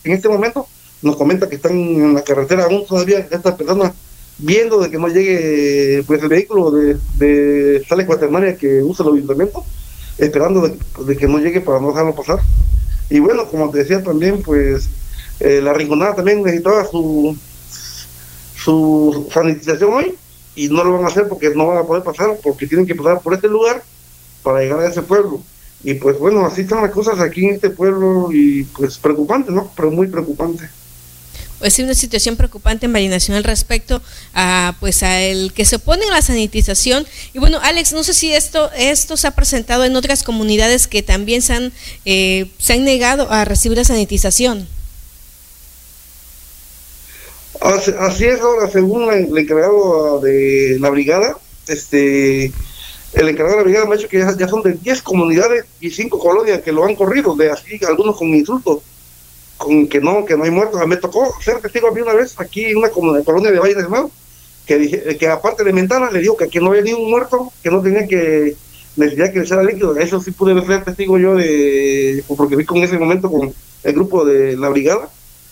En 0.03 0.13
este 0.13 0.27
momento 0.27 0.67
nos 1.01 1.15
comenta 1.15 1.47
que 1.47 1.55
están 1.55 1.73
en 1.73 2.13
la 2.13 2.23
carretera 2.23 2.65
aún 2.65 2.85
todavía 2.85 3.19
estas 3.31 3.55
personas 3.55 3.93
viendo 4.39 4.79
de 4.79 4.89
que 4.89 4.97
no 4.97 5.07
llegue 5.07 6.03
pues 6.07 6.21
el 6.23 6.29
vehículo 6.29 6.71
de, 6.71 6.97
de 7.17 7.85
sale 7.87 8.05
cuaternaria 8.05 8.57
que 8.57 8.81
usa 8.81 9.05
el 9.05 9.13
ayuntamiento, 9.13 9.63
esperando 10.17 10.67
de, 11.05 11.17
que 11.17 11.27
no 11.27 11.39
llegue 11.39 11.61
para 11.61 11.79
no 11.79 11.89
dejarlo 11.89 12.15
pasar. 12.15 12.39
Y 13.09 13.19
bueno, 13.19 13.47
como 13.47 13.69
te 13.69 13.79
decía 13.79 14.03
también, 14.03 14.41
pues 14.41 14.89
eh, 15.39 15.61
la 15.61 15.73
rinconada 15.73 16.15
también 16.15 16.43
necesitaba 16.43 16.85
su 16.85 17.37
su 18.55 19.27
sanitización 19.33 19.93
hoy 19.93 20.15
y 20.55 20.67
no 20.67 20.83
lo 20.83 20.93
van 20.93 21.05
a 21.05 21.07
hacer 21.07 21.27
porque 21.27 21.49
no 21.55 21.67
van 21.67 21.77
a 21.77 21.83
poder 21.83 22.03
pasar, 22.03 22.37
porque 22.43 22.67
tienen 22.67 22.85
que 22.85 22.95
pasar 22.95 23.21
por 23.21 23.33
este 23.33 23.47
lugar 23.47 23.81
para 24.43 24.59
llegar 24.59 24.79
a 24.81 24.89
ese 24.89 25.01
pueblo. 25.01 25.41
Y 25.83 25.93
pues 25.93 26.19
bueno, 26.19 26.45
así 26.45 26.61
están 26.61 26.81
las 26.81 26.91
cosas 26.91 27.19
aquí 27.19 27.45
en 27.45 27.55
este 27.55 27.69
pueblo 27.69 28.29
y 28.31 28.63
pues 28.63 28.97
preocupante, 28.97 29.51
¿no? 29.51 29.71
Pero 29.75 29.91
muy 29.91 30.07
preocupante. 30.07 30.69
Sí, 31.67 31.83
una 31.83 31.93
situación 31.93 32.37
preocupante 32.37 32.85
en 32.85 32.93
Valle 32.93 33.09
Nacional 33.09 33.43
respecto 33.43 34.01
a 34.33 34.75
pues 34.79 35.03
a 35.03 35.21
el 35.21 35.51
que 35.51 35.65
se 35.65 35.75
opone 35.75 36.05
a 36.05 36.11
la 36.11 36.21
sanitización. 36.21 37.05
Y 37.33 37.39
bueno, 37.39 37.59
Alex, 37.61 37.91
no 37.93 38.03
sé 38.03 38.13
si 38.13 38.33
esto 38.33 38.71
esto 38.77 39.17
se 39.17 39.27
ha 39.27 39.31
presentado 39.31 39.83
en 39.83 39.95
otras 39.95 40.23
comunidades 40.23 40.87
que 40.87 41.03
también 41.03 41.41
se 41.41 41.53
han, 41.53 41.73
eh, 42.05 42.49
se 42.57 42.73
han 42.73 42.85
negado 42.85 43.29
a 43.29 43.45
recibir 43.45 43.77
la 43.77 43.83
sanitización. 43.83 44.67
Así, 47.61 48.25
es 48.25 48.39
ahora, 48.39 48.69
según 48.71 49.11
el 49.11 49.37
encargado 49.37 50.21
de 50.21 50.77
la 50.79 50.89
brigada, 50.89 51.37
este 51.67 52.53
el 53.13 53.27
encargado 53.27 53.57
de 53.57 53.57
la 53.57 53.63
brigada 53.63 53.85
me 53.85 53.95
ha 53.95 53.97
dicho 53.97 54.07
que 54.07 54.19
ya, 54.19 54.47
son 54.47 54.61
de 54.61 54.73
10 54.73 55.01
comunidades 55.01 55.65
y 55.81 55.89
5 55.89 56.19
colonias 56.19 56.61
que 56.61 56.71
lo 56.71 56.85
han 56.85 56.95
corrido, 56.95 57.35
de 57.35 57.51
así, 57.51 57.79
algunos 57.85 58.17
con 58.17 58.33
insultos, 58.33 58.79
con 59.59 59.87
que 59.87 60.01
no, 60.01 60.25
que 60.25 60.35
no 60.35 60.45
hay 60.45 60.49
muertos. 60.49 60.81
Me 60.87 60.97
tocó 60.97 61.31
ser 61.39 61.61
testigo 61.61 61.89
a 61.89 61.91
mí 61.91 62.01
una 62.01 62.13
vez 62.13 62.33
aquí 62.39 62.65
en 62.65 62.77
una 62.77 62.89
colonia 62.89 63.51
de 63.51 63.59
Valle 63.59 63.75
de 63.75 63.87
Mar, 63.87 64.07
que, 64.65 64.77
dije, 64.77 65.17
que 65.17 65.27
aparte 65.27 65.63
de 65.63 65.71
Mentana 65.71 66.09
le 66.09 66.19
digo 66.19 66.35
que 66.35 66.45
aquí 66.45 66.59
no 66.59 66.71
había 66.71 66.81
ni 66.81 66.93
un 66.93 67.09
muerto, 67.11 67.51
que 67.61 67.69
no 67.69 67.81
tenía 67.81 68.07
que 68.07 68.55
necesidad 68.95 69.31
que 69.31 69.39
le 69.39 69.45
echara 69.45 69.63
líquido. 69.63 69.95
Eso 69.97 70.19
sí 70.19 70.31
pude 70.31 70.59
ser 70.65 70.83
testigo 70.83 71.19
yo 71.19 71.35
de, 71.35 72.23
porque 72.35 72.55
vi 72.55 72.65
con 72.65 72.79
ese 72.79 72.97
momento 72.97 73.29
con 73.29 73.53
el 73.83 73.93
grupo 73.93 74.25
de 74.25 74.57
la 74.57 74.69
brigada 74.69 75.09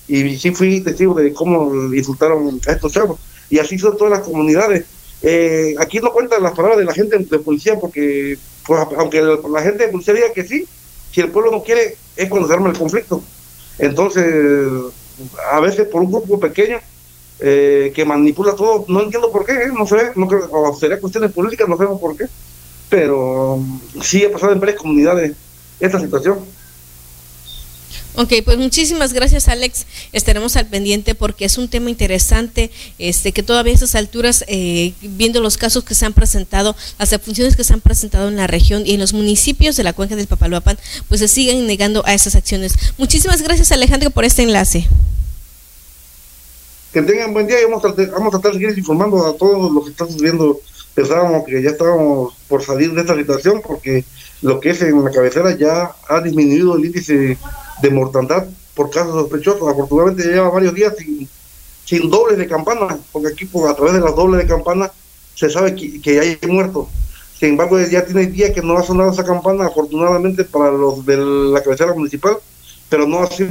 y 0.07 0.37
sí 0.37 0.51
fui 0.51 0.81
testigo 0.81 1.13
de 1.13 1.33
cómo 1.33 1.93
insultaron 1.93 2.59
a 2.67 2.71
estos 2.71 2.93
chavos. 2.93 3.19
Y 3.49 3.59
así 3.59 3.77
son 3.77 3.95
todas 3.95 4.17
las 4.17 4.27
comunidades 4.27 4.85
eh, 5.21 5.75
aquí 5.79 5.99
no 5.99 6.11
cuentan 6.11 6.43
las 6.43 6.53
palabras 6.53 6.77
de 6.77 6.85
la 6.85 6.93
gente 6.93 7.17
de 7.17 7.39
policía 7.39 7.79
porque, 7.79 8.37
pues, 8.65 8.87
aunque 8.97 9.21
la, 9.21 9.61
gente 9.61 9.85
de 9.85 9.91
policía 9.91 10.13
diga 10.13 10.33
que 10.33 10.43
sí, 10.43 10.67
si 11.11 11.21
el 11.21 11.31
pueblo 11.31 11.51
no 11.51 11.63
quiere, 11.63 11.97
es 12.15 12.29
cuando 12.29 12.47
se 12.47 12.53
arma 12.53 12.69
el 12.69 12.77
conflicto. 12.77 13.21
Entonces, 13.79 14.25
a 15.51 15.59
veces 15.59 15.87
por 15.87 16.01
un 16.01 16.11
grupo 16.11 16.39
pequeño 16.39 16.79
eh, 17.39 17.91
que 17.95 18.05
manipula 18.05 18.55
todo, 18.55 18.85
no 18.87 19.03
entiendo 19.03 19.31
por 19.31 19.45
qué, 19.45 19.53
¿eh? 19.53 19.71
no 19.73 19.85
sé, 19.85 20.11
no 20.15 20.27
creo, 20.27 20.49
o 20.51 20.75
sería 20.75 20.99
cuestiones 20.99 21.31
políticas, 21.31 21.67
no 21.67 21.77
sabemos 21.77 22.01
por 22.01 22.17
qué, 22.17 22.25
pero 22.89 23.59
sí 24.01 24.25
ha 24.25 24.31
pasado 24.31 24.53
en 24.53 24.59
varias 24.59 24.79
comunidades 24.79 25.35
esta 25.79 25.99
situación. 25.99 26.39
Ok, 28.19 28.33
pues 28.43 28.57
muchísimas 28.57 29.13
gracias 29.13 29.47
Alex. 29.47 29.85
Estaremos 30.11 30.55
al 30.55 30.65
pendiente 30.65 31.13
porque 31.13 31.45
es 31.45 31.59
un 31.59 31.67
tema 31.67 31.91
interesante, 31.91 32.71
este 32.97 33.31
que 33.31 33.43
todavía 33.43 33.73
a 33.73 33.75
esas 33.75 33.93
alturas, 33.93 34.43
eh, 34.47 34.93
viendo 35.03 35.39
los 35.39 35.55
casos 35.55 35.83
que 35.83 35.93
se 35.93 36.03
han 36.03 36.13
presentado, 36.13 36.75
las 36.97 37.15
funciones 37.21 37.55
que 37.55 37.63
se 37.63 37.73
han 37.73 37.81
presentado 37.81 38.27
en 38.29 38.35
la 38.35 38.47
región 38.47 38.87
y 38.87 38.95
en 38.95 38.99
los 39.01 39.13
municipios 39.13 39.75
de 39.75 39.83
la 39.83 39.93
cuenca 39.93 40.15
del 40.15 40.25
Papaloapan, 40.25 40.79
pues 41.07 41.19
se 41.19 41.27
siguen 41.27 41.67
negando 41.67 42.03
a 42.07 42.15
esas 42.15 42.33
acciones. 42.33 42.73
Muchísimas 42.97 43.43
gracias 43.43 43.71
Alejandro 43.71 44.09
por 44.09 44.25
este 44.25 44.41
enlace. 44.41 44.87
Que 46.91 47.03
tengan 47.03 47.33
buen 47.33 47.45
día 47.45 47.61
y 47.61 47.65
vamos 47.65 47.85
a, 47.85 47.89
vamos 47.89 48.33
a 48.33 48.39
tratar 48.39 48.53
de 48.53 48.61
seguir 48.61 48.79
informando 48.79 49.27
a 49.27 49.37
todos 49.37 49.71
los 49.71 49.83
que 49.83 49.91
están 49.91 50.11
subiendo. 50.11 50.59
Pensábamos 50.95 51.45
que 51.45 51.61
ya 51.61 51.69
estábamos 51.69 52.33
por 52.47 52.63
salir 52.63 52.93
de 52.93 53.01
esta 53.01 53.15
situación 53.15 53.61
porque 53.63 54.05
lo 54.41 54.59
que 54.59 54.71
es 54.71 54.81
en 54.81 55.03
la 55.03 55.11
cabecera 55.11 55.55
ya 55.55 55.91
ha 56.09 56.21
disminuido 56.21 56.75
el 56.75 56.85
índice 56.85 57.37
de 57.81 57.89
mortandad 57.89 58.45
por 58.75 58.89
casos 58.89 59.13
sospechosos. 59.13 59.67
Afortunadamente 59.67 60.23
lleva 60.23 60.49
varios 60.49 60.73
días 60.73 60.93
sin, 60.97 61.27
sin 61.85 62.09
dobles 62.09 62.37
de 62.37 62.47
campana, 62.47 62.97
porque 63.11 63.29
aquí 63.29 63.49
a 63.67 63.75
través 63.75 63.93
de 63.93 64.01
las 64.01 64.15
dobles 64.15 64.41
de 64.41 64.47
campana 64.47 64.91
se 65.35 65.49
sabe 65.49 65.75
que, 65.75 66.19
hay 66.19 66.37
muertos. 66.47 66.87
Sin 67.39 67.49
embargo, 67.49 67.79
ya 67.79 68.03
tiene 68.05 68.25
día 68.25 68.51
que 68.53 68.61
no 68.61 68.77
ha 68.77 68.83
sonado 68.83 69.11
esa 69.11 69.23
campana, 69.23 69.67
afortunadamente 69.67 70.43
para 70.43 70.71
los 70.71 71.05
de 71.05 71.17
la 71.17 71.61
cabecera 71.61 71.93
municipal, 71.93 72.37
pero 72.89 73.05
no 73.05 73.21
así 73.21 73.47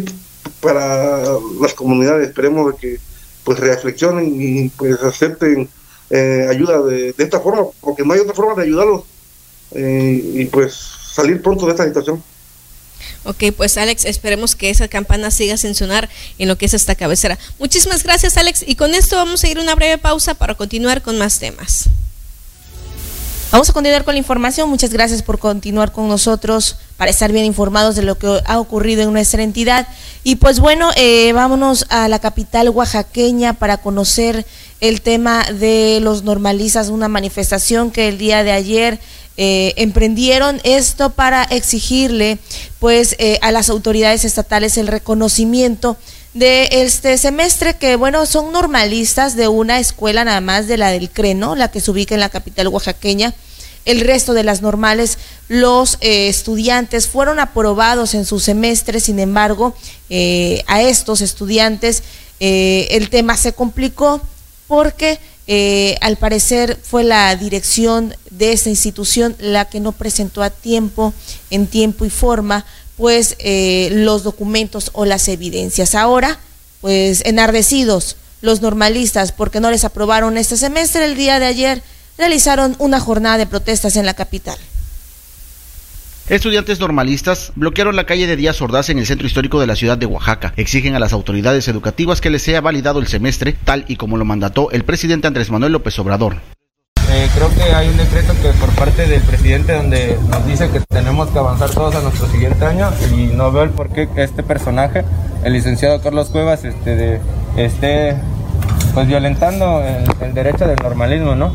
para 0.60 1.22
las 1.60 1.74
comunidades. 1.74 2.28
Esperemos 2.28 2.74
que 2.74 2.98
pues 3.44 3.60
reflexionen 3.60 4.40
y 4.40 4.68
pues 4.70 5.00
acepten 5.00 5.68
eh, 6.10 6.46
ayuda 6.50 6.82
de, 6.82 7.12
de, 7.12 7.24
esta 7.24 7.38
forma, 7.38 7.66
porque 7.80 8.04
no 8.04 8.12
hay 8.12 8.20
otra 8.20 8.34
forma 8.34 8.54
de 8.54 8.62
ayudarlos 8.62 9.04
eh, 9.72 10.20
y 10.34 10.44
pues 10.46 10.74
salir 10.74 11.40
pronto 11.42 11.66
de 11.66 11.72
esta 11.72 11.84
situación. 11.84 12.22
Ok, 13.24 13.44
pues 13.56 13.76
Alex, 13.76 14.04
esperemos 14.04 14.54
que 14.54 14.70
esa 14.70 14.88
campana 14.88 15.30
siga 15.30 15.56
sin 15.56 15.74
sonar 15.74 16.08
en 16.38 16.48
lo 16.48 16.56
que 16.56 16.66
es 16.66 16.74
esta 16.74 16.94
cabecera. 16.94 17.38
Muchísimas 17.58 18.02
gracias 18.02 18.36
Alex 18.36 18.64
y 18.66 18.76
con 18.76 18.94
esto 18.94 19.16
vamos 19.16 19.42
a 19.42 19.48
ir 19.48 19.58
a 19.58 19.62
una 19.62 19.74
breve 19.74 19.98
pausa 19.98 20.34
para 20.34 20.54
continuar 20.54 21.02
con 21.02 21.18
más 21.18 21.38
temas. 21.38 21.88
Vamos 23.52 23.70
a 23.70 23.72
continuar 23.72 24.04
con 24.04 24.14
la 24.14 24.18
información. 24.18 24.68
Muchas 24.68 24.90
gracias 24.90 25.22
por 25.22 25.38
continuar 25.38 25.92
con 25.92 26.08
nosotros 26.08 26.76
para 26.96 27.10
estar 27.10 27.32
bien 27.32 27.44
informados 27.44 27.94
de 27.94 28.02
lo 28.02 28.18
que 28.18 28.40
ha 28.44 28.58
ocurrido 28.58 29.02
en 29.02 29.12
nuestra 29.12 29.42
entidad. 29.42 29.86
Y 30.24 30.36
pues 30.36 30.58
bueno, 30.58 30.90
eh, 30.96 31.32
vámonos 31.32 31.86
a 31.88 32.08
la 32.08 32.18
capital 32.18 32.68
oaxaqueña 32.70 33.54
para 33.54 33.78
conocer 33.78 34.44
el 34.80 35.00
tema 35.00 35.44
de 35.44 36.00
los 36.02 36.22
normalistas, 36.22 36.88
una 36.88 37.08
manifestación 37.08 37.90
que 37.90 38.08
el 38.08 38.18
día 38.18 38.44
de 38.44 38.52
ayer 38.52 39.00
eh, 39.38 39.74
emprendieron. 39.76 40.60
Esto 40.64 41.10
para 41.10 41.44
exigirle 41.44 42.38
pues 42.78 43.16
eh, 43.18 43.38
a 43.42 43.52
las 43.52 43.68
autoridades 43.68 44.24
estatales 44.24 44.78
el 44.78 44.86
reconocimiento 44.86 45.96
de 46.32 46.68
este 46.70 47.16
semestre 47.16 47.76
que 47.76 47.96
bueno 47.96 48.26
son 48.26 48.52
normalistas 48.52 49.36
de 49.36 49.48
una 49.48 49.78
escuela 49.78 50.24
nada 50.24 50.40
más 50.40 50.68
de 50.68 50.76
la 50.76 50.90
del 50.90 51.10
Creno, 51.10 51.54
la 51.54 51.70
que 51.70 51.80
se 51.80 51.90
ubica 51.90 52.14
en 52.14 52.20
la 52.20 52.28
capital 52.28 52.68
oaxaqueña. 52.68 53.34
El 53.84 54.00
resto 54.00 54.32
de 54.32 54.42
las 54.42 54.62
normales, 54.62 55.16
los 55.48 55.98
eh, 56.00 56.28
estudiantes 56.28 57.06
fueron 57.06 57.38
aprobados 57.38 58.14
en 58.14 58.24
su 58.24 58.40
semestre, 58.40 59.00
sin 59.00 59.20
embargo, 59.20 59.76
a 60.66 60.82
estos 60.82 61.20
estudiantes 61.20 62.02
el 62.40 63.10
tema 63.10 63.36
se 63.36 63.52
complicó 63.52 64.20
porque 64.66 65.18
al 66.00 66.16
parecer 66.16 66.78
fue 66.82 67.04
la 67.04 67.34
dirección 67.36 68.14
de 68.30 68.52
esta 68.52 68.68
institución 68.68 69.36
la 69.38 69.66
que 69.66 69.80
no 69.80 69.92
presentó 69.92 70.42
a 70.42 70.50
tiempo, 70.50 71.14
en 71.50 71.66
tiempo 71.68 72.04
y 72.04 72.10
forma, 72.10 72.66
pues 72.96 73.36
eh, 73.38 73.90
los 73.92 74.22
documentos 74.22 74.90
o 74.92 75.04
las 75.04 75.28
evidencias. 75.28 75.94
Ahora, 75.94 76.38
pues 76.80 77.22
enardecidos 77.24 78.16
los 78.40 78.60
normalistas 78.60 79.32
porque 79.32 79.60
no 79.60 79.70
les 79.70 79.84
aprobaron 79.84 80.36
este 80.36 80.56
semestre, 80.56 81.04
el 81.04 81.16
día 81.16 81.38
de 81.38 81.46
ayer 81.46 81.82
realizaron 82.18 82.76
una 82.78 83.00
jornada 83.00 83.38
de 83.38 83.46
protestas 83.46 83.96
en 83.96 84.06
la 84.06 84.14
capital. 84.14 84.58
Estudiantes 86.28 86.80
normalistas 86.80 87.52
bloquearon 87.54 87.94
la 87.94 88.04
calle 88.04 88.26
de 88.26 88.34
Díaz 88.34 88.60
Ordaz 88.60 88.90
en 88.90 88.98
el 88.98 89.06
centro 89.06 89.28
histórico 89.28 89.60
de 89.60 89.68
la 89.68 89.76
ciudad 89.76 89.96
de 89.96 90.06
Oaxaca. 90.06 90.52
Exigen 90.56 90.96
a 90.96 90.98
las 90.98 91.12
autoridades 91.12 91.68
educativas 91.68 92.20
que 92.20 92.30
les 92.30 92.42
sea 92.42 92.60
validado 92.60 92.98
el 92.98 93.06
semestre, 93.06 93.52
tal 93.52 93.84
y 93.86 93.94
como 93.94 94.16
lo 94.16 94.24
mandató 94.24 94.72
el 94.72 94.82
presidente 94.82 95.28
Andrés 95.28 95.50
Manuel 95.50 95.70
López 95.70 95.96
Obrador. 96.00 96.38
Eh, 97.08 97.28
creo 97.32 97.48
que 97.54 97.62
hay 97.62 97.88
un 97.88 97.96
decreto 97.96 98.34
que 98.42 98.48
por 98.58 98.70
parte 98.70 99.06
del 99.06 99.22
presidente 99.22 99.72
donde 99.74 100.18
nos 100.28 100.44
dice 100.48 100.68
que 100.68 100.80
tenemos 100.80 101.30
que 101.30 101.38
avanzar 101.38 101.70
todos 101.70 101.94
a 101.94 102.02
nuestro 102.02 102.26
siguiente 102.26 102.64
año 102.64 102.90
y 103.16 103.26
no 103.26 103.52
veo 103.52 103.62
el 103.62 103.70
por 103.70 103.90
qué 103.90 104.08
este 104.16 104.42
personaje, 104.42 105.04
el 105.44 105.52
licenciado 105.52 106.02
Carlos 106.02 106.30
Cuevas, 106.30 106.64
este, 106.64 107.20
esté 107.56 108.16
pues 108.94 109.06
violentando 109.06 109.80
el, 110.20 110.34
derecho 110.34 110.66
del 110.66 110.76
normalismo, 110.82 111.36
¿no? 111.36 111.52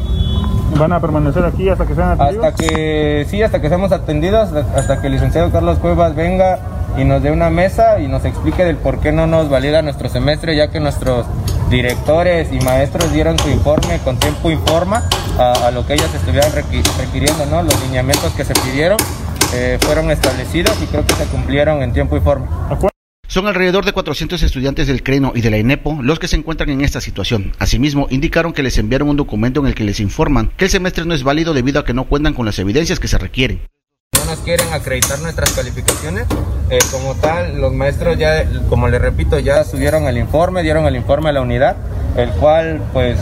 ¿Van 0.77 0.93
a 0.93 0.99
permanecer 0.99 1.45
aquí 1.45 1.69
hasta 1.69 1.85
que 1.85 1.95
sean 1.95 2.11
atendidos? 2.11 2.45
Hasta 2.45 2.63
que, 2.63 3.25
sí, 3.29 3.41
hasta 3.41 3.61
que 3.61 3.67
seamos 3.67 3.91
atendidos, 3.91 4.51
hasta 4.53 5.01
que 5.01 5.07
el 5.07 5.13
licenciado 5.13 5.51
Carlos 5.51 5.77
Cuevas 5.79 6.15
venga 6.15 6.59
y 6.97 7.03
nos 7.03 7.21
dé 7.23 7.31
una 7.31 7.49
mesa 7.49 7.99
y 7.99 8.07
nos 8.07 8.25
explique 8.25 8.65
del 8.65 8.77
por 8.77 8.99
qué 8.99 9.11
no 9.11 9.27
nos 9.27 9.49
valida 9.49 9.81
nuestro 9.81 10.09
semestre, 10.09 10.55
ya 10.55 10.69
que 10.69 10.79
nuestros 10.79 11.25
directores 11.69 12.51
y 12.51 12.59
maestros 12.59 13.11
dieron 13.13 13.39
su 13.39 13.49
informe 13.49 13.99
con 14.03 14.17
tiempo 14.17 14.51
y 14.51 14.57
forma 14.57 15.03
a, 15.37 15.71
lo 15.71 15.85
que 15.85 15.93
ellos 15.93 16.13
estuvieran 16.13 16.51
requiriendo, 16.51 17.45
¿no? 17.49 17.63
Los 17.63 17.81
lineamientos 17.85 18.33
que 18.33 18.43
se 18.43 18.53
pidieron 18.53 18.97
eh, 19.53 19.77
fueron 19.81 20.11
establecidos 20.11 20.75
y 20.81 20.85
creo 20.85 21.05
que 21.05 21.13
se 21.13 21.25
cumplieron 21.25 21.81
en 21.81 21.93
tiempo 21.93 22.17
y 22.17 22.19
forma. 22.19 22.47
Son 23.31 23.47
alrededor 23.47 23.85
de 23.85 23.93
400 23.93 24.43
estudiantes 24.43 24.87
del 24.87 25.03
CRENO 25.03 25.31
y 25.33 25.39
de 25.39 25.49
la 25.49 25.57
INEPO 25.57 25.99
los 26.01 26.19
que 26.19 26.27
se 26.27 26.35
encuentran 26.35 26.69
en 26.69 26.81
esta 26.81 26.99
situación. 26.99 27.53
Asimismo, 27.59 28.07
indicaron 28.09 28.51
que 28.51 28.61
les 28.61 28.77
enviaron 28.77 29.07
un 29.07 29.15
documento 29.15 29.61
en 29.61 29.67
el 29.67 29.73
que 29.73 29.85
les 29.85 30.01
informan 30.01 30.51
que 30.57 30.65
el 30.65 30.69
semestre 30.69 31.05
no 31.05 31.13
es 31.13 31.23
válido 31.23 31.53
debido 31.53 31.79
a 31.79 31.85
que 31.85 31.93
no 31.93 32.09
cuentan 32.09 32.33
con 32.33 32.45
las 32.45 32.59
evidencias 32.59 32.99
que 32.99 33.07
se 33.07 33.17
requieren 33.17 33.61
no 34.19 34.25
nos 34.25 34.39
quieren 34.39 34.67
acreditar 34.73 35.17
nuestras 35.21 35.49
calificaciones. 35.53 36.25
Eh, 36.69 36.79
como 36.91 37.15
tal, 37.15 37.61
los 37.61 37.73
maestros 37.73 38.17
ya, 38.17 38.45
como 38.67 38.89
les 38.89 39.01
repito, 39.01 39.39
ya 39.39 39.63
subieron 39.63 40.07
el 40.07 40.17
informe, 40.17 40.61
dieron 40.61 40.85
el 40.85 40.97
informe 40.97 41.29
a 41.29 41.31
la 41.31 41.41
unidad, 41.41 41.77
el 42.17 42.29
cual 42.31 42.81
pues 42.91 43.17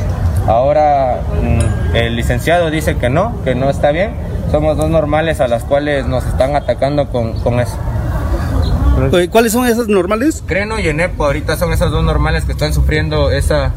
ahora 0.48 1.22
mm, 1.40 1.96
el 1.96 2.16
licenciado 2.16 2.72
dice 2.72 2.98
que 2.98 3.10
no, 3.10 3.44
que 3.44 3.54
no 3.54 3.70
está 3.70 3.92
bien. 3.92 4.14
Somos 4.50 4.76
dos 4.76 4.90
normales 4.90 5.40
a 5.40 5.48
las 5.48 5.64
cuales 5.66 6.08
nos 6.08 6.26
están 6.26 6.56
atacando 6.56 7.10
con, 7.10 7.40
con 7.42 7.60
eso. 7.60 7.78
¿Cuáles 9.32 9.54
son 9.54 9.66
esas 9.66 9.88
normales? 9.88 10.44
Creno 10.46 10.80
y 10.80 10.88
Enepo, 10.88 11.26
ahorita 11.26 11.58
son 11.58 11.74
esas 11.74 11.92
dos 11.92 12.04
normales 12.04 12.46
que 12.46 12.52
están 12.52 12.74
sufriendo 12.74 13.32
esa, 13.32 13.74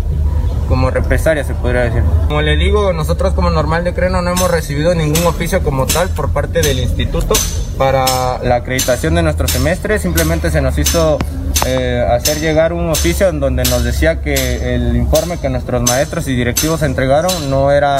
como 0.68 0.90
represalia 0.90 1.44
se 1.44 1.54
podría 1.54 1.82
decir. 1.82 2.02
Como 2.28 2.42
le 2.42 2.56
digo, 2.56 2.92
nosotros 2.92 3.34
como 3.34 3.50
normal 3.50 3.84
de 3.84 3.94
Creno 3.94 4.22
no 4.22 4.30
hemos 4.30 4.50
recibido 4.50 4.94
ningún 4.94 5.24
oficio 5.26 5.62
como 5.62 5.86
tal 5.86 6.08
por 6.10 6.30
parte 6.30 6.62
del 6.62 6.78
instituto 6.78 7.34
para 7.78 8.38
la 8.42 8.56
acreditación 8.56 9.14
de 9.14 9.22
nuestro 9.22 9.48
semestre, 9.48 9.98
simplemente 9.98 10.50
se 10.50 10.60
nos 10.60 10.76
hizo 10.78 11.18
eh, 11.66 12.04
hacer 12.10 12.40
llegar 12.40 12.72
un 12.72 12.90
oficio 12.90 13.28
en 13.28 13.40
donde 13.40 13.64
nos 13.64 13.84
decía 13.84 14.20
que 14.20 14.74
el 14.74 14.96
informe 14.96 15.38
que 15.38 15.48
nuestros 15.48 15.82
maestros 15.82 16.26
y 16.28 16.34
directivos 16.34 16.82
entregaron 16.82 17.50
no 17.50 17.70
era, 17.70 17.98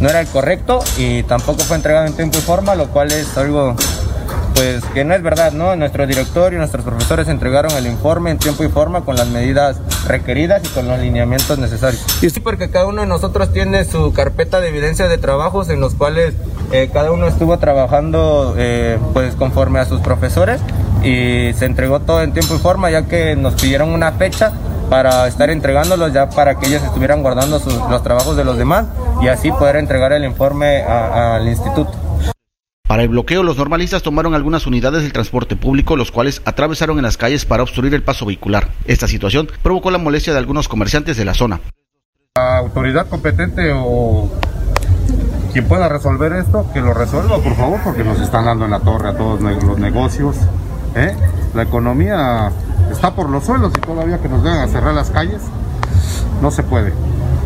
no 0.00 0.08
era 0.08 0.20
el 0.20 0.28
correcto 0.28 0.80
y 0.96 1.22
tampoco 1.24 1.60
fue 1.60 1.76
entregado 1.76 2.06
en 2.06 2.14
tiempo 2.14 2.38
y 2.38 2.40
forma, 2.40 2.74
lo 2.74 2.88
cual 2.88 3.10
es 3.12 3.36
algo 3.36 3.76
pues 4.54 4.84
que 4.94 5.04
no 5.04 5.14
es 5.14 5.22
verdad, 5.22 5.52
¿no? 5.52 5.74
Nuestro 5.76 6.06
director 6.06 6.52
y 6.52 6.56
nuestros 6.56 6.84
profesores 6.84 7.28
entregaron 7.28 7.72
el 7.72 7.86
informe 7.86 8.30
en 8.30 8.38
tiempo 8.38 8.64
y 8.64 8.68
forma 8.68 9.02
con 9.02 9.16
las 9.16 9.28
medidas 9.28 9.80
requeridas 10.06 10.62
y 10.64 10.68
con 10.68 10.88
los 10.88 10.98
lineamientos 10.98 11.58
necesarios. 11.58 12.04
Y 12.22 12.30
sí, 12.30 12.40
porque 12.40 12.70
cada 12.70 12.86
uno 12.86 13.02
de 13.02 13.06
nosotros 13.06 13.52
tiene 13.52 13.84
su 13.84 14.12
carpeta 14.12 14.60
de 14.60 14.68
evidencia 14.68 15.08
de 15.08 15.18
trabajos 15.18 15.68
en 15.68 15.80
los 15.80 15.94
cuales 15.94 16.34
eh, 16.72 16.90
cada 16.92 17.12
uno 17.12 17.26
estuvo 17.26 17.58
trabajando 17.58 18.54
eh, 18.56 18.98
pues 19.12 19.34
conforme 19.34 19.80
a 19.80 19.84
sus 19.84 20.00
profesores 20.00 20.60
y 21.02 21.52
se 21.54 21.64
entregó 21.64 22.00
todo 22.00 22.22
en 22.22 22.32
tiempo 22.32 22.54
y 22.54 22.58
forma 22.58 22.90
ya 22.90 23.06
que 23.06 23.36
nos 23.36 23.54
pidieron 23.54 23.90
una 23.90 24.12
fecha 24.12 24.52
para 24.88 25.26
estar 25.26 25.50
entregándolos 25.50 26.12
ya 26.12 26.28
para 26.28 26.58
que 26.58 26.66
ellos 26.66 26.82
estuvieran 26.82 27.22
guardando 27.22 27.60
los 27.90 28.02
trabajos 28.02 28.36
de 28.36 28.44
los 28.44 28.58
demás 28.58 28.86
y 29.22 29.28
así 29.28 29.50
poder 29.50 29.76
entregar 29.76 30.12
el 30.12 30.24
informe 30.24 30.82
al 30.82 31.48
instituto. 31.48 32.01
Para 32.92 33.04
el 33.04 33.08
bloqueo, 33.08 33.42
los 33.42 33.56
normalistas 33.56 34.02
tomaron 34.02 34.34
algunas 34.34 34.66
unidades 34.66 35.02
del 35.02 35.14
transporte 35.14 35.56
público, 35.56 35.96
los 35.96 36.10
cuales 36.10 36.42
atravesaron 36.44 36.98
en 36.98 37.04
las 37.04 37.16
calles 37.16 37.46
para 37.46 37.62
obstruir 37.62 37.94
el 37.94 38.02
paso 38.02 38.26
vehicular. 38.26 38.68
Esta 38.84 39.08
situación 39.08 39.48
provocó 39.62 39.90
la 39.90 39.96
molestia 39.96 40.34
de 40.34 40.38
algunos 40.38 40.68
comerciantes 40.68 41.16
de 41.16 41.24
la 41.24 41.32
zona. 41.32 41.60
La 42.36 42.58
autoridad 42.58 43.08
competente 43.08 43.72
o 43.74 44.30
quien 45.52 45.66
pueda 45.66 45.88
resolver 45.88 46.32
esto, 46.32 46.66
que 46.72 46.80
lo 46.80 46.92
resuelva, 46.92 47.38
por 47.38 47.54
favor, 47.54 47.80
porque 47.82 48.04
nos 48.04 48.20
están 48.20 48.44
dando 48.44 48.66
en 48.66 48.72
la 48.72 48.80
torre 48.80 49.08
a 49.10 49.16
todos 49.16 49.40
los 49.40 49.78
negocios. 49.78 50.36
¿eh? 50.94 51.16
La 51.54 51.62
economía 51.62 52.52
está 52.90 53.14
por 53.14 53.30
los 53.30 53.44
suelos 53.44 53.72
y 53.76 53.80
todavía 53.80 54.18
que 54.18 54.28
nos 54.28 54.42
vengan 54.42 54.60
a 54.60 54.68
cerrar 54.68 54.94
las 54.94 55.10
calles, 55.10 55.40
no 56.42 56.50
se 56.50 56.62
puede. 56.62 56.92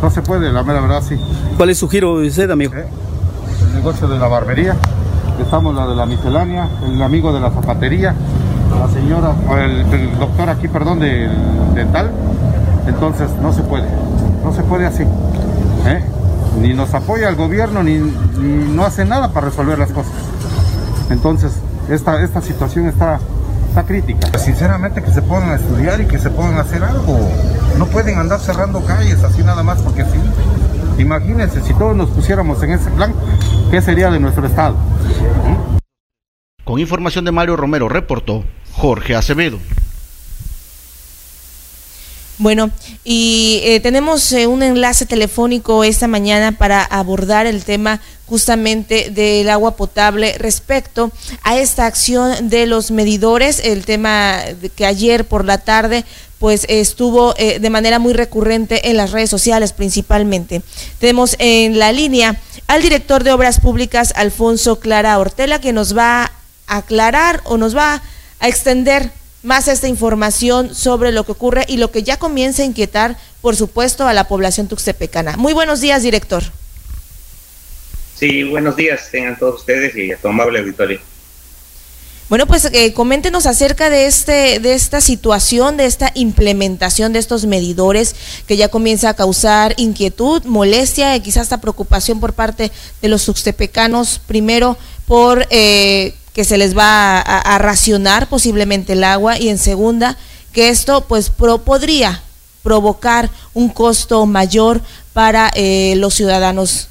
No 0.03 0.11
se 0.11 0.23
puede, 0.23 0.53
la 0.53 0.63
mera 0.63 0.81
verdad 0.81 1.03
sí. 1.07 1.17
¿Cuál 1.57 1.71
es 1.71 1.79
su 1.79 1.89
giro 1.89 2.19
de 2.19 2.29
usted, 2.29 2.51
amigo? 2.51 2.75
¿Eh? 2.75 2.87
El 3.69 3.75
negocio 3.77 4.09
de 4.09 4.19
la 4.19 4.27
barbería 4.27 4.77
estamos 5.43 5.75
la 5.75 5.87
de 5.87 5.95
la 5.95 6.07
miscelánea, 6.07 6.69
el 6.85 7.03
amigo 7.03 7.33
de 7.33 7.41
la 7.41 7.51
zapatería, 7.51 8.15
la 8.79 8.89
señora, 8.89 9.35
el, 9.65 10.19
doctor 10.19 10.51
aquí, 10.51 10.69
perdón, 10.69 11.01
del 11.01 11.31
dental. 11.75 12.11
Entonces 12.87 13.29
no 13.43 13.53
se 13.53 13.63
puede, 13.63 13.89
no 14.45 14.53
se 14.53 14.63
puede 14.63 14.87
así. 14.87 15.03
¿eh? 15.03 16.05
Ni 16.61 16.73
nos 16.75 16.95
apoya 16.95 17.29
el 17.29 17.37
gobierno, 17.37 17.83
ni, 17.83 17.99
no 17.99 18.85
hace 18.85 19.05
nada 19.05 19.33
para 19.33 19.49
resolver 19.49 19.79
las 19.79 19.91
cosas. 19.91 20.13
Entonces, 21.11 21.53
esta, 21.89 22.23
esta 22.23 22.41
situación 22.41 22.87
está, 22.87 23.19
está 23.69 23.85
crítica. 23.85 24.39
Sinceramente 24.39 25.03
que 25.03 25.11
se 25.11 25.21
a 25.21 25.55
estudiar 25.55 26.01
y 26.01 26.07
que 26.07 26.19
se 26.19 26.29
a 26.29 26.61
hacer 26.61 26.83
algo. 26.83 27.19
No 27.79 27.87
pueden 27.87 28.19
andar 28.19 28.41
cerrando 28.41 28.85
calles 28.85 29.23
así 29.23 29.43
nada 29.43 29.63
más 29.63 29.83
porque 29.83 30.05
sí. 30.05 30.19
Imagínense 30.99 31.61
si 31.61 31.75
todos 31.75 31.95
nos 31.95 32.09
pusiéramos 32.09 32.63
en 32.63 32.73
ese 32.73 32.91
plan, 32.91 33.13
¿qué 33.71 33.83
sería 33.83 34.11
de 34.11 34.19
nuestro 34.19 34.47
estado? 34.47 34.77
Con 36.65 36.81
información 36.81 37.25
de 37.25 37.33
Mario 37.33 37.57
Romero, 37.57 37.89
reportó 37.89 38.45
Jorge 38.73 39.15
Acevedo. 39.15 39.59
Bueno, 42.39 42.71
y 43.03 43.61
eh, 43.65 43.81
tenemos 43.81 44.31
eh, 44.33 44.47
un 44.47 44.63
enlace 44.63 45.07
telefónico 45.07 45.85
esta 45.85 46.07
mañana 46.07 46.53
para 46.53 46.83
abordar 46.85 47.47
el 47.47 47.65
tema 47.65 48.03
justamente 48.27 49.09
del 49.11 49.49
agua 49.49 49.77
potable 49.77 50.37
respecto 50.37 51.11
a 51.43 51.57
esta 51.57 51.87
acción 51.87 52.51
de 52.51 52.67
los 52.67 52.91
medidores, 52.91 53.61
el 53.65 53.87
tema 53.87 54.41
que 54.75 54.85
ayer 54.85 55.25
por 55.25 55.47
la 55.47 55.59
tarde 55.59 56.05
pues 56.39 56.67
estuvo 56.69 57.35
eh, 57.39 57.59
de 57.59 57.71
manera 57.71 57.99
muy 57.99 58.13
recurrente 58.13 58.91
en 58.91 58.97
las 58.97 59.13
redes 59.13 59.31
sociales 59.31 59.73
principalmente. 59.73 60.63
Tenemos 60.99 61.37
en 61.39 61.79
la 61.79 61.93
línea 61.93 62.41
al 62.67 62.83
director 62.83 63.25
de 63.25 63.33
Obras 63.33 63.61
Públicas, 63.61 64.13
Alfonso 64.17 64.81
Clara 64.81 65.19
Ortela, 65.19 65.61
que 65.61 65.73
nos 65.73 65.97
va 65.97 66.33
a 66.67 66.77
aclarar 66.77 67.41
o 67.45 67.57
nos 67.57 67.77
va 67.77 68.03
a 68.41 68.49
extender 68.49 69.11
más 69.43 69.69
esta 69.69 69.87
información 69.87 70.75
sobre 70.75 71.13
lo 71.13 71.25
que 71.25 71.33
ocurre 71.33 71.65
y 71.69 71.77
lo 71.77 71.93
que 71.93 72.03
ya 72.03 72.19
comienza 72.19 72.63
a 72.63 72.67
inquietar, 72.67 73.17
por 73.41 73.55
supuesto, 73.55 74.07
a 74.07 74.13
la 74.13 74.25
población 74.25 74.67
tuxtepecana. 74.67 75.37
Muy 75.37 75.53
buenos 75.53 75.81
días, 75.81 76.03
director. 76.03 76.43
Sí, 78.17 78.43
buenos 78.43 78.77
días 78.77 79.09
tengan 79.11 79.39
todos 79.39 79.61
ustedes 79.61 79.95
y 79.95 80.11
a 80.11 80.17
tu 80.17 80.29
amable 80.29 80.59
auditorio. 80.59 81.01
Bueno, 82.29 82.47
pues 82.49 82.65
eh, 82.73 82.93
coméntenos 82.93 83.47
acerca 83.47 83.89
de 83.89 84.07
este, 84.07 84.59
de 84.59 84.75
esta 84.75 85.01
situación, 85.01 85.77
de 85.77 85.87
esta 85.87 86.11
implementación 86.15 87.13
de 87.13 87.21
estos 87.21 87.47
medidores 87.47 88.17
que 88.49 88.57
ya 88.57 88.69
comienza 88.69 89.11
a 89.11 89.15
causar 89.15 89.75
inquietud, 89.77 90.43
molestia 90.45 91.15
y 91.15 91.21
quizás 91.21 91.43
hasta 91.43 91.61
preocupación 91.61 92.19
por 92.19 92.33
parte 92.33 92.73
de 93.01 93.09
los 93.09 93.23
substepecanos. 93.23 94.21
Primero, 94.27 94.77
por 95.07 95.47
eh, 95.51 96.15
que 96.33 96.43
se 96.43 96.59
les 96.59 96.77
va 96.77 97.21
a, 97.21 97.59
racionar 97.59 98.29
posiblemente 98.29 98.95
el 98.95 99.05
agua 99.05 99.39
y 99.39 99.49
en 99.49 99.59
segunda, 99.59 100.19
que 100.53 100.69
esto 100.69 101.07
pues 101.07 101.31
podría 101.31 102.23
provocar 102.65 103.31
un 103.55 103.69
costo 103.69 104.27
mayor 104.27 104.81
para 105.13 105.53
eh, 105.55 105.95
los 105.97 106.15
ciudadanos. 106.15 106.89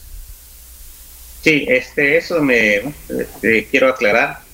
Sí, 1.43 1.65
este, 1.67 2.17
eso 2.17 2.41
me 2.41 2.93
quiero 3.69 3.89
aclarar 3.89 4.44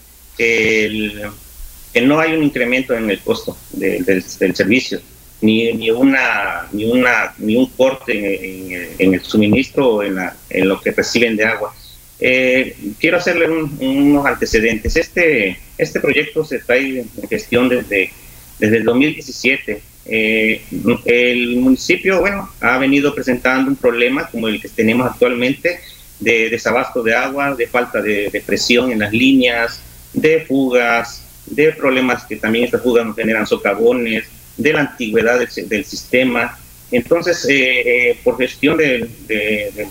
que 1.93 2.01
no 2.01 2.19
hay 2.19 2.33
un 2.33 2.43
incremento 2.43 2.95
en 2.95 3.09
el 3.09 3.19
costo 3.19 3.57
del, 3.71 4.23
servicio, 4.23 5.01
ni, 5.41 5.73
ni, 5.73 5.91
una, 5.91 6.67
ni, 6.71 6.85
una, 6.85 7.33
ni 7.37 7.55
un 7.55 7.67
corte 7.67 8.93
en, 8.97 9.13
el 9.13 9.21
suministro 9.21 9.95
o 9.95 10.03
en, 10.03 10.15
la, 10.15 10.35
lo 10.49 10.79
que 10.79 10.91
reciben 10.91 11.35
de 11.35 11.45
agua. 11.45 11.73
Eh, 12.19 12.75
quiero 12.99 13.17
hacerle 13.17 13.49
unos 13.49 14.25
antecedentes. 14.25 14.95
Este, 14.95 15.57
este 15.77 15.99
proyecto 15.99 16.45
se 16.45 16.59
trae 16.59 16.99
en 16.99 17.27
gestión 17.27 17.67
desde, 17.67 18.11
desde 18.59 18.77
el 18.77 18.83
2017. 18.85 19.81
Eh, 20.05 20.61
el 21.05 21.57
municipio, 21.57 22.19
bueno, 22.19 22.49
ha 22.61 22.77
venido 22.77 23.13
presentando 23.13 23.69
un 23.69 23.75
problema 23.75 24.27
como 24.29 24.47
el 24.47 24.61
que 24.61 24.69
tenemos 24.69 25.09
actualmente 25.09 25.79
de 26.19 26.49
desabasto 26.49 27.01
de 27.01 27.15
agua, 27.15 27.55
de 27.55 27.67
falta 27.67 28.01
de 28.01 28.43
presión 28.45 28.91
en 28.91 28.99
las 28.99 29.11
líneas, 29.11 29.81
de 30.13 30.41
fugas, 30.45 31.23
de 31.45 31.71
problemas 31.73 32.23
que 32.25 32.35
también 32.35 32.65
estas 32.65 32.81
fugas 32.81 33.05
nos 33.05 33.15
generan 33.15 33.47
socavones, 33.47 34.25
de 34.57 34.73
la 34.73 34.81
antigüedad 34.81 35.39
del, 35.39 35.85
sistema. 35.85 36.57
Entonces, 36.91 37.45
eh, 37.49 38.09
eh, 38.09 38.19
por 38.23 38.37
gestión 38.37 38.77
del, 38.77 39.09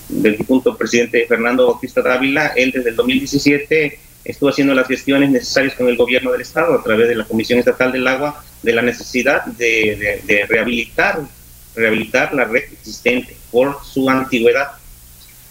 del 0.09 0.37
difunto 0.37 0.77
presidente 0.77 1.27
Fernando 1.27 1.67
Bautista 1.67 2.03
Dávila, 2.03 2.49
él 2.57 2.73
desde 2.73 2.91
el 2.91 2.97
2017 2.97 3.99
estuvo 4.25 4.51
haciendo 4.51 4.75
las 4.75 4.87
gestiones 4.87 5.31
necesarias 5.31 5.75
con 5.75 5.89
el 5.89 5.97
gobierno 5.97 6.31
del 6.33 6.43
Estado 6.43 6.75
a 6.75 6.83
través 6.83 7.09
de 7.09 7.17
la 7.17 7.25
Comisión 7.25 7.59
Estatal 7.59 7.91
del 7.91 8.07
Agua 8.07 8.45
de 8.63 8.73
la 8.75 8.83
necesidad 8.83 9.47
de 9.47 10.47
rehabilitar, 10.47 11.21
rehabilitar 11.75 12.35
la 12.35 12.45
red 12.45 12.65
existente 12.71 13.35
por 13.51 13.79
su 13.83 14.09
antigüedad 14.11 14.80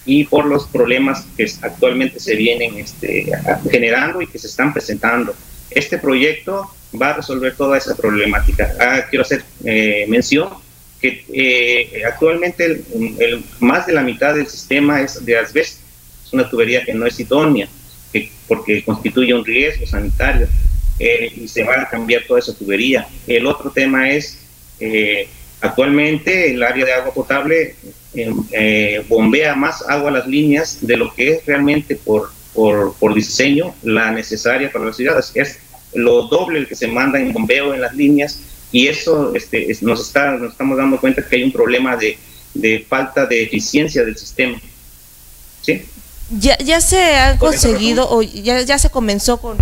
y 0.05 0.23
por 0.25 0.45
los 0.45 0.67
problemas 0.67 1.25
que 1.35 1.51
actualmente 1.61 2.19
se 2.19 2.35
vienen 2.35 2.77
este, 2.77 3.31
generando 3.69 4.21
y 4.21 4.27
que 4.27 4.39
se 4.39 4.47
están 4.47 4.73
presentando. 4.73 5.35
Este 5.69 5.97
proyecto 5.97 6.69
va 6.99 7.11
a 7.11 7.13
resolver 7.17 7.55
toda 7.55 7.77
esa 7.77 7.95
problemática. 7.95 8.73
Ah, 8.79 9.01
quiero 9.09 9.23
hacer 9.23 9.43
eh, 9.63 10.05
mención 10.07 10.49
que 10.99 11.23
eh, 11.31 12.03
actualmente 12.05 12.65
el, 12.65 13.43
más 13.59 13.85
de 13.87 13.93
la 13.93 14.01
mitad 14.01 14.35
del 14.35 14.47
sistema 14.47 15.01
es 15.01 15.23
de 15.23 15.37
asbesto. 15.37 15.81
Es 16.25 16.33
una 16.33 16.49
tubería 16.49 16.83
que 16.83 16.93
no 16.93 17.05
es 17.05 17.19
idónea 17.19 17.67
que, 18.11 18.31
porque 18.47 18.83
constituye 18.83 19.33
un 19.33 19.45
riesgo 19.45 19.85
sanitario 19.85 20.47
eh, 20.99 21.31
y 21.35 21.47
se 21.47 21.63
va 21.63 21.81
a 21.81 21.89
cambiar 21.89 22.23
toda 22.27 22.39
esa 22.39 22.53
tubería. 22.53 23.07
El 23.27 23.45
otro 23.45 23.71
tema 23.71 24.09
es 24.09 24.39
Actualmente 25.61 26.51
el 26.51 26.63
área 26.63 26.85
de 26.85 26.93
agua 26.93 27.13
potable 27.13 27.75
eh, 28.13 28.33
eh, 28.51 29.05
bombea 29.07 29.55
más 29.55 29.83
agua 29.87 30.09
a 30.09 30.13
las 30.13 30.27
líneas 30.27 30.79
de 30.81 30.97
lo 30.97 31.13
que 31.13 31.33
es 31.33 31.45
realmente 31.45 31.95
por, 31.95 32.31
por, 32.53 33.13
diseño 33.13 33.75
la 33.83 34.11
necesaria 34.11 34.71
para 34.71 34.85
las 34.85 34.95
ciudades. 34.95 35.31
Es 35.35 35.59
lo 35.93 36.23
doble 36.23 36.59
el 36.59 36.67
que 36.67 36.75
se 36.75 36.87
manda 36.87 37.19
en 37.19 37.33
bombeo 37.33 37.73
en 37.73 37.81
las 37.81 37.93
líneas 37.93 38.39
y 38.71 38.87
eso 38.87 39.35
este, 39.35 39.67
nos, 39.81 40.07
está, 40.07 40.31
nos 40.31 40.51
estamos 40.51 40.77
dando 40.77 40.99
cuenta 40.99 41.27
que 41.27 41.35
hay 41.35 41.43
un 41.43 41.51
problema 41.51 41.97
de, 41.97 42.17
de 42.53 42.85
falta 42.87 43.25
de 43.25 43.43
eficiencia 43.43 44.05
del 44.05 44.17
sistema. 44.17 44.59
¿Sí? 45.61 45.83
Ya, 46.39 46.57
ya 46.59 46.79
se 46.79 47.15
ha 47.17 47.37
conseguido 47.37 48.07
o 48.09 48.21
ya, 48.21 48.61
ya 48.61 48.77
se 48.77 48.89
comenzó 48.89 49.41
con 49.41 49.57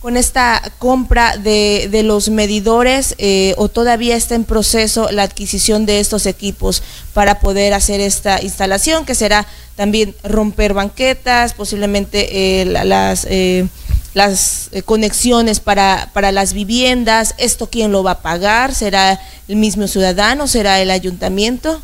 con 0.00 0.16
esta 0.16 0.62
compra 0.78 1.36
de, 1.36 1.88
de 1.90 2.02
los 2.02 2.28
medidores 2.28 3.14
eh, 3.18 3.54
o 3.56 3.68
todavía 3.68 4.16
está 4.16 4.34
en 4.34 4.44
proceso 4.44 5.10
la 5.10 5.22
adquisición 5.22 5.86
de 5.86 6.00
estos 6.00 6.26
equipos 6.26 6.82
para 7.14 7.40
poder 7.40 7.74
hacer 7.74 8.00
esta 8.00 8.42
instalación, 8.42 9.06
que 9.06 9.14
será 9.14 9.46
también 9.74 10.14
romper 10.22 10.74
banquetas, 10.74 11.54
posiblemente 11.54 12.60
eh, 12.60 12.64
las, 12.66 13.26
eh, 13.28 13.66
las 14.14 14.70
conexiones 14.84 15.60
para, 15.60 16.10
para 16.12 16.30
las 16.30 16.52
viviendas? 16.52 17.34
¿Esto 17.38 17.68
quién 17.68 17.90
lo 17.90 18.02
va 18.02 18.12
a 18.12 18.22
pagar? 18.22 18.74
¿Será 18.74 19.20
el 19.48 19.56
mismo 19.56 19.88
ciudadano? 19.88 20.46
¿Será 20.46 20.80
el 20.80 20.90
ayuntamiento? 20.90 21.80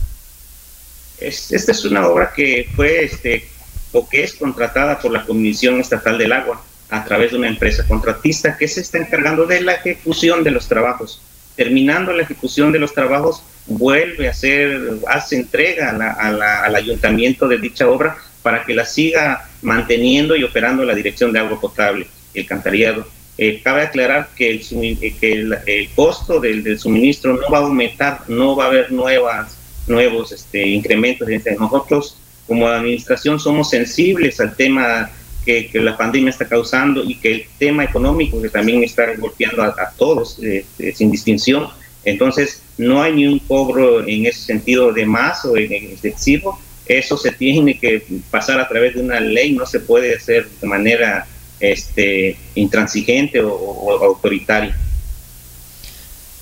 esta 1.18 1.70
es 1.70 1.84
una 1.84 2.08
obra 2.08 2.32
que 2.34 2.68
fue 2.74 3.04
este, 3.04 3.48
o 3.92 4.08
que 4.08 4.24
es 4.24 4.34
contratada 4.34 4.98
por 4.98 5.12
la 5.12 5.24
Comisión 5.24 5.80
Estatal 5.80 6.18
del 6.18 6.32
Agua 6.32 6.64
a 6.92 7.02
través 7.04 7.30
de 7.30 7.38
una 7.38 7.48
empresa 7.48 7.88
contratista 7.88 8.58
que 8.58 8.68
se 8.68 8.82
está 8.82 8.98
encargando 8.98 9.46
de 9.46 9.62
la 9.62 9.72
ejecución 9.72 10.44
de 10.44 10.50
los 10.50 10.68
trabajos. 10.68 11.22
Terminando 11.56 12.12
la 12.12 12.22
ejecución 12.22 12.70
de 12.70 12.78
los 12.78 12.92
trabajos, 12.92 13.42
vuelve 13.66 14.28
a 14.28 14.32
hacer, 14.32 14.78
hace 15.08 15.36
entrega 15.36 15.88
al 15.88 16.74
ayuntamiento 16.74 17.48
de 17.48 17.56
dicha 17.56 17.88
obra 17.88 18.18
para 18.42 18.64
que 18.66 18.74
la 18.74 18.84
siga 18.84 19.48
manteniendo 19.62 20.36
y 20.36 20.44
operando 20.44 20.84
la 20.84 20.94
dirección 20.94 21.32
de 21.32 21.38
agua 21.38 21.58
potable, 21.58 22.06
el 22.34 22.46
cantarillado. 22.46 23.08
Eh, 23.38 23.62
cabe 23.64 23.82
aclarar 23.82 24.28
que 24.36 24.50
el, 24.50 25.58
eh, 25.66 25.88
costo 25.96 26.40
del, 26.40 26.78
suministro 26.78 27.38
no 27.38 27.50
va 27.50 27.58
a 27.58 27.62
aumentar, 27.62 28.20
no 28.28 28.54
va 28.54 28.64
a 28.64 28.66
haber 28.66 28.92
nuevos 28.92 30.30
este, 30.30 30.68
incrementos. 30.68 31.26
Nosotros 31.58 32.18
como 32.46 32.68
administración 32.68 33.40
somos 33.40 33.70
sensibles 33.70 34.38
al 34.40 34.54
tema 34.54 35.10
que, 35.44 35.70
la 35.74 35.96
pandemia 35.96 36.30
está 36.30 36.46
causando 36.46 37.04
y 37.04 37.16
que 37.16 37.32
el 37.32 37.46
tema 37.58 37.84
económico 37.84 38.40
que 38.40 38.48
también 38.48 38.82
está 38.82 39.14
golpeando 39.16 39.62
a, 39.62 39.92
todos 39.96 40.38
este, 40.42 40.94
sin 40.94 41.10
distinción. 41.10 41.68
Entonces, 42.04 42.62
no 42.78 43.02
hay 43.02 43.12
ni 43.12 43.26
un 43.26 43.38
cobro 43.38 44.06
en 44.06 44.26
ese 44.26 44.40
sentido 44.40 44.92
de 44.92 45.06
más 45.06 45.44
o 45.44 45.56
excesivo. 45.56 46.58
Eso 46.86 47.16
se 47.16 47.32
tiene 47.32 47.78
que 47.78 48.04
pasar 48.30 48.60
a 48.60 48.68
través 48.68 48.94
de 48.94 49.00
una 49.00 49.20
ley, 49.20 49.52
no 49.52 49.66
se 49.66 49.80
puede 49.80 50.16
hacer 50.16 50.48
de 50.60 50.66
manera 50.66 51.26
este, 51.60 52.36
intransigente 52.54 53.40
o, 53.40 54.04
autoritaria. 54.04 54.76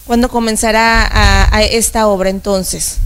¿Cuándo 0.07 0.29
comenzará 0.29 1.09
a, 1.55 1.63
esta 1.63 2.09
obra 2.09 2.31
entonces? 2.31 2.99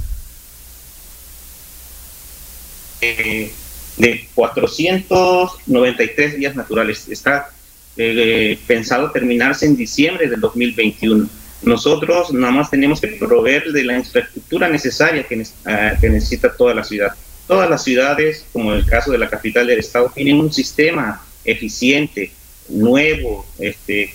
Eh, 3.01 3.53
de 3.97 4.27
493 4.35 6.37
días 6.37 6.57
naturales. 6.57 7.09
Está 7.09 7.51
eh, 7.97 8.59
pensado 8.67 9.11
terminarse 9.11 9.67
en 9.67 9.77
diciembre 9.77 10.29
del 10.29 10.41
2021. 10.41 11.29
Nosotros 11.63 12.33
nada 12.33 12.53
más 12.53 12.71
tenemos 12.71 13.01
que 13.01 13.09
proveer 13.09 13.73
de 13.73 13.85
la 13.85 13.97
infraestructura 13.97 14.69
necesaria 14.69 15.25
que, 15.25 15.47
ah, 15.65 15.93
que 16.01 16.11
necesita 16.11 16.55
toda 16.55 16.75
la 16.75 16.85
ciudad. 16.85 17.13
Todas 17.47 17.71
las 17.71 17.85
ciudades, 17.85 18.47
como 18.53 18.73
en 18.73 18.79
el 18.79 18.87
caso 18.87 19.13
de 19.13 19.19
la 19.19 19.29
capital 19.29 19.67
del 19.67 19.79
estado, 19.79 20.11
tienen 20.15 20.41
un 20.41 20.53
sistema 20.53 21.23
eficiente, 21.45 22.33
nuevo, 22.69 23.47
este, 23.59 24.15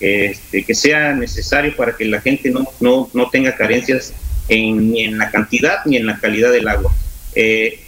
este, 0.00 0.64
que 0.64 0.74
sea 0.74 1.12
necesario 1.12 1.76
para 1.76 1.96
que 1.96 2.06
la 2.06 2.20
gente 2.20 2.50
no, 2.50 2.66
no, 2.80 3.10
no 3.12 3.30
tenga 3.30 3.54
carencias 3.54 4.14
en, 4.48 4.90
ni 4.90 5.04
en 5.04 5.18
la 5.18 5.30
cantidad 5.30 5.84
ni 5.84 5.96
en 5.96 6.06
la 6.06 6.18
calidad 6.18 6.50
del 6.50 6.68
agua. 6.68 6.92
Eh, 7.34 7.78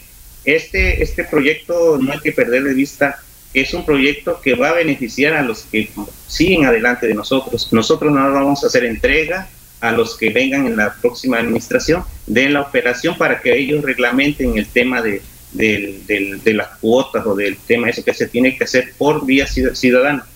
este, 0.44 1.02
este 1.02 1.24
proyecto 1.24 1.98
no 1.98 2.12
hay 2.12 2.20
que 2.20 2.32
perder 2.32 2.64
de 2.64 2.74
vista 2.74 3.18
es 3.54 3.72
un 3.72 3.86
proyecto 3.86 4.40
que 4.40 4.54
va 4.54 4.70
a 4.70 4.74
beneficiar 4.74 5.34
a 5.34 5.42
los 5.42 5.62
que 5.62 5.88
siguen 6.26 6.64
adelante 6.64 7.06
de 7.06 7.14
nosotros. 7.14 7.72
Nosotros 7.72 8.12
no 8.12 8.32
vamos 8.32 8.64
a 8.64 8.66
hacer 8.66 8.84
entrega 8.84 9.48
a 9.80 9.92
los 9.92 10.16
que 10.16 10.30
vengan 10.30 10.66
en 10.66 10.76
la 10.76 10.92
próxima 10.94 11.38
administración 11.38 12.02
de 12.26 12.48
la 12.48 12.62
operación 12.62 13.16
para 13.16 13.40
que 13.40 13.56
ellos 13.56 13.84
reglamenten 13.84 14.58
el 14.58 14.66
tema 14.66 15.02
de, 15.02 15.22
de 15.52 16.52
las 16.52 16.78
cuotas 16.78 17.24
o 17.26 17.36
del 17.36 17.56
tema 17.56 17.88
eso 17.88 18.04
que 18.04 18.12
se 18.12 18.26
tiene 18.26 18.56
que 18.56 18.64
hacer 18.64 18.92
por 18.98 19.24
vía 19.24 19.46
ciudadana. 19.46 20.26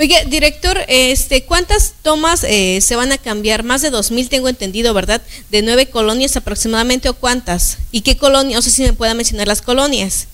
Oye, 0.00 0.16
director, 0.28 0.78
este, 0.88 1.44
¿cuántas 1.44 1.92
tomas 2.00 2.42
eh, 2.44 2.80
se 2.80 2.96
van 2.96 3.12
a 3.12 3.18
cambiar? 3.18 3.64
Más 3.64 3.82
de 3.82 3.92
2.000 3.92 4.30
tengo 4.30 4.48
entendido, 4.48 4.94
¿verdad? 4.94 5.20
De 5.50 5.60
nueve 5.60 5.90
colonias 5.90 6.38
aproximadamente, 6.38 7.10
¿o 7.10 7.12
cuántas? 7.12 7.76
¿Y 7.92 8.00
qué 8.00 8.16
colonias? 8.16 8.54
No 8.54 8.62
sé 8.62 8.70
si 8.70 8.82
me 8.82 8.94
pueda 8.94 9.12
mencionar 9.12 9.46
las 9.46 9.60
colonias. 9.60 10.26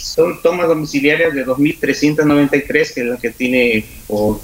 Son 0.00 0.40
tomas 0.40 0.66
domiciliarias 0.66 1.34
de 1.34 1.44
2.393, 1.44 2.94
que 2.94 3.00
es 3.02 3.06
la 3.06 3.18
que 3.18 3.32
tiene 3.32 3.84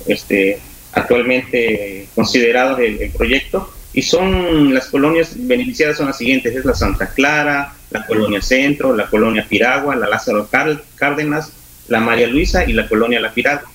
este, 0.06 0.58
actualmente 0.92 2.06
considerado 2.14 2.76
el, 2.76 3.10
proyecto. 3.12 3.72
Y 3.94 4.02
son 4.02 4.74
las 4.74 4.88
colonias 4.88 5.30
beneficiadas 5.34 5.96
son 5.96 6.08
las 6.08 6.18
siguientes, 6.18 6.54
es 6.54 6.66
la 6.66 6.74
Santa 6.74 7.14
Clara, 7.14 7.72
la 7.88 8.04
Colonia 8.04 8.42
Centro, 8.42 8.94
la 8.94 9.08
Colonia 9.08 9.46
Piragua, 9.48 9.96
la 9.96 10.10
Lázaro 10.10 10.46
Cárdenas, 10.94 11.52
la 11.88 12.00
María 12.00 12.26
Luisa 12.26 12.66
y 12.66 12.74
la 12.74 12.86
Colonia 12.86 13.18
La 13.18 13.32
Piragua. 13.32 13.70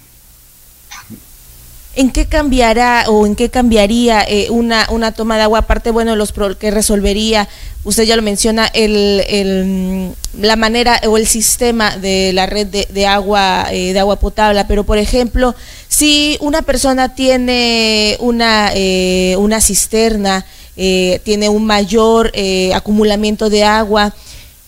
¿En 1.98 2.12
qué 2.12 2.26
cambiará 2.26 3.06
o 3.08 3.26
en 3.26 3.36
qué 3.36 3.50
cambiaría 3.50 4.22
eh, 4.28 4.50
una, 4.50 4.86
una 4.89 5.14
toma 5.14 5.38
de 5.38 5.43
agua? 5.43 5.60
Aparte, 5.60 5.91
bueno, 5.91 6.18
los 6.18 6.34
que 6.60 6.70
resolvería, 6.70 7.48
usted 7.86 8.04
ya 8.04 8.18
lo 8.18 8.22
menciona, 8.22 8.68
el, 8.74 9.24
el, 9.30 10.12
la 10.38 10.58
manera 10.58 11.00
o 11.08 11.16
el 11.18 11.26
sistema 11.26 11.96
de 11.96 12.34
la 12.34 12.48
red 12.48 12.68
de, 12.68 13.08
agua, 13.08 13.68
eh, 13.72 13.93
de 13.93 14.00
agua 14.00 14.20
potable. 14.20 14.66
Pero, 14.68 14.84
por 14.84 14.98
ejemplo, 14.98 15.56
si 15.88 16.38
una 16.41 16.64
persona 16.64 17.16
tiene 17.16 18.18
una, 18.20 18.72
eh, 18.74 19.36
una 19.38 19.62
cisterna, 19.62 20.46
tiene 20.76 21.48
un 21.48 21.66
mayor 21.66 22.34
acumulamiento 22.74 23.50
de 23.50 23.64
agua 23.64 24.14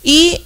y 0.01 0.41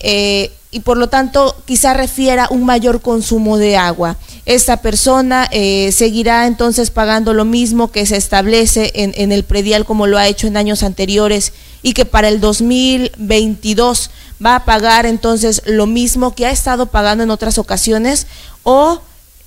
y 0.72 0.80
por 0.80 0.98
lo 0.98 1.10
tanto 1.10 1.56
quizá 1.66 1.94
refiera 1.94 2.48
un 2.50 2.64
mayor 2.64 3.02
consumo 3.02 3.58
de 3.58 3.76
agua. 3.76 4.16
Esta 4.46 4.78
persona 4.78 5.48
eh, 5.52 5.92
seguirá 5.92 6.48
entonces 6.48 6.90
pagando 6.90 7.34
lo 7.34 7.44
mismo 7.44 7.92
que 7.92 8.06
se 8.06 8.16
establece 8.16 8.92
en, 8.96 9.14
en, 9.18 9.34
el 9.34 9.44
predial 9.44 9.86
como 9.86 10.08
lo 10.08 10.18
ha 10.18 10.28
hecho 10.28 10.48
en 10.48 10.56
años 10.56 10.84
anteriores 10.84 11.52
y 11.84 11.94
que 11.94 12.06
para 12.06 12.30
el 12.30 12.40
2022 12.40 14.12
va 14.44 14.56
a 14.56 14.66
pagar 14.66 15.06
entonces 15.06 15.62
lo 15.66 15.88
mismo 15.88 16.34
que 16.34 16.46
ha 16.46 16.52
estado 16.52 16.86
pagando 16.86 17.24
en 17.24 17.32
otras 17.32 17.58
ocasiones 17.58 18.28
o 18.64 19.02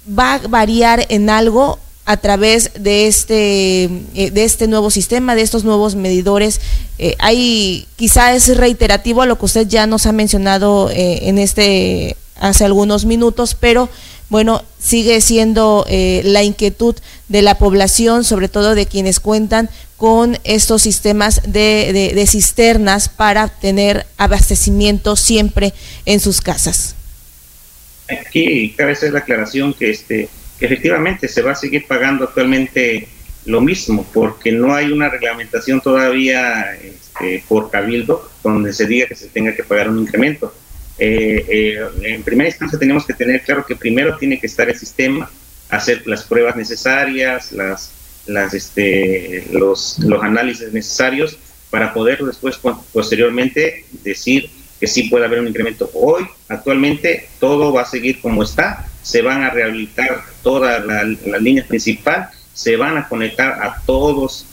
va 0.06 0.34
a 0.34 0.38
variar 0.46 1.06
en 1.08 1.30
algo 1.30 1.78
a 2.06 2.16
través 2.18 2.70
de 2.78 3.06
este, 3.06 3.84
eh, 3.84 4.30
de 4.30 4.44
este 4.44 4.68
nuevo 4.68 4.90
sistema, 4.90 5.34
de 5.34 5.42
estos 5.42 5.64
nuevos 5.64 5.94
medidores. 5.94 6.60
Eh, 6.98 7.16
hay, 7.18 7.86
quizá 7.96 8.34
es 8.34 8.54
reiterativo 8.56 9.22
a 9.22 9.26
lo 9.26 9.38
que 9.38 9.46
usted 9.46 9.66
ya 9.66 9.86
nos 9.86 10.06
ha 10.06 10.12
mencionado 10.12 10.90
eh, 10.90 11.28
en 11.28 11.38
este 11.38 12.16
hace 12.40 12.64
algunos 12.64 13.04
minutos, 13.04 13.56
pero 13.58 13.88
bueno, 14.28 14.64
sigue 14.78 15.20
siendo 15.20 15.86
la 15.88 16.42
inquietud 16.42 16.96
de 17.28 17.42
la 17.42 17.56
población, 17.58 18.24
sobre 18.24 18.48
todo 18.48 18.74
de 18.74 18.86
quienes 18.86 19.20
cuentan 19.20 19.70
con 19.96 20.36
estos 20.42 20.82
sistemas 20.82 21.42
de, 21.46 22.12
de 22.12 22.26
cisternas 22.26 23.08
para 23.08 23.48
tener 23.48 24.04
abastecimiento 24.16 25.14
siempre 25.14 25.72
en 26.06 26.18
sus 26.18 26.40
casas. 26.40 26.96
Aquí 28.08 28.74
cabe 28.76 28.92
hacer 28.92 29.12
la 29.12 29.20
aclaración 29.20 29.72
que 29.72 29.90
este 29.90 30.28
efectivamente 30.60 31.28
se 31.28 31.42
va 31.42 31.52
a 31.52 31.56
seguir 31.56 31.86
pagando 31.86 32.24
actualmente 32.24 33.08
lo 33.46 33.60
mismo, 33.60 34.06
porque 34.12 34.52
no 34.52 34.74
hay 34.74 34.90
una 34.90 35.08
reglamentación 35.08 35.80
todavía 35.80 36.74
este, 36.76 37.44
por 37.48 37.70
cabildo 37.70 38.30
donde 38.42 38.72
se 38.72 38.86
diga 38.86 39.06
que 39.06 39.14
se 39.14 39.28
tenga 39.28 39.54
que 39.54 39.64
pagar 39.64 39.88
un 39.88 39.98
incremento. 39.98 40.54
Eh, 40.98 41.44
eh, 41.48 41.88
en 42.02 42.22
primera 42.22 42.48
instancia 42.48 42.78
tenemos 42.78 43.04
que 43.04 43.14
tener 43.14 43.42
claro 43.42 43.66
que 43.66 43.76
primero 43.76 44.16
tiene 44.16 44.38
que 44.38 44.46
estar 44.46 44.68
el 44.68 44.78
sistema, 44.78 45.30
hacer 45.68 46.06
las 46.06 46.24
pruebas 46.24 46.56
necesarias, 46.56 47.52
las, 47.52 47.92
las, 48.26 48.54
este, 48.54 49.46
los, 49.52 49.98
los 49.98 50.22
análisis 50.22 50.72
necesarios 50.72 51.38
para 51.70 51.92
poder 51.92 52.24
después 52.24 52.58
posteriormente 52.92 53.84
decir 54.04 54.48
que 54.78 54.86
sí 54.86 55.04
puede 55.04 55.24
haber 55.24 55.40
un 55.40 55.48
incremento. 55.48 55.90
Hoy, 55.94 56.24
actualmente, 56.48 57.28
todo 57.40 57.72
va 57.72 57.82
a 57.82 57.86
seguir 57.86 58.20
como 58.20 58.42
está, 58.42 58.86
se 59.02 59.22
van 59.22 59.42
a 59.42 59.50
rehabilitar 59.50 60.22
todas 60.44 60.84
las 60.86 61.26
la 61.26 61.38
líneas 61.38 61.66
principales, 61.66 62.28
se 62.52 62.76
van 62.76 62.96
a 62.96 63.08
conectar 63.08 63.60
a 63.60 63.82
todos, 63.84 64.46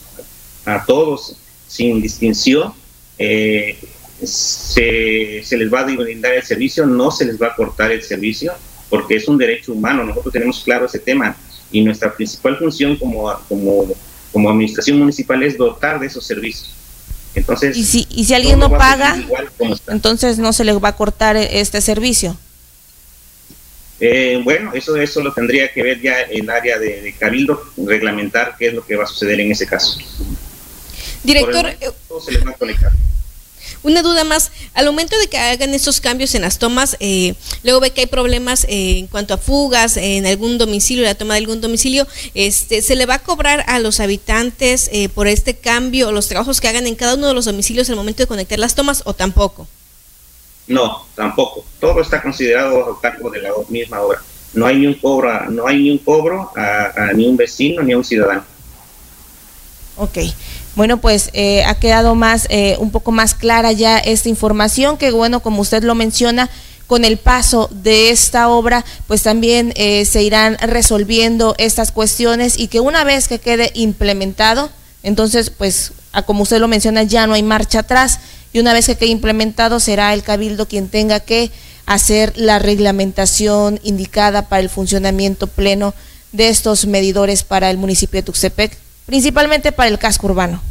a 0.64 0.84
todos 0.84 1.36
sin 1.68 2.02
distinción, 2.02 2.72
eh, 3.18 3.78
se, 4.24 5.42
se, 5.44 5.56
les 5.56 5.72
va 5.72 5.80
a 5.80 5.84
brindar 5.84 6.34
el 6.34 6.42
servicio, 6.42 6.84
no 6.84 7.10
se 7.12 7.24
les 7.24 7.40
va 7.40 7.48
a 7.48 7.54
cortar 7.54 7.92
el 7.92 8.02
servicio, 8.02 8.52
porque 8.90 9.16
es 9.16 9.28
un 9.28 9.38
derecho 9.38 9.72
humano, 9.72 10.04
nosotros 10.04 10.32
tenemos 10.32 10.62
claro 10.64 10.86
ese 10.86 10.98
tema 10.98 11.36
y 11.70 11.80
nuestra 11.80 12.12
principal 12.12 12.58
función 12.58 12.96
como, 12.96 13.32
como, 13.48 13.94
como 14.32 14.50
administración 14.50 14.98
municipal 14.98 15.42
es 15.42 15.56
dotar 15.56 16.00
de 16.00 16.08
esos 16.08 16.26
servicios. 16.26 16.74
Entonces, 17.34 17.76
y 17.76 17.84
si, 17.84 18.06
y 18.10 18.24
si 18.24 18.34
alguien 18.34 18.58
no 18.58 18.68
paga, 18.68 19.16
entonces 19.88 20.38
no 20.38 20.52
se 20.52 20.64
le 20.64 20.72
va 20.74 20.90
a 20.90 20.96
cortar 20.96 21.36
este 21.36 21.80
servicio. 21.80 22.36
Eh, 24.04 24.40
bueno, 24.42 24.72
eso, 24.74 24.96
eso 24.96 25.22
lo 25.22 25.32
tendría 25.32 25.72
que 25.72 25.80
ver 25.80 26.00
ya 26.00 26.22
el 26.22 26.50
área 26.50 26.76
de, 26.76 27.14
Cabildo, 27.16 27.62
reglamentar 27.76 28.56
qué 28.58 28.66
es 28.66 28.74
lo 28.74 28.84
que 28.84 28.96
va 28.96 29.04
a 29.04 29.06
suceder 29.06 29.38
en 29.38 29.52
ese 29.52 29.64
caso. 29.64 29.96
Director, 31.22 31.72
se 32.24 32.32
les 32.32 32.44
va 32.44 32.50
a 32.50 32.54
conectar. 32.54 32.90
Una 33.84 34.02
duda 34.02 34.24
más, 34.24 34.50
al 34.74 34.86
momento 34.86 35.16
de 35.18 35.28
que 35.28 35.38
hagan 35.38 35.72
estos 35.72 36.00
cambios 36.00 36.34
en 36.34 36.42
las 36.42 36.58
tomas, 36.58 36.96
eh, 36.98 37.34
luego 37.62 37.78
ve 37.78 37.90
que 37.90 38.00
hay 38.00 38.06
problemas 38.08 38.64
eh, 38.64 38.98
en 38.98 39.06
cuanto 39.06 39.34
a 39.34 39.38
fugas 39.38 39.96
en 39.96 40.26
algún 40.26 40.58
domicilio, 40.58 41.04
la 41.04 41.14
toma 41.14 41.34
de 41.34 41.38
algún 41.38 41.60
domicilio, 41.60 42.08
este, 42.34 42.82
¿se 42.82 42.96
le 42.96 43.06
va 43.06 43.14
a 43.14 43.22
cobrar 43.22 43.64
a 43.68 43.78
los 43.78 44.00
habitantes 44.00 44.90
eh, 44.92 45.10
por 45.10 45.28
este 45.28 45.54
cambio, 45.54 46.10
los 46.10 46.26
trabajos 46.26 46.60
que 46.60 46.66
hagan 46.66 46.88
en 46.88 46.96
cada 46.96 47.14
uno 47.14 47.28
de 47.28 47.34
los 47.34 47.44
domicilios 47.44 47.88
al 47.88 47.94
momento 47.94 48.24
de 48.24 48.26
conectar 48.26 48.58
las 48.58 48.74
tomas 48.74 49.02
o 49.04 49.14
tampoco? 49.14 49.68
No, 50.72 51.06
tampoco. 51.14 51.64
Todo 51.78 52.00
está 52.00 52.22
considerado 52.22 52.92
a 52.92 53.00
cargo 53.00 53.30
de 53.30 53.42
la 53.42 53.50
misma 53.68 54.00
obra. 54.00 54.22
No 54.54 54.66
hay 54.66 54.76
ni 54.76 54.86
un 54.86 54.94
cobro, 54.94 55.50
no 55.50 55.66
hay 55.66 55.82
ni 55.82 55.90
un 55.90 55.98
cobro 55.98 56.50
a, 56.56 56.92
a 56.96 57.12
ni 57.12 57.26
un 57.26 57.36
vecino 57.36 57.82
ni 57.82 57.92
a 57.92 57.98
un 57.98 58.04
ciudadano. 58.04 58.44
Ok. 59.96 60.18
Bueno, 60.74 60.96
pues 60.96 61.28
eh, 61.34 61.64
ha 61.64 61.74
quedado 61.74 62.14
más, 62.14 62.46
eh, 62.48 62.76
un 62.78 62.90
poco 62.90 63.12
más 63.12 63.34
clara 63.34 63.72
ya 63.72 63.98
esta 63.98 64.30
información, 64.30 64.96
que 64.96 65.10
bueno, 65.10 65.40
como 65.40 65.60
usted 65.60 65.82
lo 65.82 65.94
menciona, 65.94 66.48
con 66.86 67.04
el 67.04 67.16
paso 67.16 67.68
de 67.70 68.10
esta 68.10 68.48
obra, 68.48 68.84
pues 69.06 69.22
también 69.22 69.72
eh, 69.76 70.04
se 70.04 70.22
irán 70.22 70.58
resolviendo 70.58 71.54
estas 71.56 71.90
cuestiones 71.90 72.58
y 72.58 72.68
que 72.68 72.80
una 72.80 73.04
vez 73.04 73.28
que 73.28 73.38
quede 73.38 73.70
implementado, 73.74 74.70
entonces, 75.02 75.50
pues, 75.50 75.92
como 76.26 76.42
usted 76.42 76.58
lo 76.58 76.68
menciona, 76.68 77.02
ya 77.02 77.26
no 77.26 77.34
hay 77.34 77.42
marcha 77.42 77.80
atrás 77.80 78.20
y 78.52 78.58
una 78.58 78.72
vez 78.72 78.86
que 78.86 78.96
quede 78.96 79.10
implementado 79.10 79.80
será 79.80 80.12
el 80.14 80.22
cabildo 80.22 80.66
quien 80.66 80.88
tenga 80.88 81.20
que 81.20 81.50
hacer 81.86 82.32
la 82.36 82.58
reglamentación 82.58 83.80
indicada 83.82 84.48
para 84.48 84.60
el 84.60 84.68
funcionamiento 84.68 85.46
pleno 85.46 85.94
de 86.32 86.48
estos 86.48 86.86
medidores 86.86 87.42
para 87.42 87.70
el 87.70 87.78
municipio 87.78 88.18
de 88.18 88.24
Tuxtepec 88.24 88.76
principalmente 89.06 89.72
para 89.72 89.88
el 89.88 89.98
casco 89.98 90.26
urbano. 90.28 90.62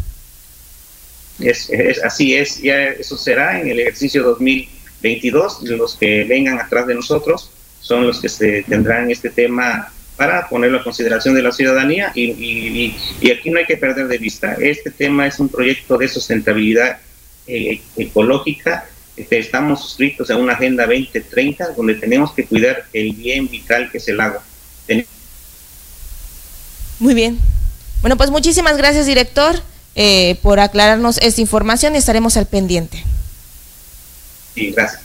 Es, 1.39 1.69
así 2.03 2.35
es, 2.35 2.61
ya 2.61 2.85
eso 2.85 3.17
será 3.17 3.59
en 3.59 3.69
el 3.69 3.79
ejercicio 3.79 4.23
2022. 4.23 5.63
Los 5.63 5.95
que 5.95 6.23
vengan 6.23 6.59
atrás 6.59 6.87
de 6.87 6.95
nosotros 6.95 7.51
son 7.79 8.05
los 8.05 8.21
que 8.21 8.29
se 8.29 8.63
tendrán 8.63 9.09
este 9.09 9.29
tema 9.29 9.91
para 10.15 10.47
ponerlo 10.49 10.79
a 10.79 10.83
consideración 10.83 11.33
de 11.33 11.41
la 11.41 11.51
ciudadanía 11.51 12.11
y, 12.13 12.95
aquí 13.31 13.49
no 13.49 13.57
hay 13.57 13.65
que 13.65 13.77
perder 13.77 14.07
de 14.07 14.17
vista. 14.19 14.55
Este 14.59 14.91
tema 14.91 15.25
es 15.25 15.39
un 15.39 15.49
proyecto 15.49 15.97
de 15.97 16.07
sustentabilidad 16.07 16.99
eh, 17.51 17.81
ecológica. 17.97 18.85
Este, 19.15 19.39
estamos 19.39 19.81
suscritos 19.81 20.29
a 20.31 20.37
una 20.37 20.53
Agenda 20.53 20.85
2030 20.85 21.71
donde 21.75 21.95
tenemos 21.95 22.33
que 22.33 22.45
cuidar 22.45 22.85
el 22.93 23.13
bien 23.13 23.49
vital 23.49 23.91
que 23.91 23.97
es 23.97 24.07
el 24.07 24.19
agua. 24.19 24.43
Muy 26.99 27.13
bien. 27.15 27.39
Bueno, 28.01 28.15
pues 28.15 28.29
muchísimas 28.29 28.77
gracias, 28.77 29.07
director, 29.07 29.55
eh, 29.95 30.37
por 30.43 30.59
aclararnos 30.59 31.17
esta 31.17 31.41
información 31.41 31.95
y 31.95 31.97
estaremos 31.97 32.37
al 32.37 32.45
pendiente. 32.45 33.03
Sí, 34.53 34.71
gracias. 34.71 35.01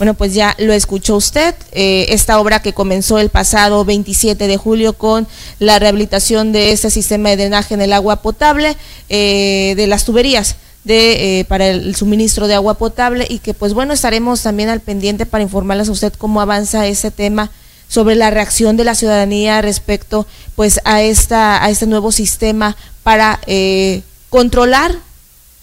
Bueno, 0.00 0.14
pues 0.14 0.32
ya 0.32 0.56
lo 0.56 0.72
escuchó 0.72 1.14
usted, 1.16 1.54
eh, 1.72 2.06
esta 2.08 2.40
obra 2.40 2.62
que 2.62 2.72
comenzó 2.72 3.18
el 3.18 3.28
pasado 3.28 3.84
27 3.84 4.46
de 4.46 4.56
julio 4.56 4.94
con 4.94 5.28
la 5.58 5.78
rehabilitación 5.78 6.52
de 6.52 6.72
este 6.72 6.88
sistema 6.88 7.28
de 7.28 7.36
drenaje 7.36 7.74
en 7.74 7.82
el 7.82 7.92
agua 7.92 8.22
potable, 8.22 8.78
eh, 9.10 9.74
de 9.76 9.86
las 9.86 10.06
tuberías 10.06 10.56
de, 10.84 11.44
para 11.50 11.68
el 11.68 11.94
suministro 11.96 12.48
de 12.48 12.54
agua 12.54 12.78
potable 12.78 13.26
y 13.28 13.40
que 13.40 13.52
pues 13.52 13.74
bueno, 13.74 13.92
estaremos 13.92 14.40
también 14.40 14.70
al 14.70 14.80
pendiente 14.80 15.26
para 15.26 15.44
informarles 15.44 15.90
a 15.90 15.92
usted 15.92 16.14
cómo 16.14 16.40
avanza 16.40 16.86
ese 16.86 17.10
tema 17.10 17.50
sobre 17.86 18.14
la 18.14 18.30
reacción 18.30 18.78
de 18.78 18.84
la 18.84 18.94
ciudadanía 18.94 19.60
respecto 19.60 20.26
pues 20.56 20.80
a 20.84 21.02
esta 21.02 21.62
a 21.62 21.68
este 21.68 21.86
nuevo 21.86 22.10
sistema 22.10 22.74
para 23.02 23.38
eh, 23.46 24.00
controlar 24.30 24.96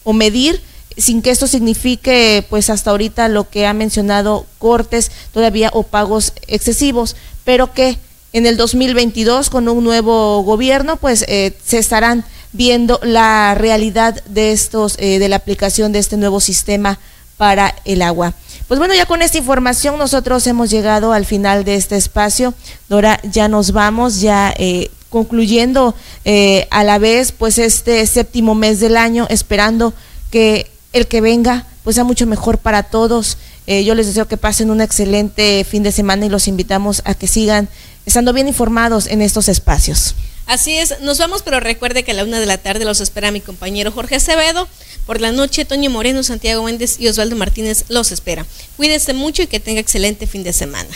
o 0.04 0.14
medir 0.14 0.62
sin 0.98 1.22
que 1.22 1.32
esto 1.32 1.48
signifique 1.48 2.46
pues 2.50 2.70
hasta 2.70 2.92
ahorita 2.92 3.28
lo 3.28 3.50
que 3.50 3.68
ha 3.68 3.74
mencionado 3.74 4.46
cortes 4.58 5.12
todavía 5.32 5.70
o 5.74 5.84
pagos 5.84 6.34
excesivos 6.48 7.16
pero 7.44 7.74
que 7.74 7.98
en 8.34 8.46
el 8.46 8.58
2022 8.58 9.50
con 9.50 9.70
un 9.70 9.84
nuevo 9.84 10.42
gobierno 10.44 10.98
pues 10.98 11.24
eh, 11.28 11.54
se 11.66 11.78
estarán 11.78 12.26
viendo 12.52 13.00
la 13.04 13.56
realidad 13.56 14.24
de 14.26 14.52
estos 14.52 14.96
eh, 15.00 15.20
de 15.20 15.30
la 15.30 15.38
aplicación 15.38 15.92
de 15.92 16.00
este 16.00 16.18
nuevo 16.18 16.40
sistema 16.40 17.00
para 17.38 17.76
el 17.86 18.02
agua. 18.02 18.34
Pues 18.68 18.80
bueno, 18.80 18.94
ya 18.94 19.06
con 19.06 19.22
esta 19.22 19.38
información 19.38 19.98
nosotros 19.98 20.46
hemos 20.48 20.70
llegado 20.70 21.14
al 21.14 21.26
final 21.26 21.64
de 21.64 21.76
este 21.76 21.96
espacio. 21.96 22.54
Dora, 22.90 23.22
ya 23.24 23.48
nos 23.48 23.72
vamos, 23.72 24.20
ya 24.20 24.54
eh, 24.58 24.92
concluyendo 25.10 25.96
eh, 26.26 26.68
a 26.72 26.84
la 26.84 26.98
vez 26.98 27.32
pues 27.32 27.60
este 27.60 28.06
séptimo 28.08 28.56
mes 28.56 28.80
del 28.80 28.98
año, 28.98 29.28
esperando 29.30 29.94
que 30.32 30.70
el 30.98 31.08
que 31.08 31.22
venga 31.22 31.66
pues 31.84 31.96
sea 31.96 32.04
mucho 32.04 32.26
mejor 32.26 32.58
para 32.58 32.84
todos. 32.84 33.38
Eh, 33.66 33.86
yo 33.86 33.96
les 33.96 34.08
deseo 34.08 34.28
que 34.28 34.36
pasen 34.36 34.70
un 34.72 34.82
excelente 34.82 35.64
fin 35.64 35.84
de 35.84 35.94
semana 35.94 36.26
y 36.26 36.30
los 36.30 36.50
invitamos 36.50 37.02
a 37.06 37.14
que 37.14 37.28
sigan 37.28 37.70
estando 38.06 38.34
bien 38.34 38.50
informados 38.50 39.08
en 39.08 39.22
estos 39.22 39.48
espacios. 39.48 40.14
Así 40.48 40.78
es, 40.78 41.00
nos 41.02 41.18
vamos, 41.18 41.44
pero 41.44 41.60
recuerde 41.60 42.04
que 42.04 42.12
a 42.12 42.14
la 42.14 42.24
una 42.24 42.40
de 42.40 42.46
la 42.46 42.58
tarde 42.58 42.86
los 42.86 43.00
espera 43.02 43.32
mi 43.32 43.42
compañero 43.42 43.92
Jorge 43.92 44.16
Acevedo. 44.16 44.68
Por 45.06 45.22
la 45.22 45.32
noche, 45.32 45.64
Toño 45.64 45.90
Moreno, 45.90 46.24
Santiago 46.24 46.64
Méndez 46.64 47.00
y 47.00 47.08
Osvaldo 47.08 47.38
Martínez 47.38 47.86
los 47.88 48.12
espera. 48.12 48.46
Cuídese 48.76 49.14
mucho 49.14 49.44
y 49.44 49.48
que 49.48 49.62
tenga 49.62 49.80
excelente 49.80 50.28
fin 50.28 50.44
de 50.44 50.52
semana. 50.52 50.90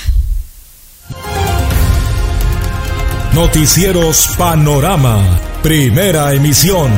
Noticieros 3.33 4.31
Panorama, 4.37 5.39
primera 5.63 6.33
emisión. 6.33 6.91